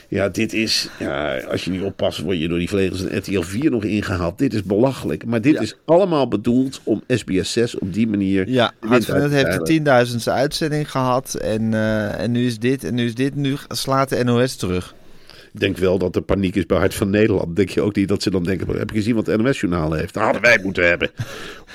ja, 0.09 0.29
dit 0.29 0.53
is, 0.53 0.89
ja, 0.99 1.39
als 1.39 1.65
je 1.65 1.71
niet 1.71 1.83
oppast, 1.83 2.19
word 2.19 2.39
je 2.39 2.49
door 2.49 2.59
die 2.59 2.69
vlegels 2.69 3.05
en 3.05 3.19
RTL 3.19 3.41
4 3.41 3.71
nog 3.71 3.85
ingehaald. 3.85 4.39
Dit 4.39 4.55
is 4.55 4.63
belachelijk. 4.63 5.25
Maar 5.27 5.41
dit 5.41 5.61
is 5.61 5.77
allemaal 5.85 6.29
bedoeld 6.29 6.81
om 6.85 7.03
SBS 7.09 7.53
6 7.53 7.79
op 7.79 7.95
die 7.95 8.09
manier. 8.09 8.49
Ja, 8.49 8.73
Hart 8.81 9.05
van 9.05 9.31
heeft 9.31 9.53
de 9.53 9.63
tienduizendste 9.63 10.31
uitzending 10.31 10.91
gehad. 10.91 11.35
En, 11.35 11.75
eh, 11.75 12.21
en 12.21 12.31
nu 12.31 12.47
is 12.47 12.59
dit 12.59 12.85
en 12.85 12.95
nu 12.95 13.05
is 13.05 13.15
dit. 13.15 13.35
Nu 13.35 13.57
slaat 13.69 14.09
de 14.09 14.25
NOS 14.25 14.57
terug. 14.57 14.95
Ik 15.55 15.61
denk 15.61 15.77
wel 15.77 15.99
dat 15.99 16.17
er 16.17 16.23
paniek 16.23 16.57
is 16.57 16.67
bij 16.67 16.79
Hart 16.79 16.95
van 16.95 17.11
Nederland. 17.11 17.57
Denk 17.57 17.69
je 17.69 17.81
ook 17.81 17.95
niet 17.95 18.09
dat 18.09 18.23
ze 18.23 18.31
dan 18.31 18.45
denken, 18.45 18.79
heb 18.79 18.91
je 18.91 18.97
gezien 18.97 19.15
wat 19.15 19.27
het 19.27 19.43
NOS-journaal 19.43 19.93
heeft? 19.93 20.15
Dat 20.15 20.23
hadden 20.23 20.43
wij 20.43 20.59
moeten 20.63 20.87
hebben. 20.89 21.11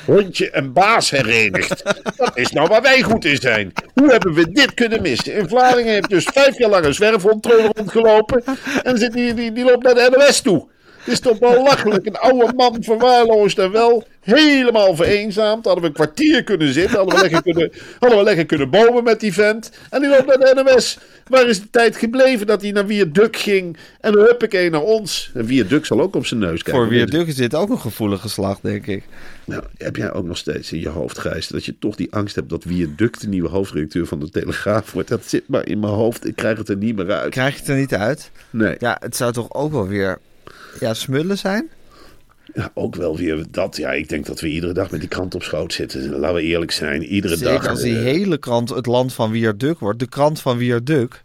Hondje 0.05 0.49
en 0.49 0.73
baas 0.73 1.09
herenigd. 1.09 1.83
Dat 2.17 2.37
is 2.37 2.51
nou 2.51 2.67
waar 2.67 2.81
wij 2.81 3.01
goed 3.01 3.25
in 3.25 3.35
zijn. 3.35 3.71
Hoe 3.93 4.11
hebben 4.11 4.33
we 4.33 4.51
dit 4.51 4.73
kunnen 4.73 5.01
missen? 5.01 5.33
In 5.33 5.49
Vlaardingen 5.49 5.93
heeft 5.93 6.09
dus 6.09 6.23
vijf 6.23 6.57
jaar 6.57 6.69
lang 6.69 6.85
een 6.85 6.93
zwerfhond 6.93 7.45
rondgelopen. 7.45 8.43
En 8.83 8.97
zit 8.97 9.13
die, 9.13 9.33
die, 9.33 9.51
die 9.51 9.63
loopt 9.63 9.83
naar 9.83 9.93
de 9.93 10.15
NOS 10.17 10.41
toe. 10.41 10.67
Het 10.99 11.13
is 11.13 11.19
toch 11.19 11.39
wel 11.39 11.63
lachelijk. 11.63 12.05
Een 12.05 12.15
oude 12.15 12.53
man 12.55 12.77
verwaarloosd 12.83 13.59
en 13.59 13.71
wel 13.71 14.07
helemaal 14.19 14.95
vereenzaamd. 14.95 15.65
Hadden 15.65 15.83
we 15.83 15.89
een 15.89 15.95
kwartier 15.95 16.43
kunnen 16.43 16.73
zitten. 16.73 16.97
Hadden 16.97 17.15
we 17.15 17.21
lekker 17.21 17.41
kunnen, 17.41 17.71
hadden 17.99 18.17
we 18.17 18.23
lekker 18.23 18.45
kunnen 18.45 18.69
bomen 18.69 19.03
met 19.03 19.19
die 19.19 19.33
vent. 19.33 19.71
En 19.89 20.01
die 20.01 20.09
loopt 20.09 20.25
naar 20.25 20.37
de 20.37 20.63
NMS. 20.63 20.97
Waar 21.27 21.47
is 21.47 21.59
de 21.59 21.69
tijd 21.69 21.97
gebleven 21.97 22.47
dat 22.47 22.61
hij 22.61 22.71
naar 22.71 22.85
Wierduk 22.85 23.37
ging? 23.37 23.77
En 23.99 24.11
dan 24.11 24.21
huppakee 24.21 24.69
naar 24.69 24.81
ons. 24.81 25.31
En 25.33 25.45
Wierduk 25.45 25.85
zal 25.85 26.01
ook 26.01 26.15
op 26.15 26.25
zijn 26.25 26.39
neus 26.39 26.63
kijken. 26.63 26.81
Voor 26.81 26.91
Wierduk 26.91 27.27
is 27.27 27.35
dit 27.35 27.55
ook 27.55 27.69
een 27.69 27.79
gevoelige 27.79 28.29
slag, 28.29 28.59
denk 28.59 28.87
ik. 28.87 29.03
Nou, 29.45 29.63
heb 29.77 29.95
jij 29.95 30.13
ook 30.13 30.25
nog 30.25 30.37
steeds 30.37 30.71
in 30.71 30.79
je 30.79 30.89
hoofd, 30.89 31.17
Gijs, 31.17 31.47
dat 31.47 31.65
je 31.65 31.75
toch 31.79 31.95
die 31.95 32.13
angst 32.13 32.35
hebt 32.35 32.49
dat 32.49 32.63
Wierduk 32.63 33.19
de 33.19 33.27
nieuwe 33.27 33.49
hoofdredacteur 33.49 34.05
van 34.05 34.19
de 34.19 34.29
Telegraaf 34.29 34.91
wordt? 34.91 35.09
Dat 35.09 35.25
zit 35.25 35.43
maar 35.47 35.67
in 35.67 35.79
mijn 35.79 35.93
hoofd. 35.93 36.27
Ik 36.27 36.35
krijg 36.35 36.57
het 36.57 36.69
er 36.69 36.77
niet 36.77 36.95
meer 36.95 37.11
uit. 37.11 37.29
Krijg 37.29 37.53
je 37.53 37.59
het 37.59 37.69
er 37.69 37.75
niet 37.75 37.93
uit? 37.93 38.31
Nee. 38.49 38.75
Ja, 38.79 38.97
het 38.99 39.15
zou 39.15 39.31
toch 39.31 39.53
ook 39.53 39.71
wel 39.71 39.87
weer 39.87 40.19
ja, 40.79 40.93
smullen 40.93 41.37
zijn? 41.37 41.69
Ja, 42.53 42.71
ook 42.73 42.95
wel 42.95 43.17
weer 43.17 43.45
dat. 43.51 43.77
Ja, 43.77 43.91
ik 43.91 44.09
denk 44.09 44.25
dat 44.25 44.39
we 44.39 44.47
iedere 44.47 44.73
dag 44.73 44.91
met 44.91 44.99
die 44.99 45.09
krant 45.09 45.35
op 45.35 45.43
schoot 45.43 45.73
zitten. 45.73 46.09
Laten 46.19 46.35
we 46.35 46.41
eerlijk 46.41 46.71
zijn. 46.71 47.03
Iedere 47.03 47.35
Zeker 47.37 47.53
dag. 47.53 47.67
als 47.67 47.81
die 47.81 47.95
eh, 47.97 48.03
hele 48.03 48.37
krant 48.37 48.69
het 48.69 48.85
land 48.85 49.13
van 49.13 49.31
Wierduk 49.31 49.79
wordt. 49.79 49.99
De 49.99 50.07
krant 50.09 50.41
van 50.41 50.57
Wierduk. 50.57 51.21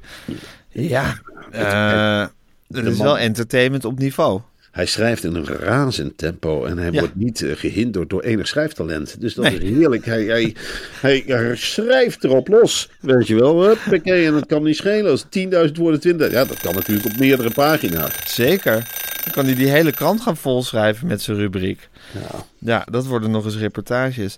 Ja, 0.68 1.18
eh 1.50 2.26
het 2.68 2.86
is 2.86 2.96
man- 2.96 3.06
wel 3.06 3.18
entertainment 3.18 3.84
op 3.84 3.98
niveau. 3.98 4.40
Hij 4.70 4.86
schrijft 4.86 5.24
in 5.24 5.34
een 5.34 5.46
razend 5.46 6.18
tempo 6.18 6.64
en 6.64 6.78
hij 6.78 6.90
Ja. 6.90 6.98
wordt 6.98 7.14
niet 7.16 7.42
eh, 7.42 7.56
gehinderd 7.56 8.10
door 8.10 8.22
enig 8.22 8.46
schrijftalent. 8.48 9.20
Dus 9.20 9.34
dat 9.34 9.44
Nee. 9.44 9.58
is 9.58 9.70
heerlijk. 9.76 10.04
Hij, 10.04 10.24
hij, 10.24 10.54
hij, 11.00 11.22
hij 11.26 11.56
schrijft 11.56 12.24
erop 12.24 12.48
los, 12.48 12.90
weet 13.00 13.26
je 13.26 13.34
wel. 13.34 13.62
Huppakee, 13.66 14.26
en 14.26 14.32
dat 14.32 14.46
kan 14.46 14.62
niet 14.62 14.76
schelen 14.76 15.10
als 15.10 15.24
10.000 15.66 15.72
woorden 15.78 16.00
20. 16.00 16.30
Ja, 16.30 16.44
dat 16.44 16.60
kan 16.60 16.74
natuurlijk 16.74 17.06
op 17.06 17.18
meerdere 17.18 17.50
pagina's. 17.50 18.12
Zeker. 18.34 19.02
Dan 19.24 19.32
kan 19.32 19.44
hij 19.44 19.54
die 19.54 19.70
hele 19.70 19.92
krant 19.92 20.20
gaan 20.20 20.36
volschrijven 20.36 21.06
met 21.06 21.22
zijn 21.22 21.36
rubriek. 21.36 21.88
Ja. 22.12 22.44
Ja, 22.58 22.86
dat 22.90 23.06
worden 23.06 23.30
nog 23.30 23.44
eens 23.44 23.56
reportages. 23.56 24.36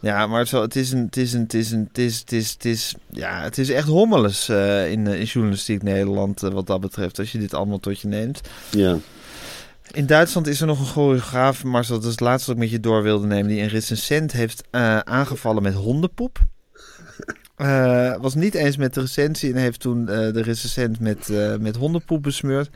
Ja, 0.00 0.26
maar 0.26 0.46
zo, 0.46 0.62
het 0.62 0.76
is 0.76 0.92
een, 0.92 1.04
het 1.04 1.16
is 1.16 1.32
een, 1.32 1.42
het 1.42 1.54
is 1.54 1.70
een, 1.70 1.88
het 1.88 1.98
is, 1.98 2.18
het 2.18 2.32
is, 2.32 2.52
het 2.52 2.64
is, 2.64 2.94
ja, 3.10 3.42
het 3.42 3.58
is 3.58 3.70
echt 3.70 3.88
hommeles 3.88 4.48
eh, 4.48 4.90
in, 4.90 5.06
eh, 5.06 5.18
in 5.18 5.24
journalistiek 5.24 5.82
Nederland 5.82 6.42
eh, 6.42 6.50
wat 6.50 6.66
dat 6.66 6.80
betreft. 6.80 7.18
Als 7.18 7.32
je 7.32 7.38
dit 7.38 7.54
allemaal 7.54 7.80
tot 7.80 8.00
je 8.00 8.08
neemt. 8.08 8.40
ja. 8.70 8.98
In 9.92 10.06
Duitsland 10.06 10.46
is 10.46 10.60
er 10.60 10.66
nog 10.66 10.80
een 10.80 10.86
choreograaf, 10.86 11.64
Marcel, 11.64 11.94
dat 11.94 12.04
is 12.04 12.10
het 12.10 12.20
laatste 12.20 12.46
wat 12.46 12.56
ik 12.56 12.62
met 12.62 12.72
je 12.72 12.80
door 12.80 13.02
wilde 13.02 13.26
nemen, 13.26 13.48
die 13.48 13.60
een 13.60 13.68
recensent 13.68 14.32
heeft 14.32 14.62
aangevallen 15.04 15.62
met 15.62 15.74
hondenpoep. 15.74 16.38
Was 18.20 18.34
niet 18.34 18.54
eens 18.54 18.76
met 18.76 18.94
de 18.94 19.00
recensie 19.00 19.52
en 19.52 19.60
heeft 19.60 19.80
toen 19.80 20.04
de 20.04 20.42
recensent 20.42 21.00
met, 21.00 21.28
met 21.60 21.76
hondenpoep 21.76 22.22
besmeurd. 22.22 22.70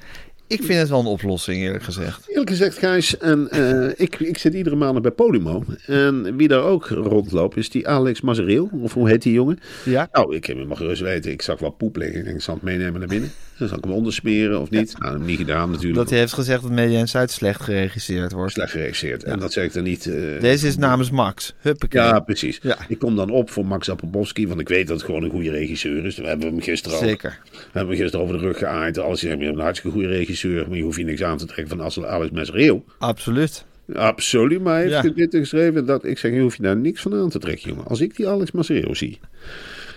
Ik 0.51 0.63
vind 0.63 0.79
het 0.79 0.89
wel 0.89 1.01
een 1.01 1.07
oplossing, 1.07 1.63
eerlijk 1.63 1.85
gezegd. 1.85 2.29
Eerlijk 2.29 2.51
gezegd, 2.51 2.79
Gijs, 2.79 3.19
en, 3.19 3.51
eh, 3.51 3.89
ik, 3.97 4.19
ik 4.19 4.39
zit 4.39 4.55
iedere 4.55 4.77
maand 4.77 5.03
bij 5.03 5.11
Podimo. 5.11 5.65
En 5.87 6.37
wie 6.37 6.49
daar 6.49 6.63
ook 6.63 6.87
rondloopt 6.87 7.57
is 7.57 7.71
die 7.71 7.89
Alex 7.89 8.21
Mazereel. 8.21 8.71
Of 8.73 8.95
hoe 8.95 9.09
heet 9.09 9.23
die 9.23 9.33
jongen? 9.33 9.59
Ja. 9.85 10.09
Nou, 10.13 10.35
ik 10.37 10.45
heb 10.45 10.57
hem 10.57 10.67
maar 10.67 10.77
gerust 10.77 11.03
weten. 11.03 11.31
Ik 11.31 11.43
zag 11.43 11.59
wel 11.59 11.71
poep 11.71 11.97
liggen. 11.97 12.19
Ik 12.19 12.25
denk, 12.25 12.37
ik 12.37 12.43
zal 12.43 12.55
het 12.55 12.63
meenemen 12.63 12.99
naar 12.99 13.09
binnen. 13.09 13.31
Dan 13.61 13.69
zal 13.69 13.79
ik 13.79 13.85
hem 13.85 13.93
ondersmeren 13.93 14.61
of 14.61 14.71
niet. 14.71 14.93
Nou, 14.99 15.03
dat 15.03 15.13
heb 15.13 15.21
ik 15.21 15.27
niet 15.27 15.37
gedaan 15.39 15.71
natuurlijk. 15.71 15.95
Dat 15.99 16.11
hij 16.11 16.19
heeft 16.19 16.33
gezegd 16.33 16.63
dat 16.63 16.71
Media 16.71 16.99
en 16.99 17.09
Zuid 17.09 17.31
slecht 17.31 17.61
geregisseerd 17.61 18.33
wordt. 18.33 18.53
Slecht 18.53 18.71
geregisseerd. 18.71 19.25
En 19.25 19.39
dat 19.39 19.53
zeg 19.53 19.65
ik 19.65 19.73
dan 19.73 19.83
niet... 19.83 20.07
eh, 20.07 20.41
Deze 20.41 20.67
is 20.67 20.77
namens 20.77 21.11
Max. 21.11 21.55
Huppakee. 21.61 22.03
Ja, 22.03 22.21
precies. 22.21 22.59
Ja. 22.63 22.77
Ik 22.89 22.99
kom 22.99 23.17
dan 23.17 23.31
op 23.31 23.51
voor 23.51 23.67
Max 23.67 23.89
Appelbowski, 23.91 24.49
want 24.49 24.61
ik 24.61 24.69
weet 24.69 24.87
dat 24.87 24.97
het 24.97 25.07
gewoon 25.07 25.23
een 25.23 25.31
goede 25.31 25.51
regisseur 25.51 26.05
is. 26.07 26.17
We 26.17 26.27
hebben 26.27 26.47
hem 26.49 26.61
gisteren 26.61 26.99
ook. 26.99 27.05
Zeker. 27.05 27.39
We 27.51 27.59
hebben 27.73 27.89
hem 27.93 28.03
gisteren 28.03 28.27
over 28.27 28.39
de 28.39 28.45
rug 28.47 28.59
geaaid. 28.59 28.99
Alles, 28.99 29.21
hebt 29.21 29.43
een 29.43 29.59
hartstikke 29.59 29.97
goede 29.97 30.13
regisseur, 30.13 30.69
maar 30.69 30.77
je 30.77 30.83
hoeft 30.83 30.99
je 30.99 31.05
niks 31.05 31.23
aan 31.23 31.39
te 31.39 31.47
trekken 31.47 31.79
van 31.93 32.07
Alex 32.07 32.31
Mesreel. 32.31 32.85
Absoluut. 32.99 33.65
Absoluut, 33.95 34.61
maar 34.63 34.75
hij 34.75 34.83
heeft 34.83 35.03
Ja. 35.03 35.11
dit 35.15 35.35
geschreven. 35.35 35.87
Dat, 35.87 36.05
ik 36.05 36.19
zeg, 36.19 36.33
je 36.33 36.41
hoeft 36.41 36.57
je 36.57 36.63
daar 36.63 36.77
niks 36.77 37.03
van 37.03 37.15
aan 37.15 37.29
te 37.31 37.39
trekken, 37.39 37.69
jongen. 37.69 37.85
Als 37.87 38.01
ik 38.01 38.17
die 38.17 38.29
Alex 38.29 38.51
Masero 38.51 38.95
zie, 38.95 39.19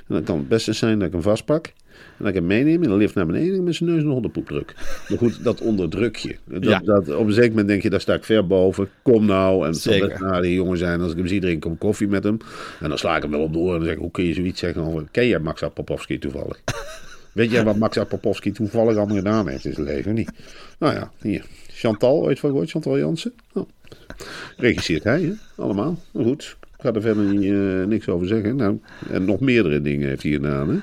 dan 0.07 0.23
kan 0.23 0.37
het 0.37 0.47
beste 0.47 0.73
zijn 0.73 0.97
dat 0.99 1.07
ik 1.07 1.13
hem 1.13 1.21
vastpak. 1.21 1.73
En 2.17 2.19
dat 2.19 2.27
ik 2.27 2.33
hem 2.33 2.45
meeneem 2.45 2.83
in 2.83 2.89
de 2.89 2.95
lift 2.95 3.15
naar 3.15 3.25
beneden 3.25 3.57
en 3.57 3.63
met 3.63 3.75
zijn 3.75 3.89
neus 3.89 4.01
de 4.01 4.07
hondenpoep 4.09 4.47
druk. 4.47 4.73
Maar 5.09 5.17
goed, 5.17 5.43
dat 5.43 5.61
onderdruk 5.61 6.15
je. 6.15 6.35
Dat, 6.45 6.63
Ja. 6.63 6.79
dat, 6.79 7.15
op 7.15 7.25
een 7.27 7.33
zeker 7.33 7.49
moment 7.49 7.67
denk 7.67 7.81
je, 7.81 7.89
daar 7.89 8.01
sta 8.01 8.13
ik 8.13 8.23
ver 8.23 8.47
boven. 8.47 8.89
Kom 9.01 9.25
nou. 9.25 9.61
En 9.65 9.71
het 9.71 9.81
zal 9.81 9.99
best 9.99 10.19
een 10.19 10.25
aardige 10.27 10.53
jongen 10.53 10.77
zijn. 10.77 11.01
Als 11.01 11.11
ik 11.11 11.17
hem 11.17 11.27
zie, 11.27 11.39
drink 11.41 11.65
ik 11.65 11.71
een 11.71 11.77
koffie 11.77 12.07
met 12.07 12.23
hem. 12.23 12.37
En 12.79 12.89
dan 12.89 12.97
sla 12.97 13.15
ik 13.15 13.21
hem 13.21 13.31
wel 13.31 13.41
op 13.41 13.53
door. 13.53 13.71
En 13.71 13.75
dan 13.75 13.83
zeg 13.83 13.93
ik, 13.93 13.99
hoe 13.99 14.11
kun 14.11 14.23
je 14.23 14.33
zoiets 14.33 14.59
zeggen 14.59 14.81
over... 14.81 15.07
Ken 15.11 15.27
jij 15.27 15.39
Max 15.39 15.63
Apopowski 15.63 16.19
toevallig? 16.19 16.61
Weet 17.33 17.51
jij 17.51 17.63
wat 17.63 17.77
Max 17.77 17.97
Apopowski 17.97 18.51
toevallig 18.51 18.97
allemaal 18.97 19.15
gedaan 19.15 19.47
heeft 19.47 19.65
in 19.65 19.73
zijn 19.73 19.85
leven? 19.85 20.13
Niet? 20.13 20.31
Nou 20.79 20.93
ja, 20.93 21.11
hier. 21.21 21.45
Chantal, 21.67 22.21
ooit 22.21 22.39
van 22.39 22.49
gehoord? 22.49 22.69
Chantal 22.69 22.97
Jansen? 22.97 23.33
Oh. 23.53 23.69
Regisseert 24.57 25.03
hij, 25.03 25.21
hè? 25.21 25.31
Allemaal. 25.55 25.99
Maar 26.11 26.23
goed, 26.23 26.57
ik 26.61 26.81
ga 26.81 26.93
er 26.93 27.01
verder 27.01 27.23
niet, 27.23 27.51
eh, 27.51 27.83
niks 27.87 28.07
over 28.09 28.27
zeggen. 28.27 28.55
Nou, 28.55 28.79
en 29.09 29.25
nog 29.25 29.39
meerdere 29.39 29.81
dingen 29.81 30.07
heeft 30.07 30.23
hij 30.23 30.31
gedaan, 30.31 30.69
hè? 30.69 30.75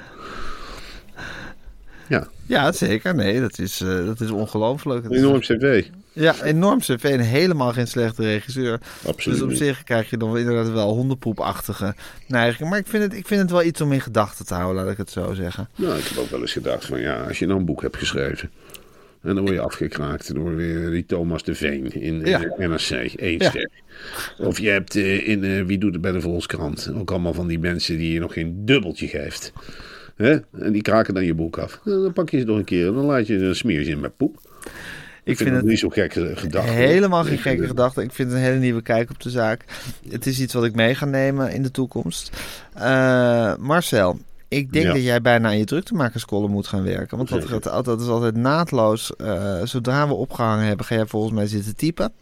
Ja, 2.11 2.29
Ja, 2.47 2.73
zeker. 2.73 3.15
Nee, 3.15 3.41
dat 3.41 3.59
is, 3.59 3.81
eh, 3.81 4.07
dat 4.07 4.21
is 4.21 4.31
ongelooflijk. 4.31 5.05
Een 5.05 5.13
enorm 5.13 5.41
cv. 5.41 5.85
Ja, 6.13 6.35
enorm 6.43 6.79
cv 6.79 7.05
en 7.05 7.21
helemaal 7.21 7.73
geen 7.73 7.87
slechte 7.87 8.23
regisseur. 8.23 8.81
Absoluut 9.07 9.39
Dus 9.39 9.49
op 9.49 9.53
zich 9.55 9.83
krijg 9.85 10.11
je 10.11 10.17
dan 10.17 10.39
inderdaad 10.39 10.73
wel 10.73 10.93
hondenpoepachtige 10.95 11.95
neigingen. 12.27 12.71
Maar 12.71 12.79
ik 12.79 12.87
vind, 12.87 13.03
het, 13.03 13.15
ik 13.15 13.27
vind 13.27 13.41
het 13.41 13.51
wel 13.51 13.63
iets 13.63 13.81
om 13.81 13.93
in 13.93 14.01
gedachten 14.01 14.47
te 14.47 14.55
houden, 14.55 14.83
laat 14.83 14.93
ik 14.93 14.99
het 14.99 15.11
zo 15.11 15.35
zeggen. 15.35 15.69
Nou, 15.77 15.99
ik 15.99 16.05
heb 16.05 16.19
ook 16.19 16.31
wel 16.31 16.41
eens 16.41 16.53
gedacht 16.53 16.85
van, 16.85 17.01
ja, 17.01 17.23
als 17.23 17.39
je 17.39 17.47
nou 17.47 17.59
een 17.59 17.65
boek 17.65 17.83
hebt 17.83 17.97
geschreven... 17.97 18.51
En 19.23 19.35
dan 19.35 19.45
word 19.45 19.55
je 19.55 19.61
afgekraakt 19.61 20.35
door 20.35 20.57
weer 20.57 20.91
die 20.91 21.07
Thomas 21.07 21.43
de 21.45 21.55
Veen 21.55 21.93
in 21.93 22.21
Ja. 22.25 22.43
eh, 22.45 22.69
NRC, 22.69 22.91
één 23.15 23.39
Ja. 23.39 23.49
ster. 23.51 23.71
Of 24.39 24.59
je 24.59 24.69
hebt 24.69 24.97
eh, 24.97 25.29
in 25.29 25.45
eh, 25.45 25.63
Wie 25.63 25.79
doet 25.79 25.93
het 25.93 26.03
bij 26.03 26.13
de 26.13 26.21
Volkskrant 26.21 26.93
ook 26.95 27.11
allemaal 27.11 27.35
van 27.35 27.47
die 27.47 27.59
mensen 27.59 27.97
die 27.97 28.13
je 28.13 28.21
nog 28.21 28.33
geen 28.33 28.65
dubbeltje 28.65 29.07
geeft. 29.09 29.53
Hè? 30.21 30.39
En 30.65 30.73
die 30.73 30.83
kraken 30.83 31.15
dan 31.15 31.25
je 31.25 31.35
boek 31.35 31.59
af. 31.59 31.81
Dan 31.85 32.13
pak 32.13 32.31
je 32.31 32.39
ze 32.39 32.45
nog 32.45 32.57
een 32.57 32.65
keer 32.65 32.87
en 32.87 32.95
dan 32.95 33.05
laat 33.05 33.27
je 33.27 33.39
een 33.39 33.57
smeertje 33.57 33.93
in 33.93 34.01
met 34.01 34.17
poep. 34.17 34.41
Ik 35.25 35.37
vind 35.37 35.49
vind 35.49 35.61
het 35.61 35.65
niet 35.71 35.79
zo 35.79 35.89
gekke 35.89 36.33
gedachte. 36.37 36.71
helemaal 36.71 37.25
geen 37.25 37.39
gekke 37.39 37.67
gedachte. 37.67 38.03
Ik 38.03 38.13
vind 38.13 38.29
het 38.31 38.39
een 38.39 38.45
hele 38.45 38.59
nieuwe 38.59 38.83
kijk 38.83 39.11
op 39.11 39.21
de 39.21 39.31
zaak. 39.31 39.65
Het 40.09 40.27
is 40.27 40.41
iets 40.41 40.55
wat 40.55 40.65
ik 40.65 40.75
mee 40.75 40.95
ga 40.95 41.05
nemen 41.05 41.53
in 41.53 41.63
de 41.63 41.71
toekomst. 41.71 42.37
Eh, 42.75 43.55
Marcel, 43.57 44.19
ik 44.49 44.73
denk 44.73 44.87
Ja. 44.87 44.93
dat 44.93 45.03
jij 45.03 45.21
bijna 45.21 45.49
aan 45.49 45.59
je 45.59 45.65
druktemakerscolumn 45.65 46.53
moet 46.53 46.67
gaan 46.67 46.83
werken. 46.83 47.17
Want 47.17 47.29
dat, 47.29 47.45
gaat, 47.45 47.85
dat 47.85 48.01
is 48.01 48.07
altijd 48.09 48.37
naadloos. 48.37 49.17
Eh, 49.17 49.61
zodra 49.65 50.09
we 50.09 50.15
opgehangen 50.15 50.67
hebben, 50.67 50.87
ga 50.87 50.95
jij 50.95 51.07
volgens 51.07 51.33
mij 51.33 51.47
zitten 51.47 51.77
typen. 51.77 52.13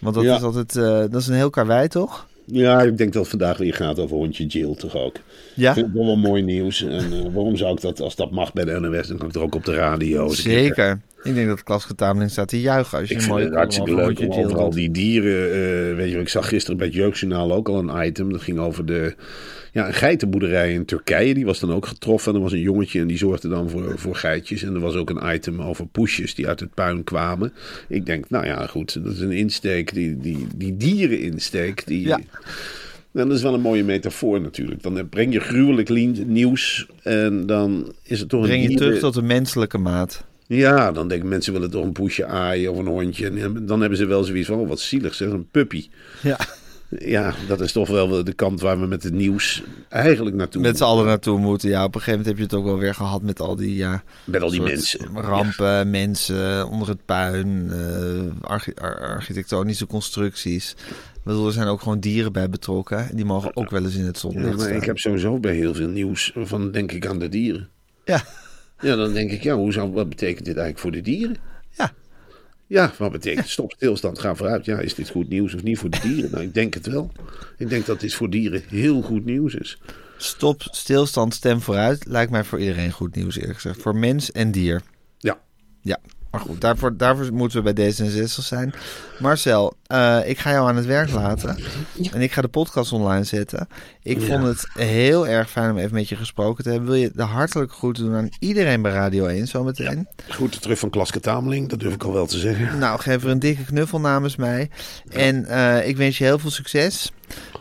Want 0.00 0.14
dat 0.14 0.24
Ja. 0.24 0.36
is 0.36 0.42
altijd, 0.42 0.76
eh, 0.76 0.82
dat 0.84 1.14
is 1.20 1.26
een 1.26 1.34
heel 1.34 1.50
karwei, 1.50 1.88
toch? 1.88 2.26
Ja, 2.44 2.82
ik 2.82 2.98
denk 2.98 3.12
dat 3.12 3.20
het 3.22 3.30
vandaag 3.30 3.56
weer 3.58 3.74
gaat 3.74 3.98
over 3.98 4.16
hondje 4.16 4.46
Jill 4.46 4.74
toch 4.74 4.96
ook. 4.96 5.16
Ja, 5.54 5.68
Ik 5.68 5.74
vind 5.74 5.86
het 5.86 5.94
wel 5.94 6.06
wel 6.06 6.16
mooi 6.16 6.42
nieuws. 6.42 6.82
En 6.84 7.12
eh, 7.12 7.32
waarom 7.32 7.56
zou 7.56 7.72
ik 7.72 7.80
dat, 7.80 8.00
als 8.00 8.16
dat 8.16 8.30
mag 8.30 8.52
bij 8.52 8.64
de 8.64 8.80
NOS, 8.80 9.08
dan 9.08 9.18
kan 9.18 9.28
ik 9.28 9.34
er 9.34 9.40
ook 9.40 9.54
op 9.54 9.64
de 9.64 9.74
radio. 9.74 10.28
zeker. 10.28 11.00
Ik 11.22 11.34
denk 11.34 11.48
dat 11.48 11.62
klasgetameling 11.62 12.30
staat 12.30 12.48
te 12.48 12.60
juichen 12.60 12.98
als 12.98 13.08
je 13.08 13.14
Ik 13.14 13.20
een 13.20 13.26
vind 13.26 13.38
het 13.38 13.54
hartstikke 13.54 13.94
leuk 13.94 14.20
om 14.20 14.32
overal 14.32 14.70
die 14.70 14.90
dieren... 14.90 15.50
eh, 15.52 15.96
weet 15.96 16.06
je, 16.06 16.12
wel, 16.12 16.22
ik 16.22 16.28
zag 16.28 16.48
gisteren 16.48 16.76
bij 16.76 16.86
het 16.86 16.96
Jeugdjournaal 16.96 17.52
ook 17.52 17.68
al 17.68 17.78
een 17.78 18.06
item. 18.06 18.32
Dat 18.32 18.42
ging 18.42 18.58
over 18.58 18.86
de, 18.86 19.14
ja, 19.72 19.86
een 19.86 19.94
geitenboerderij 19.94 20.72
in 20.72 20.84
Turkije. 20.84 21.34
Die 21.34 21.44
was 21.44 21.60
dan 21.60 21.72
ook 21.72 21.86
getroffen. 21.86 22.30
En 22.30 22.36
er 22.36 22.42
was 22.42 22.52
een 22.52 22.60
jongetje 22.60 23.00
en 23.00 23.06
die 23.06 23.16
zorgde 23.18 23.48
dan 23.48 23.70
voor, 23.70 23.98
voor 23.98 24.14
geitjes. 24.16 24.62
En 24.62 24.74
er 24.74 24.80
was 24.80 24.94
ook 24.94 25.10
een 25.10 25.34
item 25.34 25.60
over 25.62 25.86
poesjes 25.86 26.34
die 26.34 26.48
uit 26.48 26.60
het 26.60 26.74
puin 26.74 27.04
kwamen. 27.04 27.52
Ik 27.88 28.06
denk, 28.06 28.30
nou 28.30 28.46
ja, 28.46 28.66
goed. 28.66 29.04
Dat 29.04 29.12
is 29.12 29.20
een 29.20 29.32
insteek, 29.32 29.94
die, 29.94 30.16
die, 30.18 30.46
die 30.56 30.76
diereninsteek. 30.76 31.86
Die, 31.86 32.06
Ja. 32.06 32.20
En 33.12 33.28
dat 33.28 33.36
is 33.36 33.42
wel 33.42 33.54
een 33.54 33.60
mooie 33.60 33.84
metafoor 33.84 34.40
natuurlijk. 34.40 34.82
Dan 34.82 35.08
breng 35.08 35.32
je 35.32 35.40
gruwelijk 35.40 35.88
nieuws 36.26 36.86
en 37.02 37.46
dan 37.46 37.92
is 38.02 38.20
het 38.20 38.28
toch 38.28 38.40
Breng 38.42 38.54
een 38.54 38.62
je 38.62 38.68
dieren- 38.68 38.86
terug 38.86 39.00
tot 39.02 39.14
de 39.14 39.22
menselijke 39.22 39.78
maat. 39.78 40.24
ja, 40.46 40.92
dan 40.92 41.08
denken 41.08 41.28
mensen 41.28 41.52
willen 41.52 41.70
toch 41.70 41.84
een 41.84 41.92
poesje 41.92 42.26
aaien 42.26 42.70
of 42.72 42.78
een 42.78 42.86
hondje. 42.86 43.26
En 43.30 43.66
dan 43.66 43.80
hebben 43.80 43.98
ze 43.98 44.06
wel 44.06 44.24
zoiets 44.24 44.46
van, 44.48 44.58
oh, 44.58 44.68
wat 44.68 44.80
zielig 44.80 45.14
zeg, 45.14 45.28
een 45.28 45.48
puppy. 45.50 45.88
Ja, 46.22 46.38
Ja, 46.98 47.34
dat 47.48 47.60
is 47.60 47.72
toch 47.72 47.88
wel 47.88 48.24
de 48.24 48.32
kant 48.32 48.60
waar 48.60 48.80
we 48.80 48.86
met 48.86 49.02
het 49.02 49.12
nieuws 49.12 49.62
eigenlijk 49.88 50.36
naartoe 50.36 50.62
met 50.62 50.76
z'n 50.76 50.82
allen 50.84 51.04
naartoe 51.06 51.38
moeten. 51.38 51.68
Ja, 51.68 51.84
op 51.84 51.94
een 51.94 52.00
gegeven 52.00 52.18
moment 52.18 52.26
heb 52.28 52.36
je 52.36 52.42
het 52.42 52.54
ook 52.54 52.70
wel 52.70 52.78
weer 52.78 52.94
gehad 52.94 53.22
met 53.22 53.40
al 53.40 53.56
die, 53.56 53.74
ja, 53.76 54.02
Met 54.24 54.42
al 54.42 54.50
die 54.50 54.62
mensen. 54.62 55.00
rampen, 55.14 55.90
mensen 55.90 56.68
onder 56.68 56.88
het 56.88 57.04
puin, 57.04 57.70
eh, 57.70 58.48
archi- 58.50 58.72
ar- 58.74 59.00
architectonische 59.00 59.86
constructies. 59.86 60.70
Ik 61.14 61.20
bedoel, 61.26 61.46
er 61.46 61.52
zijn 61.52 61.66
ook 61.68 61.80
gewoon 61.82 62.00
dieren 62.00 62.32
bij 62.32 62.48
betrokken. 62.50 63.08
En 63.08 63.16
die 63.16 63.24
mogen 63.24 63.56
ook 63.56 63.70
wel 63.70 63.82
eens 63.84 63.94
in 63.96 64.04
het 64.04 64.14
Ja, 64.14 64.20
zonlicht 64.20 64.56
maar 64.56 64.66
staan. 64.66 64.76
ik 64.76 64.84
heb 64.84 64.98
sowieso 64.98 65.38
bij 65.38 65.54
heel 65.54 65.74
veel 65.74 65.88
nieuws 65.88 66.32
van 66.36 66.70
denk 66.70 66.92
ik 66.92 67.06
aan 67.06 67.18
de 67.18 67.28
dieren. 67.28 67.68
Ja, 68.04 68.22
Ja, 68.80 68.96
dan 68.96 69.12
denk 69.12 69.30
ik, 69.30 69.42
ja, 69.42 69.54
hoe 69.54 69.72
zou, 69.72 69.92
wat 69.92 70.08
betekent 70.08 70.44
dit 70.44 70.56
eigenlijk 70.56 70.78
voor 70.78 70.90
de 70.90 71.00
dieren? 71.00 71.36
Ja. 71.70 71.92
Ja, 72.70 72.92
wat 72.98 73.12
betekent 73.12 73.48
stop, 73.58 73.72
stilstand, 73.72 74.18
ga 74.18 74.34
vooruit. 74.34 74.64
Ja, 74.64 74.78
is 74.78 74.94
dit 74.94 75.08
goed 75.08 75.28
nieuws 75.28 75.54
of 75.54 75.62
niet 75.62 75.78
voor 75.78 75.90
de 75.90 76.00
dieren? 76.02 76.30
Nou, 76.30 76.42
ik 76.42 76.54
denk 76.54 76.74
het 76.74 76.86
wel. 76.86 77.12
Ik 77.56 77.68
denk 77.68 77.86
dat 77.86 78.00
dit 78.00 78.14
voor 78.14 78.30
dieren 78.30 78.62
heel 78.68 79.02
goed 79.02 79.24
nieuws 79.24 79.54
is. 79.54 79.78
Stop, 80.16 80.62
stilstand, 80.62 81.34
stem 81.34 81.60
vooruit. 81.60 82.06
Lijkt 82.06 82.30
mij 82.30 82.44
voor 82.44 82.58
iedereen 82.58 82.90
goed 82.92 83.14
nieuws, 83.14 83.36
eerlijk 83.36 83.54
gezegd. 83.54 83.82
Voor 83.82 83.96
mens 83.96 84.32
en 84.32 84.50
dier. 84.50 84.82
Ja, 85.18 85.40
Ja, 85.80 85.98
maar 86.30 86.40
goed, 86.40 86.60
daarvoor, 86.60 86.96
daarvoor 86.96 87.32
moeten 87.32 87.64
we 87.64 87.72
bij 87.72 87.92
D66 87.92 88.24
zijn. 88.24 88.72
Marcel, 89.18 89.74
eh, 89.86 90.18
ik 90.24 90.38
ga 90.38 90.50
jou 90.50 90.68
aan 90.68 90.76
het 90.76 90.86
werk 90.86 91.10
laten. 91.12 91.56
En 92.12 92.20
ik 92.20 92.32
ga 92.32 92.40
de 92.42 92.48
podcast 92.48 92.92
online 92.92 93.24
zetten. 93.24 93.68
Ik 94.02 94.22
vond 94.22 94.42
het 94.44 94.66
heel 94.74 95.28
erg 95.28 95.50
fijn 95.50 95.70
om 95.70 95.78
even 95.78 95.94
met 95.94 96.08
je 96.08 96.16
gesproken 96.16 96.64
te 96.64 96.70
hebben. 96.70 96.88
Wil 96.88 96.98
je 96.98 97.10
de 97.14 97.22
hartelijke 97.22 97.74
groeten 97.74 98.04
doen 98.04 98.14
aan 98.14 98.28
iedereen 98.38 98.82
bij 98.82 98.92
Radio 98.92 99.26
1 99.26 99.46
zometeen? 99.46 100.08
goed 100.28 100.62
terug 100.62 100.78
van 100.78 100.90
Klaske 100.90 101.20
Tameling, 101.20 101.68
dat 101.68 101.80
durf 101.80 101.94
ik 101.94 102.02
al 102.04 102.12
wel 102.12 102.26
te 102.26 102.38
zeggen. 102.38 102.78
Nou, 102.78 103.00
geef 103.00 103.22
er 103.24 103.30
een 103.30 103.38
dikke 103.38 103.64
knuffel 103.64 104.00
namens 104.00 104.36
mij. 104.36 104.70
En 105.10 105.44
eh, 105.46 105.88
ik 105.88 105.96
wens 105.96 106.18
je 106.18 106.24
heel 106.24 106.38
veel 106.38 106.50
succes. 106.50 107.12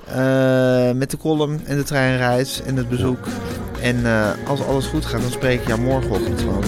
eh, 0.07 0.91
met 0.91 1.11
de 1.11 1.17
column 1.17 1.59
en 1.65 1.77
de 1.77 1.83
treinreis 1.83 2.61
en 2.61 2.75
het 2.75 2.89
bezoek. 2.89 3.27
En 3.81 4.05
eh, 4.05 4.29
als 4.47 4.61
alles 4.61 4.85
goed 4.85 5.05
gaat, 5.05 5.21
dan 5.21 5.31
spreek 5.31 5.61
ik 5.61 5.67
jou 5.67 5.79
morgenochtend 5.81 6.39
gewoon. 6.41 6.63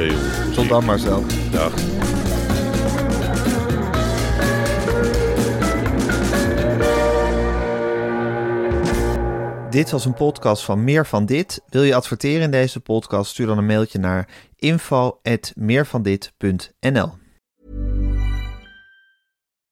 Oké. 0.00 0.14
Tot 0.54 0.68
dan 0.68 0.84
Marcel. 0.84 1.24
Dag. 1.50 1.74
Dit 9.70 9.90
was 9.90 10.04
een 10.04 10.14
podcast 10.14 10.64
van 10.64 10.84
Meer 10.84 11.06
van 11.06 11.26
Dit. 11.26 11.62
Wil 11.68 11.82
je 11.82 11.94
adverteren 11.94 12.42
in 12.42 12.50
deze 12.50 12.80
podcast? 12.80 13.30
Stuur 13.30 13.46
dan 13.46 13.58
een 13.58 13.66
mailtje 13.66 13.98
naar 13.98 14.28
info@meervandit.nl. 14.56 17.18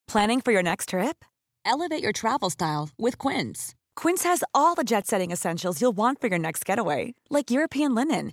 Planning 0.04 0.40
for 0.42 0.52
your 0.52 0.62
next 0.62 0.86
trip? 0.86 1.14
Elevate 1.62 2.00
your 2.00 2.12
travel 2.12 2.50
style 2.50 2.86
with 2.96 3.16
Quince. 3.16 3.76
Quince 4.00 4.22
has 4.22 4.46
all 4.52 4.74
the 4.74 4.84
jet 4.84 5.08
setting 5.08 5.32
essentials 5.32 5.78
you'll 5.78 5.94
want 5.94 6.18
for 6.20 6.28
your 6.28 6.40
next 6.40 6.64
getaway, 6.64 7.14
like 7.28 7.52
European 7.52 7.94
linen, 7.94 8.32